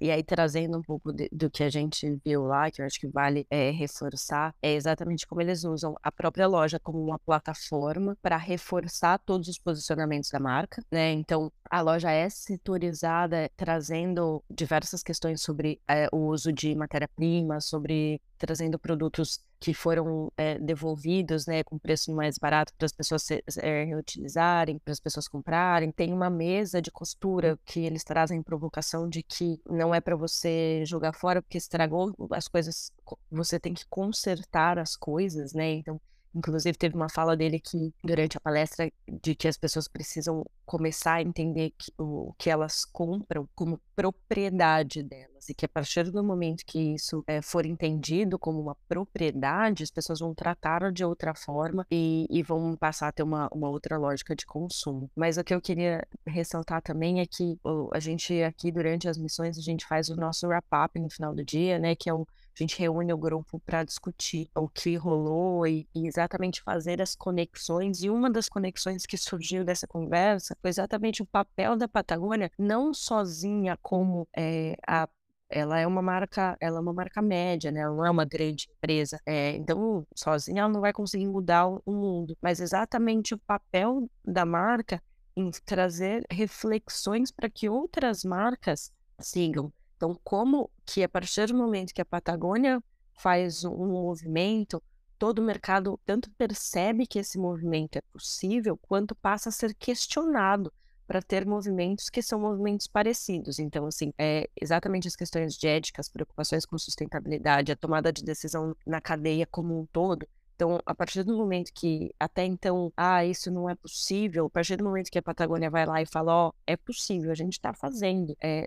e 0.00 0.12
aí 0.12 0.22
trazendo 0.22 0.78
um 0.78 0.82
pouco 0.82 1.12
de, 1.12 1.28
do 1.32 1.50
que 1.50 1.64
a 1.64 1.68
gente 1.68 2.20
viu 2.24 2.44
lá, 2.44 2.70
que 2.70 2.80
eu 2.80 2.86
acho 2.86 3.00
que 3.00 3.08
vale 3.08 3.44
é, 3.50 3.72
reforçar, 3.72 4.54
é 4.62 4.74
exatamente 4.74 5.26
como 5.26 5.40
eles 5.40 5.64
usam 5.64 5.96
a 6.00 6.12
própria 6.12 6.46
loja 6.46 6.78
como 6.78 7.04
uma 7.04 7.18
plataforma 7.18 8.16
para 8.22 8.36
reforçar 8.36 9.18
todos 9.18 9.48
os 9.48 9.58
posicionamentos 9.58 10.30
da 10.30 10.38
marca, 10.38 10.80
né? 10.88 11.10
Então, 11.10 11.50
a 11.68 11.80
loja 11.80 12.12
é 12.12 12.30
setorizada, 12.30 13.50
trazendo 13.56 14.40
diversas 14.48 15.02
questões 15.02 15.42
sobre 15.42 15.80
é, 15.88 16.08
o 16.12 16.28
uso 16.28 16.52
de 16.52 16.76
matéria-prima, 16.76 17.60
sobre 17.60 18.20
trazendo 18.38 18.78
produtos 18.78 19.40
que 19.62 19.72
foram 19.72 20.32
é, 20.36 20.58
devolvidos, 20.58 21.46
né, 21.46 21.62
com 21.62 21.78
preço 21.78 22.12
mais 22.12 22.36
barato 22.36 22.51
para 22.76 22.84
as 22.84 22.92
pessoas 22.92 23.22
se, 23.22 23.42
é, 23.58 23.84
reutilizarem, 23.84 24.78
para 24.78 24.92
as 24.92 25.00
pessoas 25.00 25.26
comprarem. 25.26 25.90
Tem 25.90 26.12
uma 26.12 26.28
mesa 26.28 26.80
de 26.80 26.90
costura 26.90 27.58
que 27.64 27.80
eles 27.80 28.04
trazem 28.04 28.42
provocação 28.42 29.08
de 29.08 29.22
que 29.22 29.60
não 29.68 29.94
é 29.94 30.00
para 30.00 30.16
você 30.16 30.84
jogar 30.84 31.14
fora 31.14 31.40
porque 31.40 31.58
estragou 31.58 32.14
as 32.30 32.48
coisas, 32.48 32.92
você 33.30 33.58
tem 33.58 33.74
que 33.74 33.86
consertar 33.88 34.78
as 34.78 34.94
coisas, 34.96 35.52
né? 35.52 35.72
Então 35.72 36.00
Inclusive, 36.34 36.76
teve 36.76 36.94
uma 36.94 37.08
fala 37.08 37.36
dele 37.36 37.60
que, 37.60 37.92
durante 38.02 38.36
a 38.36 38.40
palestra, 38.40 38.90
de 39.22 39.34
que 39.34 39.46
as 39.46 39.56
pessoas 39.56 39.86
precisam 39.86 40.44
começar 40.64 41.14
a 41.14 41.22
entender 41.22 41.72
que, 41.76 41.92
o 41.98 42.32
que 42.38 42.48
elas 42.48 42.84
compram 42.84 43.48
como 43.54 43.80
propriedade 43.94 45.02
delas. 45.02 45.48
E 45.48 45.54
que 45.54 45.66
a 45.66 45.68
partir 45.68 46.10
do 46.10 46.24
momento 46.24 46.64
que 46.64 46.94
isso 46.94 47.22
é, 47.26 47.42
for 47.42 47.66
entendido 47.66 48.38
como 48.38 48.60
uma 48.60 48.76
propriedade, 48.88 49.82
as 49.82 49.90
pessoas 49.90 50.20
vão 50.20 50.34
tratar 50.34 50.90
de 50.92 51.04
outra 51.04 51.34
forma 51.34 51.86
e, 51.90 52.26
e 52.30 52.42
vão 52.42 52.76
passar 52.76 53.08
a 53.08 53.12
ter 53.12 53.22
uma, 53.22 53.48
uma 53.52 53.68
outra 53.68 53.98
lógica 53.98 54.34
de 54.34 54.46
consumo. 54.46 55.10
Mas 55.14 55.36
o 55.36 55.44
que 55.44 55.54
eu 55.54 55.60
queria 55.60 56.06
ressaltar 56.26 56.80
também 56.80 57.20
é 57.20 57.26
que 57.26 57.58
a 57.92 58.00
gente 58.00 58.42
aqui, 58.42 58.70
durante 58.72 59.08
as 59.08 59.18
missões, 59.18 59.58
a 59.58 59.62
gente 59.62 59.84
faz 59.86 60.08
o 60.08 60.16
nosso 60.16 60.46
wrap-up 60.46 60.98
no 60.98 61.10
final 61.10 61.34
do 61.34 61.44
dia, 61.44 61.78
né? 61.78 61.94
Que 61.94 62.08
é 62.08 62.14
o 62.14 62.26
a 62.54 62.62
gente 62.62 62.78
reúne 62.78 63.12
o 63.12 63.18
grupo 63.18 63.60
para 63.60 63.84
discutir 63.84 64.48
o 64.54 64.68
que 64.68 64.96
rolou 64.96 65.66
e, 65.66 65.88
e, 65.94 66.06
exatamente 66.06 66.62
fazer 66.62 67.00
as 67.00 67.14
conexões. 67.14 68.02
E 68.02 68.10
uma 68.10 68.30
das 68.30 68.48
conexões 68.48 69.06
que 69.06 69.16
surgiu 69.16 69.64
dessa 69.64 69.86
conversa 69.86 70.56
foi 70.60 70.70
exatamente 70.70 71.22
o 71.22 71.26
papel 71.26 71.76
da 71.76 71.88
Patagônia, 71.88 72.50
não 72.58 72.92
sozinha 72.92 73.78
como 73.80 74.28
é, 74.36 74.76
a 74.86 75.08
ela 75.54 75.78
é 75.78 75.86
uma 75.86 76.00
marca, 76.00 76.56
ela 76.60 76.78
é 76.78 76.80
uma 76.80 76.94
marca 76.94 77.20
média, 77.20 77.70
né? 77.70 77.80
Ela 77.80 77.94
não 77.94 78.06
é 78.06 78.10
uma 78.10 78.24
grande 78.24 78.68
empresa. 78.70 79.20
É, 79.26 79.50
então, 79.50 80.06
sozinha 80.14 80.62
ela 80.62 80.72
não 80.72 80.80
vai 80.80 80.94
conseguir 80.94 81.26
mudar 81.26 81.66
o 81.68 81.92
mundo. 81.92 82.36
Mas 82.40 82.58
exatamente 82.58 83.34
o 83.34 83.38
papel 83.38 84.08
da 84.24 84.46
marca 84.46 85.02
em 85.36 85.50
trazer 85.64 86.24
reflexões 86.30 87.30
para 87.30 87.50
que 87.50 87.68
outras 87.68 88.24
marcas 88.24 88.90
sigam. 89.20 89.72
Então, 90.02 90.18
como 90.24 90.68
que 90.84 91.04
a 91.04 91.08
partir 91.08 91.46
do 91.46 91.54
momento 91.54 91.94
que 91.94 92.02
a 92.02 92.04
Patagônia 92.04 92.82
faz 93.14 93.64
um 93.64 93.86
movimento, 93.86 94.82
todo 95.16 95.38
o 95.38 95.44
mercado 95.44 95.96
tanto 96.04 96.28
percebe 96.32 97.06
que 97.06 97.20
esse 97.20 97.38
movimento 97.38 97.98
é 97.98 98.00
possível, 98.12 98.76
quanto 98.76 99.14
passa 99.14 99.50
a 99.50 99.52
ser 99.52 99.72
questionado 99.76 100.72
para 101.06 101.22
ter 101.22 101.46
movimentos 101.46 102.10
que 102.10 102.20
são 102.20 102.40
movimentos 102.40 102.88
parecidos. 102.88 103.60
Então, 103.60 103.86
assim, 103.86 104.12
é 104.18 104.50
exatamente 104.60 105.06
as 105.06 105.14
questões 105.14 105.54
de 105.54 105.68
ética, 105.68 106.00
as 106.00 106.08
preocupações 106.08 106.66
com 106.66 106.76
sustentabilidade, 106.76 107.70
a 107.70 107.76
tomada 107.76 108.12
de 108.12 108.24
decisão 108.24 108.74
na 108.84 109.00
cadeia 109.00 109.46
como 109.46 109.78
um 109.78 109.86
todo, 109.86 110.26
então, 110.62 110.80
a 110.86 110.94
partir 110.94 111.24
do 111.24 111.36
momento 111.36 111.72
que 111.74 112.14
até 112.20 112.44
então, 112.44 112.92
ah, 112.96 113.24
isso 113.24 113.50
não 113.50 113.68
é 113.68 113.74
possível, 113.74 114.46
a 114.46 114.50
partir 114.50 114.76
do 114.76 114.84
momento 114.84 115.10
que 115.10 115.18
a 115.18 115.22
Patagônia 115.22 115.68
vai 115.68 115.84
lá 115.84 116.00
e 116.00 116.06
fala, 116.06 116.32
ó, 116.32 116.48
oh, 116.50 116.54
é 116.64 116.76
possível, 116.76 117.32
a 117.32 117.34
gente 117.34 117.54
está 117.54 117.74
fazendo, 117.74 118.36
é, 118.40 118.64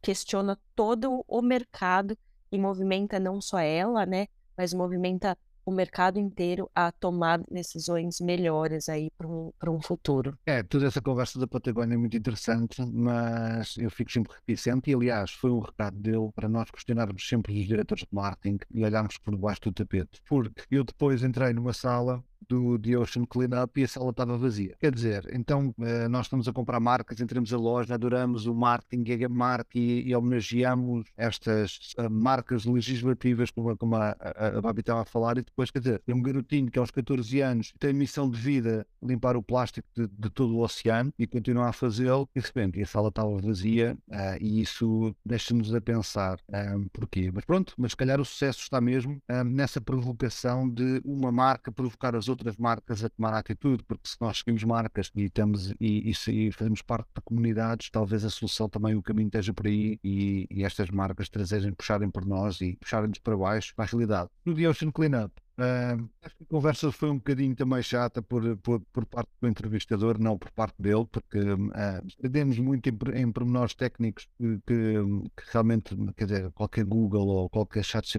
questiona 0.00 0.56
todo 0.76 1.24
o 1.26 1.42
mercado 1.42 2.16
e 2.52 2.56
movimenta 2.56 3.18
não 3.18 3.40
só 3.40 3.58
ela, 3.58 4.06
né, 4.06 4.28
mas 4.56 4.72
movimenta 4.72 5.36
o 5.64 5.70
mercado 5.70 6.18
inteiro 6.18 6.70
a 6.74 6.90
tomar 6.92 7.40
decisões 7.50 8.20
melhores 8.20 8.88
aí 8.88 9.10
para 9.16 9.28
um, 9.28 9.52
um 9.68 9.80
futuro. 9.80 10.36
É, 10.46 10.62
toda 10.62 10.86
essa 10.86 11.00
conversa 11.00 11.38
da 11.38 11.46
Patagônia 11.46 11.94
é 11.94 11.98
muito 11.98 12.16
interessante, 12.16 12.82
mas 12.92 13.76
eu 13.76 13.90
fico 13.90 14.10
sempre 14.10 14.32
reticente 14.46 14.90
e, 14.90 14.94
aliás, 14.94 15.30
foi 15.32 15.50
um 15.50 15.60
recado 15.60 15.96
dele 15.96 16.30
para 16.34 16.48
nós 16.48 16.70
questionarmos 16.70 17.26
sempre 17.26 17.58
os 17.58 17.66
diretores 17.66 18.04
de 18.04 18.08
marketing 18.12 18.58
e 18.72 18.84
olharmos 18.84 19.18
por 19.18 19.36
baixo 19.36 19.60
do 19.62 19.72
tapete. 19.72 20.20
Porque 20.28 20.62
eu 20.70 20.84
depois 20.84 21.22
entrei 21.22 21.52
numa 21.52 21.72
sala 21.72 22.22
do 22.52 22.78
The 22.78 22.98
Ocean 22.98 23.24
Cleanup 23.24 23.80
e 23.80 23.84
a 23.84 23.88
sala 23.88 24.10
estava 24.10 24.36
vazia. 24.36 24.76
Quer 24.78 24.94
dizer, 24.94 25.30
então 25.32 25.74
eh, 25.80 26.06
nós 26.08 26.26
estamos 26.26 26.46
a 26.46 26.52
comprar 26.52 26.78
marcas, 26.80 27.18
entramos 27.20 27.52
a 27.52 27.56
loja, 27.56 27.94
adoramos 27.94 28.46
o 28.46 28.54
marketing, 28.54 29.24
a 29.24 29.28
marca 29.28 29.78
e, 29.78 30.08
e 30.08 30.14
homenageamos 30.14 31.06
estas 31.16 31.94
uh, 31.98 32.10
marcas 32.10 32.66
legislativas, 32.66 33.50
como, 33.50 33.74
como 33.76 33.96
a, 33.96 34.14
a, 34.20 34.58
a 34.58 34.60
Babi 34.60 34.80
estava 34.80 35.00
a 35.00 35.04
falar, 35.04 35.38
e 35.38 35.42
depois, 35.42 35.70
quer 35.70 35.78
dizer, 35.78 36.02
é 36.06 36.14
um 36.14 36.20
garotinho 36.20 36.70
que 36.70 36.78
aos 36.78 36.90
14 36.90 37.40
anos 37.40 37.72
tem 37.78 37.94
missão 37.94 38.28
de 38.28 38.38
vida 38.38 38.86
limpar 39.02 39.36
o 39.36 39.42
plástico 39.42 39.88
de, 39.94 40.06
de 40.06 40.30
todo 40.30 40.54
o 40.54 40.60
oceano 40.60 41.12
e 41.18 41.26
continua 41.26 41.68
a 41.68 41.72
fazê-lo, 41.72 42.28
e 42.34 42.40
de 42.40 42.46
repente 42.46 42.82
a 42.82 42.86
sala 42.86 43.08
estava 43.08 43.34
vazia 43.38 43.96
uh, 44.08 44.36
e 44.40 44.60
isso 44.60 45.14
deixa-nos 45.24 45.74
a 45.74 45.80
pensar 45.80 46.38
um, 46.76 46.86
porquê. 46.88 47.30
Mas 47.32 47.46
pronto, 47.46 47.74
mas 47.78 47.92
se 47.92 47.96
calhar 47.96 48.20
o 48.20 48.24
sucesso 48.24 48.60
está 48.60 48.80
mesmo 48.80 49.22
um, 49.30 49.44
nessa 49.44 49.80
provocação 49.80 50.68
de 50.68 51.00
uma 51.02 51.32
marca 51.32 51.72
provocar 51.72 52.14
as 52.14 52.28
outras 52.28 52.41
marcas 52.58 53.04
a 53.04 53.08
tomar 53.08 53.34
atitude, 53.34 53.82
porque 53.84 54.08
se 54.08 54.16
nós 54.20 54.38
seguimos 54.38 54.64
marcas 54.64 55.10
e, 55.14 55.24
estamos, 55.24 55.74
e, 55.80 56.10
e, 56.10 56.46
e 56.46 56.52
fazemos 56.52 56.82
parte 56.82 57.08
de 57.14 57.22
comunidades, 57.22 57.90
talvez 57.90 58.24
a 58.24 58.30
solução 58.30 58.68
também, 58.68 58.94
o 58.94 59.02
caminho 59.02 59.28
esteja 59.28 59.52
por 59.52 59.66
aí 59.66 59.98
e, 60.02 60.46
e 60.50 60.64
estas 60.64 60.90
marcas 60.90 61.28
trazerem, 61.28 61.72
puxarem 61.72 62.10
por 62.10 62.24
nós 62.24 62.60
e 62.60 62.76
puxarem-nos 62.76 63.18
para 63.18 63.36
baixo 63.36 63.74
para 63.74 63.84
a 63.84 63.88
realidade. 63.88 64.30
No 64.44 64.54
The 64.54 64.68
Ocean 64.68 64.90
Cleanup, 64.90 65.32
Uh, 65.58 66.08
acho 66.22 66.36
que 66.36 66.44
a 66.44 66.46
conversa 66.46 66.90
foi 66.90 67.10
um 67.10 67.16
bocadinho 67.16 67.54
também 67.54 67.82
chata 67.82 68.22
por, 68.22 68.56
por, 68.58 68.80
por 68.92 69.04
parte 69.04 69.30
do 69.38 69.46
entrevistador, 69.46 70.18
não 70.18 70.38
por 70.38 70.50
parte 70.50 70.74
dele, 70.80 71.06
porque 71.12 71.38
uh, 71.38 72.62
muito 72.62 72.88
em, 72.88 73.20
em 73.20 73.30
pormenores 73.30 73.74
técnicos 73.74 74.26
que, 74.38 74.58
que, 74.66 74.94
que, 75.36 75.52
realmente, 75.52 75.94
quer 76.16 76.24
dizer, 76.24 76.52
qualquer 76.52 76.84
Google 76.84 77.28
ou 77.28 77.50
qualquer 77.50 77.84
chat 77.84 78.18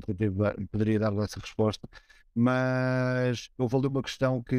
poderia 0.72 1.00
dar 1.00 1.14
essa 1.18 1.40
resposta 1.40 1.90
mas 2.36 3.50
houve 3.58 3.76
ali 3.76 3.88
uma 3.88 4.02
questão 4.02 4.42
que 4.42 4.56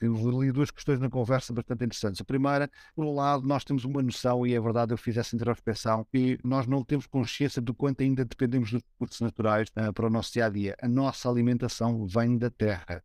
eu 0.00 0.28
ali 0.28 0.50
duas 0.50 0.70
questões 0.70 0.98
na 0.98 1.10
conversa 1.10 1.52
bastante 1.52 1.84
interessantes. 1.84 2.20
A 2.20 2.24
primeira, 2.24 2.70
por 2.94 3.04
um 3.04 3.14
lado, 3.14 3.46
nós 3.46 3.64
temos 3.64 3.84
uma 3.84 4.02
noção, 4.02 4.46
e 4.46 4.54
é 4.54 4.60
verdade, 4.60 4.92
eu 4.92 4.98
fiz 4.98 5.16
essa 5.16 5.36
introspeção, 5.36 6.06
que 6.10 6.38
nós 6.42 6.66
não 6.66 6.82
temos 6.82 7.06
consciência 7.06 7.60
do 7.60 7.74
quanto 7.74 8.02
ainda 8.02 8.24
dependemos 8.24 8.72
dos 8.72 8.82
recursos 8.82 9.20
naturais 9.20 9.68
uh, 9.76 9.92
para 9.92 10.06
o 10.06 10.10
nosso 10.10 10.32
dia 10.32 10.46
a 10.46 10.48
dia. 10.48 10.76
A 10.80 10.88
nossa 10.88 11.28
alimentação 11.28 12.06
vem 12.06 12.38
da 12.38 12.50
terra. 12.50 13.02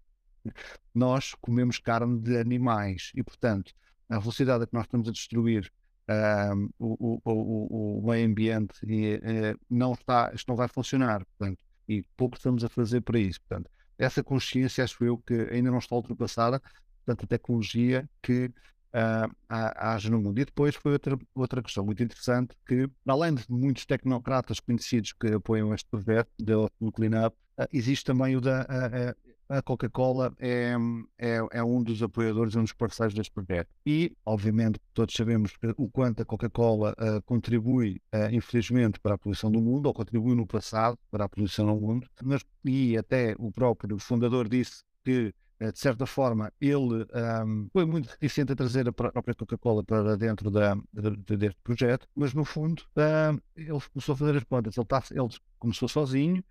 Nós 0.93 1.33
comemos 1.41 1.79
carne 1.79 2.19
de 2.19 2.37
animais 2.37 3.11
e, 3.15 3.23
portanto, 3.23 3.73
a 4.09 4.19
velocidade 4.19 4.63
a 4.63 4.67
que 4.67 4.73
nós 4.73 4.85
estamos 4.85 5.07
a 5.07 5.11
destruir 5.11 5.71
uh, 6.07 6.69
o, 6.79 7.19
o, 7.23 7.31
o, 7.31 7.99
o, 7.99 8.07
meio 8.09 8.27
ambiente 8.27 8.73
e, 8.85 9.15
uh, 9.15 9.59
não 9.69 9.93
está, 9.93 10.31
isto 10.33 10.47
não 10.47 10.55
vai 10.55 10.67
funcionar. 10.67 11.25
Portanto, 11.25 11.59
e 11.87 12.03
pouco 12.15 12.37
estamos 12.37 12.63
a 12.63 12.69
fazer 12.69 13.01
para 13.01 13.19
isso. 13.19 13.39
Portanto, 13.41 13.69
essa 13.97 14.23
consciência, 14.23 14.83
acho 14.83 15.03
eu, 15.03 15.17
que 15.17 15.33
ainda 15.51 15.71
não 15.71 15.79
está 15.79 15.95
ultrapassada, 15.95 16.61
portanto, 17.05 17.25
a 17.25 17.27
tecnologia 17.27 18.09
que 18.21 18.45
uh, 18.93 19.35
haja 19.49 20.09
no 20.09 20.21
mundo. 20.21 20.39
E 20.39 20.45
depois 20.45 20.75
foi 20.75 20.93
outra, 20.93 21.17
outra 21.33 21.61
questão 21.61 21.85
muito 21.85 22.03
interessante, 22.03 22.55
que, 22.65 22.89
além 23.07 23.35
de 23.35 23.43
muitos 23.49 23.85
tecnocratas 23.85 24.59
conhecidos 24.59 25.13
que 25.13 25.27
apoiam 25.27 25.73
este 25.73 25.89
projeto 25.89 26.29
do 26.39 26.91
Cleanup, 26.91 27.35
uh, 27.59 27.67
existe 27.71 28.05
também 28.05 28.35
o 28.35 28.41
da 28.41 28.61
uh, 28.61 29.32
a 29.57 29.61
Coca-Cola 29.61 30.33
é, 30.39 30.73
é, 31.17 31.39
é, 31.51 31.63
um 31.63 31.83
dos 31.83 32.01
apoiadores, 32.01 32.55
um 32.55 32.63
dos 32.63 32.73
parceiros 32.73 33.13
deste 33.13 33.31
projeto. 33.31 33.69
E, 33.85 34.11
obviamente, 34.25 34.79
todos 34.93 35.13
sabemos 35.15 35.53
o 35.77 35.89
quanto 35.89 36.21
a 36.23 36.25
Coca-Cola 36.25 36.93
uh, 36.93 37.21
contribui, 37.23 38.01
uh, 38.13 38.33
infelizmente, 38.33 38.99
para 38.99 39.15
a 39.15 39.17
poluição 39.17 39.51
do 39.51 39.61
mundo, 39.61 39.85
ou 39.85 39.93
contribui 39.93 40.35
no 40.35 40.47
passado 40.47 40.97
para 41.11 41.25
a 41.25 41.29
poluição 41.29 41.67
no 41.67 41.79
mundo, 41.79 42.07
mas, 42.23 42.43
e 42.65 42.97
até 42.97 43.35
o 43.37 43.51
próprio 43.51 43.99
fundador 43.99 44.49
disse 44.49 44.83
que 45.03 45.33
de 45.71 45.79
certa 45.79 46.05
forma, 46.05 46.51
ele 46.59 47.05
um, 47.45 47.69
foi 47.71 47.85
muito 47.85 48.07
reticente 48.07 48.51
a 48.51 48.55
trazer 48.55 48.87
a 48.89 48.91
própria 48.91 49.33
Coca-Cola 49.33 49.81
para 49.81 50.17
dentro 50.17 50.51
da, 50.51 50.75
de, 50.91 51.37
deste 51.37 51.59
projeto, 51.63 52.05
mas 52.13 52.33
no 52.33 52.43
fundo 52.43 52.83
um, 52.97 53.39
ele 53.55 53.79
começou 53.93 54.13
a 54.13 54.17
fazer 54.17 54.35
as 54.35 54.43
contas. 54.43 54.75
Ele, 54.75 54.85
tá, 54.85 55.01
ele 55.11 55.29
começou 55.59 55.87
sozinho, 55.87 56.43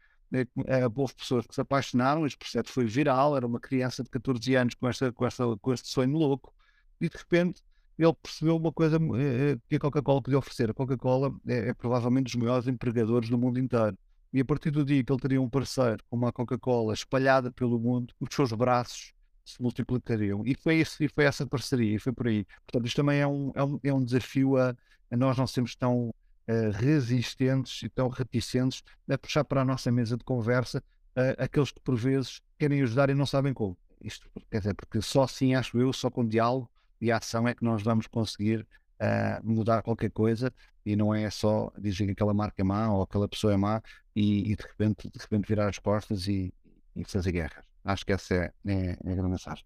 houve 0.96 1.14
pessoas 1.14 1.46
que 1.46 1.54
se 1.54 1.60
apaixonaram, 1.60 2.26
este 2.26 2.38
projeto 2.38 2.70
foi 2.70 2.84
viral, 2.86 3.36
era 3.36 3.46
uma 3.46 3.60
criança 3.60 4.02
de 4.02 4.10
14 4.10 4.54
anos 4.54 4.74
com, 4.74 4.88
esta, 4.88 5.12
com, 5.12 5.26
esta, 5.26 5.44
com 5.60 5.72
este 5.72 5.88
sonho 5.88 6.16
louco, 6.16 6.54
e 7.00 7.08
de 7.08 7.16
repente 7.16 7.62
ele 7.98 8.14
percebeu 8.14 8.56
uma 8.56 8.72
coisa 8.72 8.96
eh, 8.96 9.58
que 9.68 9.76
a 9.76 9.78
Coca-Cola 9.78 10.22
podia 10.22 10.38
oferecer. 10.38 10.70
A 10.70 10.74
Coca-Cola 10.74 11.32
é, 11.46 11.68
é 11.68 11.74
provavelmente 11.74 12.24
dos 12.24 12.34
maiores 12.36 12.66
empregadores 12.66 13.28
do 13.28 13.38
mundo 13.38 13.58
inteiro. 13.58 13.96
E 14.32 14.40
a 14.40 14.44
partir 14.44 14.70
do 14.70 14.84
dia 14.84 15.04
que 15.04 15.12
ele 15.12 15.20
teria 15.20 15.42
um 15.42 15.48
parceiro 15.48 16.02
como 16.08 16.26
a 16.26 16.32
Coca-Cola 16.32 16.94
espalhada 16.94 17.52
pelo 17.52 17.78
mundo, 17.78 18.14
os 18.18 18.34
seus 18.34 18.50
braços 18.52 19.12
se 19.44 19.60
multiplicariam. 19.60 20.42
E 20.46 20.54
foi, 20.54 20.76
isso, 20.76 21.02
e 21.02 21.08
foi 21.08 21.24
essa 21.24 21.46
parceria, 21.46 21.96
e 21.96 21.98
foi 21.98 22.12
por 22.12 22.28
aí. 22.28 22.46
Portanto, 22.66 22.86
isto 22.86 22.96
também 22.96 23.20
é 23.20 23.26
um, 23.26 23.52
é 23.54 23.62
um, 23.62 23.80
é 23.84 23.92
um 23.92 24.04
desafio 24.04 24.56
a, 24.56 24.74
a 25.10 25.16
nós 25.16 25.36
não 25.36 25.46
sermos 25.46 25.76
tão 25.76 26.14
uh, 26.48 26.70
resistentes 26.72 27.82
e 27.82 27.88
tão 27.88 28.08
reticentes 28.08 28.82
a 29.08 29.18
puxar 29.18 29.44
para 29.44 29.62
a 29.62 29.64
nossa 29.64 29.90
mesa 29.90 30.16
de 30.16 30.24
conversa 30.24 30.82
uh, 31.16 31.42
aqueles 31.42 31.70
que 31.70 31.80
por 31.80 31.96
vezes 31.96 32.40
querem 32.58 32.82
ajudar 32.82 33.10
e 33.10 33.14
não 33.14 33.26
sabem 33.26 33.52
como. 33.52 33.76
Isto 34.00 34.28
quer 34.50 34.58
dizer, 34.58 34.74
porque 34.74 35.00
só 35.00 35.22
assim, 35.22 35.54
acho 35.54 35.78
eu, 35.78 35.92
só 35.92 36.10
com 36.10 36.26
diálogo 36.26 36.70
e 37.00 37.10
ação 37.10 37.46
é 37.46 37.54
que 37.54 37.64
nós 37.64 37.82
vamos 37.82 38.06
conseguir 38.06 38.66
uh, 39.00 39.44
mudar 39.44 39.82
qualquer 39.82 40.10
coisa 40.10 40.52
e 40.84 40.96
não 40.96 41.14
é 41.14 41.30
só 41.30 41.72
dizer 41.78 42.06
que 42.06 42.12
aquela 42.12 42.34
marca 42.34 42.60
é 42.60 42.64
má 42.64 42.92
ou 42.92 43.02
aquela 43.02 43.28
pessoa 43.28 43.52
é 43.52 43.56
má 43.56 43.82
e, 44.14 44.52
e 44.52 44.56
de, 44.56 44.62
repente, 44.62 45.08
de 45.08 45.18
repente 45.18 45.46
virar 45.46 45.68
as 45.68 45.78
costas 45.78 46.26
e, 46.26 46.52
e 46.94 47.04
fazer 47.04 47.32
guerras. 47.32 47.64
Acho 47.84 48.06
que 48.06 48.12
essa 48.12 48.34
é, 48.34 48.52
é, 48.66 48.72
é, 48.72 48.92
a 48.92 49.14
grande 49.14 49.30
mensagem. 49.30 49.64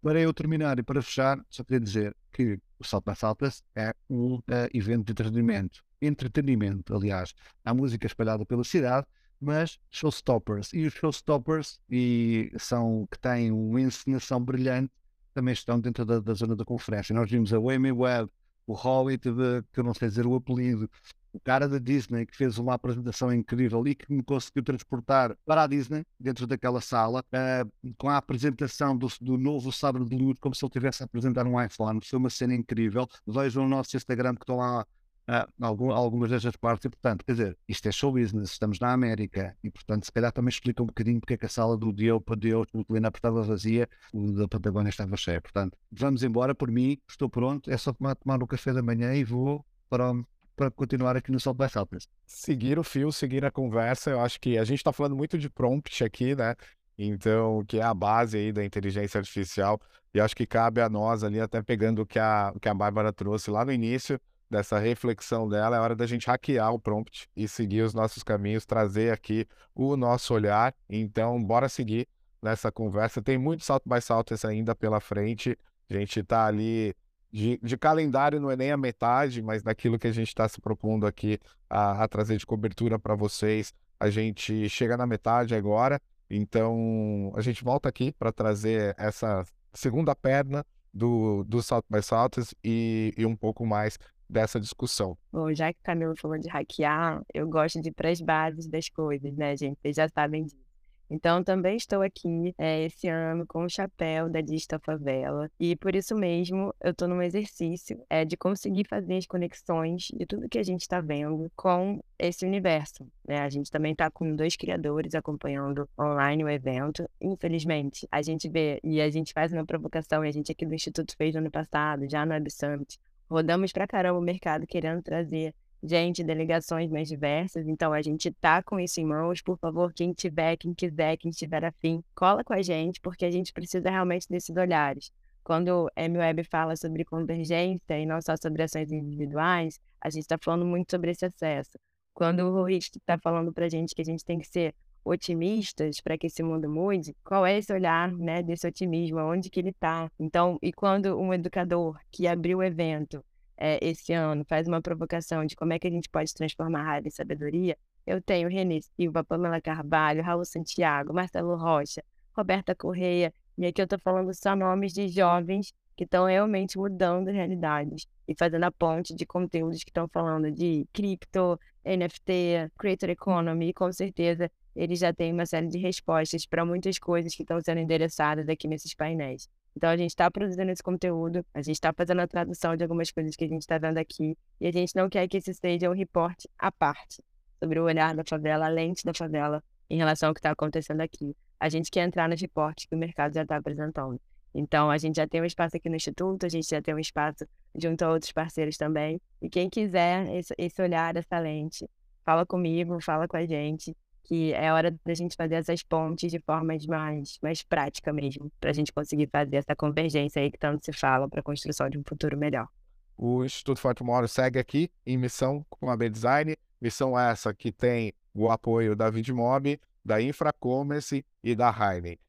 Para 0.00 0.20
eu 0.20 0.32
terminar 0.32 0.78
e 0.78 0.82
para 0.82 1.02
fechar, 1.02 1.38
só 1.50 1.62
queria 1.62 1.80
dizer 1.80 2.16
que 2.32 2.58
o 2.78 2.84
Salt 2.84 3.04
by 3.04 3.14
Saltas 3.14 3.62
é 3.74 3.94
um 4.08 4.36
uh, 4.36 4.42
evento 4.72 5.06
de 5.06 5.12
entretenimento. 5.12 5.84
Entretenimento, 6.00 6.94
aliás. 6.94 7.34
Há 7.64 7.74
música 7.74 8.06
espalhada 8.06 8.44
pela 8.44 8.64
cidade, 8.64 9.06
mas 9.40 9.78
showstoppers. 9.90 10.72
E 10.72 10.86
os 10.86 10.94
showstoppers 10.94 11.80
e 11.90 12.52
são, 12.58 13.06
que 13.10 13.18
têm 13.18 13.50
uma 13.50 13.80
encenação 13.80 14.42
brilhante 14.42 14.92
também 15.34 15.52
estão 15.52 15.78
dentro 15.78 16.04
da, 16.04 16.18
da 16.18 16.34
zona 16.34 16.56
da 16.56 16.64
conferência. 16.64 17.14
Nós 17.14 17.30
vimos 17.30 17.52
a 17.52 17.56
Amy 17.58 17.92
Webb, 17.92 18.30
o 18.66 18.74
Hobbit, 18.74 19.30
de, 19.30 19.62
que 19.72 19.80
eu 19.80 19.84
não 19.84 19.94
sei 19.94 20.08
dizer 20.08 20.26
o 20.26 20.34
apelido, 20.34 20.90
o 21.32 21.40
cara 21.40 21.68
da 21.68 21.78
Disney 21.78 22.26
que 22.26 22.36
fez 22.36 22.58
uma 22.58 22.74
apresentação 22.74 23.32
incrível 23.32 23.86
e 23.86 23.94
que 23.94 24.12
me 24.12 24.22
conseguiu 24.22 24.62
transportar 24.62 25.36
para 25.46 25.62
a 25.62 25.66
Disney, 25.66 26.04
dentro 26.18 26.46
daquela 26.46 26.80
sala, 26.80 27.20
uh, 27.20 27.94
com 27.96 28.08
a 28.08 28.16
apresentação 28.16 28.96
do, 28.96 29.08
do 29.20 29.38
novo 29.38 29.70
sabre 29.70 30.04
de 30.04 30.16
luz, 30.16 30.38
como 30.40 30.54
se 30.54 30.64
ele 30.64 30.70
estivesse 30.70 31.02
a 31.02 31.06
apresentar 31.06 31.46
um 31.46 31.62
iPhone. 31.62 32.00
Foi 32.02 32.18
uma 32.18 32.30
cena 32.30 32.54
incrível. 32.54 33.06
Vejam 33.26 33.64
o 33.64 33.68
nosso 33.68 33.96
Instagram 33.96 34.34
que 34.34 34.42
estão 34.42 34.56
lá 34.56 34.84
Uh, 35.28 35.46
algum, 35.60 35.90
algumas 35.90 36.30
destas 36.30 36.56
partes, 36.56 36.86
e 36.86 36.88
portanto, 36.88 37.22
quer 37.22 37.32
dizer, 37.32 37.58
isto 37.68 37.86
é 37.86 37.92
show 37.92 38.10
business, 38.10 38.52
estamos 38.52 38.80
na 38.80 38.94
América, 38.94 39.54
e 39.62 39.70
portanto, 39.70 40.06
se 40.06 40.10
calhar 40.10 40.32
também 40.32 40.48
explica 40.48 40.82
um 40.82 40.86
bocadinho 40.86 41.20
porque 41.20 41.34
é 41.34 41.36
que 41.36 41.44
a 41.44 41.48
sala 41.50 41.76
do 41.76 41.92
Diogo 41.92 42.24
para 42.24 42.34
Diogo, 42.34 42.66
o 42.72 42.94
Lina 42.94 43.12
estava 43.14 43.42
vazia, 43.42 43.86
o 44.10 44.32
da 44.32 44.48
Patagónia 44.48 44.88
estava 44.88 45.14
cheio. 45.18 45.42
Portanto, 45.42 45.76
vamos 45.92 46.22
embora, 46.22 46.54
por 46.54 46.70
mim, 46.70 46.96
estou 47.06 47.28
pronto, 47.28 47.70
é 47.70 47.76
só 47.76 47.92
tomar, 47.92 48.14
tomar 48.14 48.42
o 48.42 48.46
café 48.46 48.72
da 48.72 48.82
manhã 48.82 49.14
e 49.14 49.22
vou 49.22 49.62
para, 49.90 50.14
para 50.56 50.70
continuar 50.70 51.14
aqui 51.14 51.30
no 51.30 51.38
South 51.38 51.52
by 51.52 51.68
Southwest. 51.68 52.08
Seguir 52.24 52.78
o 52.78 52.82
fio, 52.82 53.12
seguir 53.12 53.44
a 53.44 53.50
conversa, 53.50 54.08
eu 54.08 54.20
acho 54.22 54.40
que 54.40 54.56
a 54.56 54.64
gente 54.64 54.78
está 54.78 54.94
falando 54.94 55.14
muito 55.14 55.36
de 55.36 55.50
prompt 55.50 56.02
aqui, 56.02 56.34
né? 56.34 56.56
Então, 56.96 57.62
que 57.68 57.78
é 57.78 57.82
a 57.82 57.92
base 57.92 58.38
aí 58.38 58.50
da 58.50 58.64
inteligência 58.64 59.18
artificial, 59.18 59.78
e 60.14 60.20
acho 60.20 60.34
que 60.34 60.46
cabe 60.46 60.80
a 60.80 60.88
nós 60.88 61.22
ali, 61.22 61.38
até 61.38 61.60
pegando 61.62 62.00
o 62.00 62.06
que 62.06 62.18
a, 62.18 62.50
o 62.56 62.58
que 62.58 62.68
a 62.68 62.72
Bárbara 62.72 63.12
trouxe 63.12 63.50
lá 63.50 63.62
no 63.62 63.70
início, 63.70 64.18
dessa 64.50 64.78
reflexão 64.78 65.48
dela, 65.48 65.76
é 65.76 65.80
hora 65.80 65.94
da 65.94 66.06
gente 66.06 66.26
hackear 66.26 66.72
o 66.72 66.78
prompt 66.78 67.28
e 67.36 67.46
seguir 67.46 67.82
os 67.82 67.92
nossos 67.92 68.22
caminhos, 68.22 68.64
trazer 68.64 69.12
aqui 69.12 69.46
o 69.74 69.96
nosso 69.96 70.32
olhar. 70.32 70.74
Então, 70.88 71.42
bora 71.42 71.68
seguir 71.68 72.08
nessa 72.42 72.72
conversa. 72.72 73.20
Tem 73.22 73.36
muito 73.36 73.64
salto 73.64 73.88
by 73.88 74.00
salto 74.00 74.34
ainda 74.46 74.74
pela 74.74 75.00
frente. 75.00 75.56
A 75.90 75.94
gente 75.94 76.20
está 76.20 76.46
ali 76.46 76.94
de, 77.30 77.58
de, 77.62 77.76
calendário, 77.76 78.40
não 78.40 78.50
é 78.50 78.56
nem 78.56 78.72
a 78.72 78.76
metade, 78.76 79.42
mas 79.42 79.62
daquilo 79.62 79.98
que 79.98 80.06
a 80.06 80.12
gente 80.12 80.28
está 80.28 80.48
se 80.48 80.60
propondo 80.60 81.06
aqui 81.06 81.38
a, 81.68 82.04
a 82.04 82.08
trazer 82.08 82.36
de 82.36 82.46
cobertura 82.46 82.98
para 82.98 83.14
vocês. 83.14 83.72
A 84.00 84.08
gente 84.08 84.68
chega 84.68 84.96
na 84.96 85.06
metade 85.06 85.54
agora. 85.54 86.00
Então, 86.30 87.32
a 87.34 87.40
gente 87.40 87.64
volta 87.64 87.88
aqui 87.88 88.12
para 88.12 88.30
trazer 88.30 88.94
essa 88.98 89.44
segunda 89.72 90.14
perna 90.14 90.64
do, 90.92 91.44
do 91.44 91.62
Salto 91.62 91.86
by 91.90 92.02
Saltos 92.02 92.54
e, 92.62 93.14
e 93.16 93.24
um 93.24 93.36
pouco 93.36 93.64
mais 93.64 93.98
dessa 94.28 94.60
discussão. 94.60 95.16
Bom, 95.32 95.52
já 95.54 95.72
que 95.72 95.80
o 95.80 95.84
Camilo 95.84 96.16
falou 96.16 96.38
de 96.38 96.48
hackear, 96.48 97.22
eu 97.32 97.48
gosto 97.48 97.80
de 97.80 97.88
ir 97.88 97.92
para 97.92 98.10
as 98.10 98.20
bases 98.20 98.66
das 98.66 98.88
coisas, 98.88 99.34
né, 99.36 99.56
gente? 99.56 99.78
Vocês 99.80 99.96
já 99.96 100.08
sabem 100.08 100.44
disso. 100.44 100.68
Então, 101.10 101.42
também 101.42 101.76
estou 101.76 102.02
aqui 102.02 102.54
é, 102.58 102.84
esse 102.84 103.08
ano 103.08 103.46
com 103.46 103.64
o 103.64 103.68
chapéu 103.68 104.28
da 104.28 104.42
Dista 104.42 104.78
Favela. 104.78 105.50
E 105.58 105.74
por 105.74 105.94
isso 105.94 106.14
mesmo, 106.14 106.74
eu 106.82 106.90
estou 106.90 107.08
num 107.08 107.22
exercício 107.22 107.98
é, 108.10 108.26
de 108.26 108.36
conseguir 108.36 108.86
fazer 108.86 109.16
as 109.16 109.26
conexões 109.26 110.08
de 110.12 110.26
tudo 110.26 110.48
que 110.48 110.58
a 110.58 110.62
gente 110.62 110.82
está 110.82 111.00
vendo 111.00 111.50
com 111.56 111.98
esse 112.18 112.44
universo. 112.44 113.06
Né? 113.26 113.38
A 113.38 113.48
gente 113.48 113.70
também 113.70 113.92
está 113.92 114.10
com 114.10 114.36
dois 114.36 114.54
criadores 114.54 115.14
acompanhando 115.14 115.88
online 115.98 116.44
o 116.44 116.48
evento. 116.48 117.08
Infelizmente, 117.18 118.06
a 118.12 118.20
gente 118.20 118.46
vê 118.46 118.78
e 118.84 119.00
a 119.00 119.08
gente 119.08 119.32
faz 119.32 119.50
uma 119.50 119.64
provocação, 119.64 120.22
e 120.22 120.28
a 120.28 120.32
gente 120.32 120.52
aqui 120.52 120.66
do 120.66 120.74
Instituto 120.74 121.16
fez 121.16 121.34
no 121.34 121.40
ano 121.40 121.50
passado, 121.50 122.06
já 122.06 122.26
no 122.26 122.32
Web 122.32 122.50
Summit, 122.50 122.98
rodamos 123.28 123.72
pra 123.72 123.86
caramba 123.86 124.18
o 124.18 124.22
mercado 124.22 124.66
querendo 124.66 125.02
trazer 125.02 125.54
gente, 125.82 126.24
delegações 126.24 126.90
mais 126.90 127.08
diversas. 127.08 127.66
Então 127.68 127.92
a 127.92 128.02
gente 128.02 128.30
tá 128.32 128.62
com 128.62 128.80
isso 128.80 129.00
em 129.00 129.04
mãos. 129.04 129.40
Por 129.42 129.58
favor, 129.58 129.92
quem 129.92 130.12
tiver, 130.12 130.56
quem 130.56 130.74
quiser, 130.74 131.16
quem 131.16 131.30
estiver 131.30 131.64
afim, 131.64 132.02
cola 132.14 132.42
com 132.42 132.52
a 132.52 132.62
gente, 132.62 133.00
porque 133.00 133.24
a 133.24 133.30
gente 133.30 133.52
precisa 133.52 133.90
realmente 133.90 134.28
desses 134.28 134.56
olhares. 134.56 135.12
Quando 135.44 135.68
o 135.68 135.90
MWeb 135.96 136.44
fala 136.44 136.76
sobre 136.76 137.04
convergência 137.04 137.98
e 137.98 138.04
não 138.04 138.20
só 138.20 138.36
sobre 138.36 138.62
ações 138.62 138.92
individuais, 138.92 139.80
a 140.00 140.10
gente 140.10 140.22
está 140.22 140.36
falando 140.38 140.66
muito 140.66 140.90
sobre 140.90 141.10
esse 141.10 141.24
acesso. 141.24 141.78
Quando 142.12 142.40
o 142.40 142.64
Rich 142.64 142.90
está 142.98 143.16
falando 143.16 143.52
para 143.52 143.66
a 143.66 143.68
gente 143.68 143.94
que 143.94 144.02
a 144.02 144.04
gente 144.04 144.24
tem 144.24 144.38
que 144.38 144.46
ser 144.46 144.74
otimistas 145.08 146.00
para 146.00 146.16
que 146.18 146.26
esse 146.26 146.42
mundo 146.42 146.68
mude, 146.68 147.14
qual 147.24 147.46
é 147.46 147.56
esse 147.58 147.72
olhar, 147.72 148.12
né, 148.12 148.42
desse 148.42 148.66
otimismo, 148.66 149.18
onde 149.18 149.50
que 149.50 149.60
ele 149.60 149.70
está? 149.70 150.10
Então, 150.18 150.58
e 150.62 150.72
quando 150.72 151.18
um 151.18 151.32
educador 151.32 151.98
que 152.10 152.26
abriu 152.26 152.58
o 152.58 152.62
evento 152.62 153.24
é, 153.56 153.78
esse 153.84 154.12
ano 154.12 154.44
faz 154.44 154.68
uma 154.68 154.80
provocação 154.80 155.44
de 155.44 155.56
como 155.56 155.72
é 155.72 155.78
que 155.78 155.88
a 155.88 155.90
gente 155.90 156.08
pode 156.08 156.32
transformar 156.32 156.80
a 156.80 156.84
raiva 156.84 157.08
em 157.08 157.10
sabedoria, 157.10 157.76
eu 158.06 158.22
tenho 158.22 158.48
Renê 158.48 158.80
Silva, 158.80 159.24
Pamela 159.24 159.60
Carvalho, 159.60 160.22
Raul 160.22 160.44
Santiago, 160.44 161.12
Marcelo 161.12 161.56
Rocha, 161.56 162.02
Roberta 162.34 162.74
Correia, 162.74 163.34
e 163.58 163.66
aqui 163.66 163.80
eu 163.80 163.84
estou 163.84 163.98
falando 163.98 164.32
só 164.32 164.54
nomes 164.54 164.92
de 164.92 165.08
jovens 165.08 165.74
que 165.98 166.04
estão 166.04 166.26
realmente 166.26 166.78
mudando 166.78 167.26
realidades 167.26 168.06
e 168.28 168.32
fazendo 168.32 168.62
a 168.62 168.70
ponte 168.70 169.12
de 169.12 169.26
conteúdos 169.26 169.82
que 169.82 169.90
estão 169.90 170.06
falando 170.06 170.48
de 170.48 170.86
cripto, 170.92 171.58
NFT, 171.84 172.70
creator 172.78 173.10
economy, 173.10 173.70
e 173.70 173.74
com 173.74 173.90
certeza 173.90 174.48
eles 174.76 175.00
já 175.00 175.12
têm 175.12 175.32
uma 175.32 175.44
série 175.44 175.66
de 175.66 175.76
respostas 175.76 176.46
para 176.46 176.64
muitas 176.64 177.00
coisas 177.00 177.34
que 177.34 177.42
estão 177.42 177.60
sendo 177.60 177.80
endereçadas 177.80 178.48
aqui 178.48 178.68
nesses 178.68 178.94
painéis. 178.94 179.48
Então, 179.76 179.90
a 179.90 179.96
gente 179.96 180.10
está 180.10 180.30
produzindo 180.30 180.70
esse 180.70 180.84
conteúdo, 180.84 181.44
a 181.52 181.62
gente 181.62 181.74
está 181.74 181.92
fazendo 181.92 182.20
a 182.20 182.28
tradução 182.28 182.76
de 182.76 182.84
algumas 182.84 183.10
coisas 183.10 183.34
que 183.34 183.44
a 183.44 183.48
gente 183.48 183.62
está 183.62 183.76
vendo 183.76 183.98
aqui, 183.98 184.38
e 184.60 184.68
a 184.68 184.72
gente 184.72 184.94
não 184.94 185.08
quer 185.08 185.26
que 185.26 185.38
esse 185.38 185.52
seja 185.52 185.90
um 185.90 185.94
reporte 185.94 186.48
à 186.56 186.70
parte 186.70 187.24
sobre 187.58 187.80
o 187.80 187.84
olhar 187.84 188.14
da 188.14 188.22
favela, 188.24 188.66
a 188.66 188.68
lente 188.68 189.04
da 189.04 189.12
favela, 189.12 189.64
em 189.90 189.96
relação 189.96 190.28
ao 190.28 190.34
que 190.34 190.38
está 190.38 190.52
acontecendo 190.52 191.00
aqui. 191.00 191.34
A 191.58 191.68
gente 191.68 191.90
quer 191.90 192.06
entrar 192.06 192.28
nos 192.28 192.40
reportes 192.40 192.86
que 192.86 192.94
o 192.94 192.98
mercado 192.98 193.34
já 193.34 193.42
está 193.42 193.56
apresentando. 193.56 194.20
Então, 194.54 194.90
a 194.90 194.98
gente 194.98 195.16
já 195.16 195.26
tem 195.26 195.40
um 195.40 195.44
espaço 195.44 195.76
aqui 195.76 195.88
no 195.88 195.96
Instituto, 195.96 196.46
a 196.46 196.48
gente 196.48 196.68
já 196.68 196.80
tem 196.80 196.94
um 196.94 196.98
espaço 196.98 197.46
junto 197.74 198.02
a 198.02 198.10
outros 198.10 198.32
parceiros 198.32 198.76
também. 198.76 199.20
E 199.40 199.48
quem 199.48 199.68
quiser 199.68 200.28
esse, 200.34 200.54
esse 200.56 200.82
olhar, 200.82 201.16
essa 201.16 201.38
lente, 201.38 201.88
fala 202.24 202.44
comigo, 202.44 203.00
fala 203.00 203.28
com 203.28 203.36
a 203.36 203.46
gente 203.46 203.96
que 204.28 204.52
é 204.52 204.70
hora 204.70 204.94
da 205.06 205.14
gente 205.14 205.34
fazer 205.34 205.54
essas 205.54 205.82
pontes 205.82 206.30
de 206.30 206.38
forma 206.40 206.74
mais, 206.86 207.38
mais 207.42 207.62
prática 207.62 208.12
mesmo, 208.12 208.52
para 208.60 208.68
a 208.68 208.72
gente 208.74 208.92
conseguir 208.92 209.26
fazer 209.32 209.56
essa 209.56 209.74
convergência 209.74 210.42
aí 210.42 210.50
que 210.50 210.58
tanto 210.58 210.84
se 210.84 210.92
fala 210.92 211.26
para 211.26 211.40
a 211.40 211.42
construção 211.42 211.88
de 211.88 211.98
um 211.98 212.02
futuro 212.06 212.36
melhor. 212.36 212.68
O 213.16 213.42
Instituto 213.42 213.80
Forte 213.80 214.04
Moro 214.04 214.28
segue 214.28 214.58
aqui 214.58 214.90
em 215.06 215.16
missão 215.16 215.64
com 215.70 215.88
a 215.88 215.96
B-Design, 215.96 216.54
missão 216.78 217.18
essa 217.18 217.54
que 217.54 217.72
tem 217.72 218.12
o 218.34 218.50
apoio 218.50 218.94
da 218.94 219.08
Vidmob, 219.08 219.80
da 220.04 220.20
Infracommerce 220.20 221.24
e 221.42 221.54
da 221.54 221.70
Heine. 221.70 222.20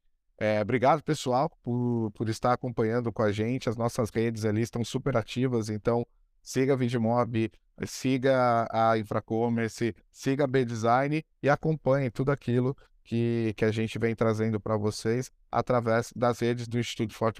É, 0.42 0.58
obrigado, 0.62 1.02
pessoal, 1.02 1.50
por, 1.62 2.10
por 2.12 2.26
estar 2.30 2.54
acompanhando 2.54 3.12
com 3.12 3.22
a 3.22 3.30
gente. 3.30 3.68
As 3.68 3.76
nossas 3.76 4.08
redes 4.08 4.46
ali 4.46 4.62
estão 4.62 4.82
super 4.82 5.14
ativas, 5.14 5.68
então 5.68 6.06
siga 6.42 6.72
a 6.72 6.76
Vidmob, 6.76 7.52
siga 7.84 8.66
a 8.72 8.96
Infracommerce, 8.96 9.94
siga 10.10 10.44
a 10.44 10.46
B-Design 10.46 11.22
e 11.42 11.48
acompanhe 11.50 12.10
tudo 12.10 12.32
aquilo 12.32 12.74
que, 13.04 13.52
que 13.54 13.66
a 13.66 13.70
gente 13.70 13.98
vem 13.98 14.14
trazendo 14.14 14.58
para 14.58 14.78
vocês 14.78 15.30
através 15.52 16.10
das 16.16 16.40
redes 16.40 16.66
do 16.66 16.78
Instituto 16.78 17.14
For 17.14 17.34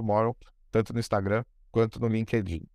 tanto 0.71 0.93
no 0.93 1.01
Instagram 1.01 1.43
quanto 1.73 1.99
no 1.99 2.07
LinkedIn. 2.07 2.69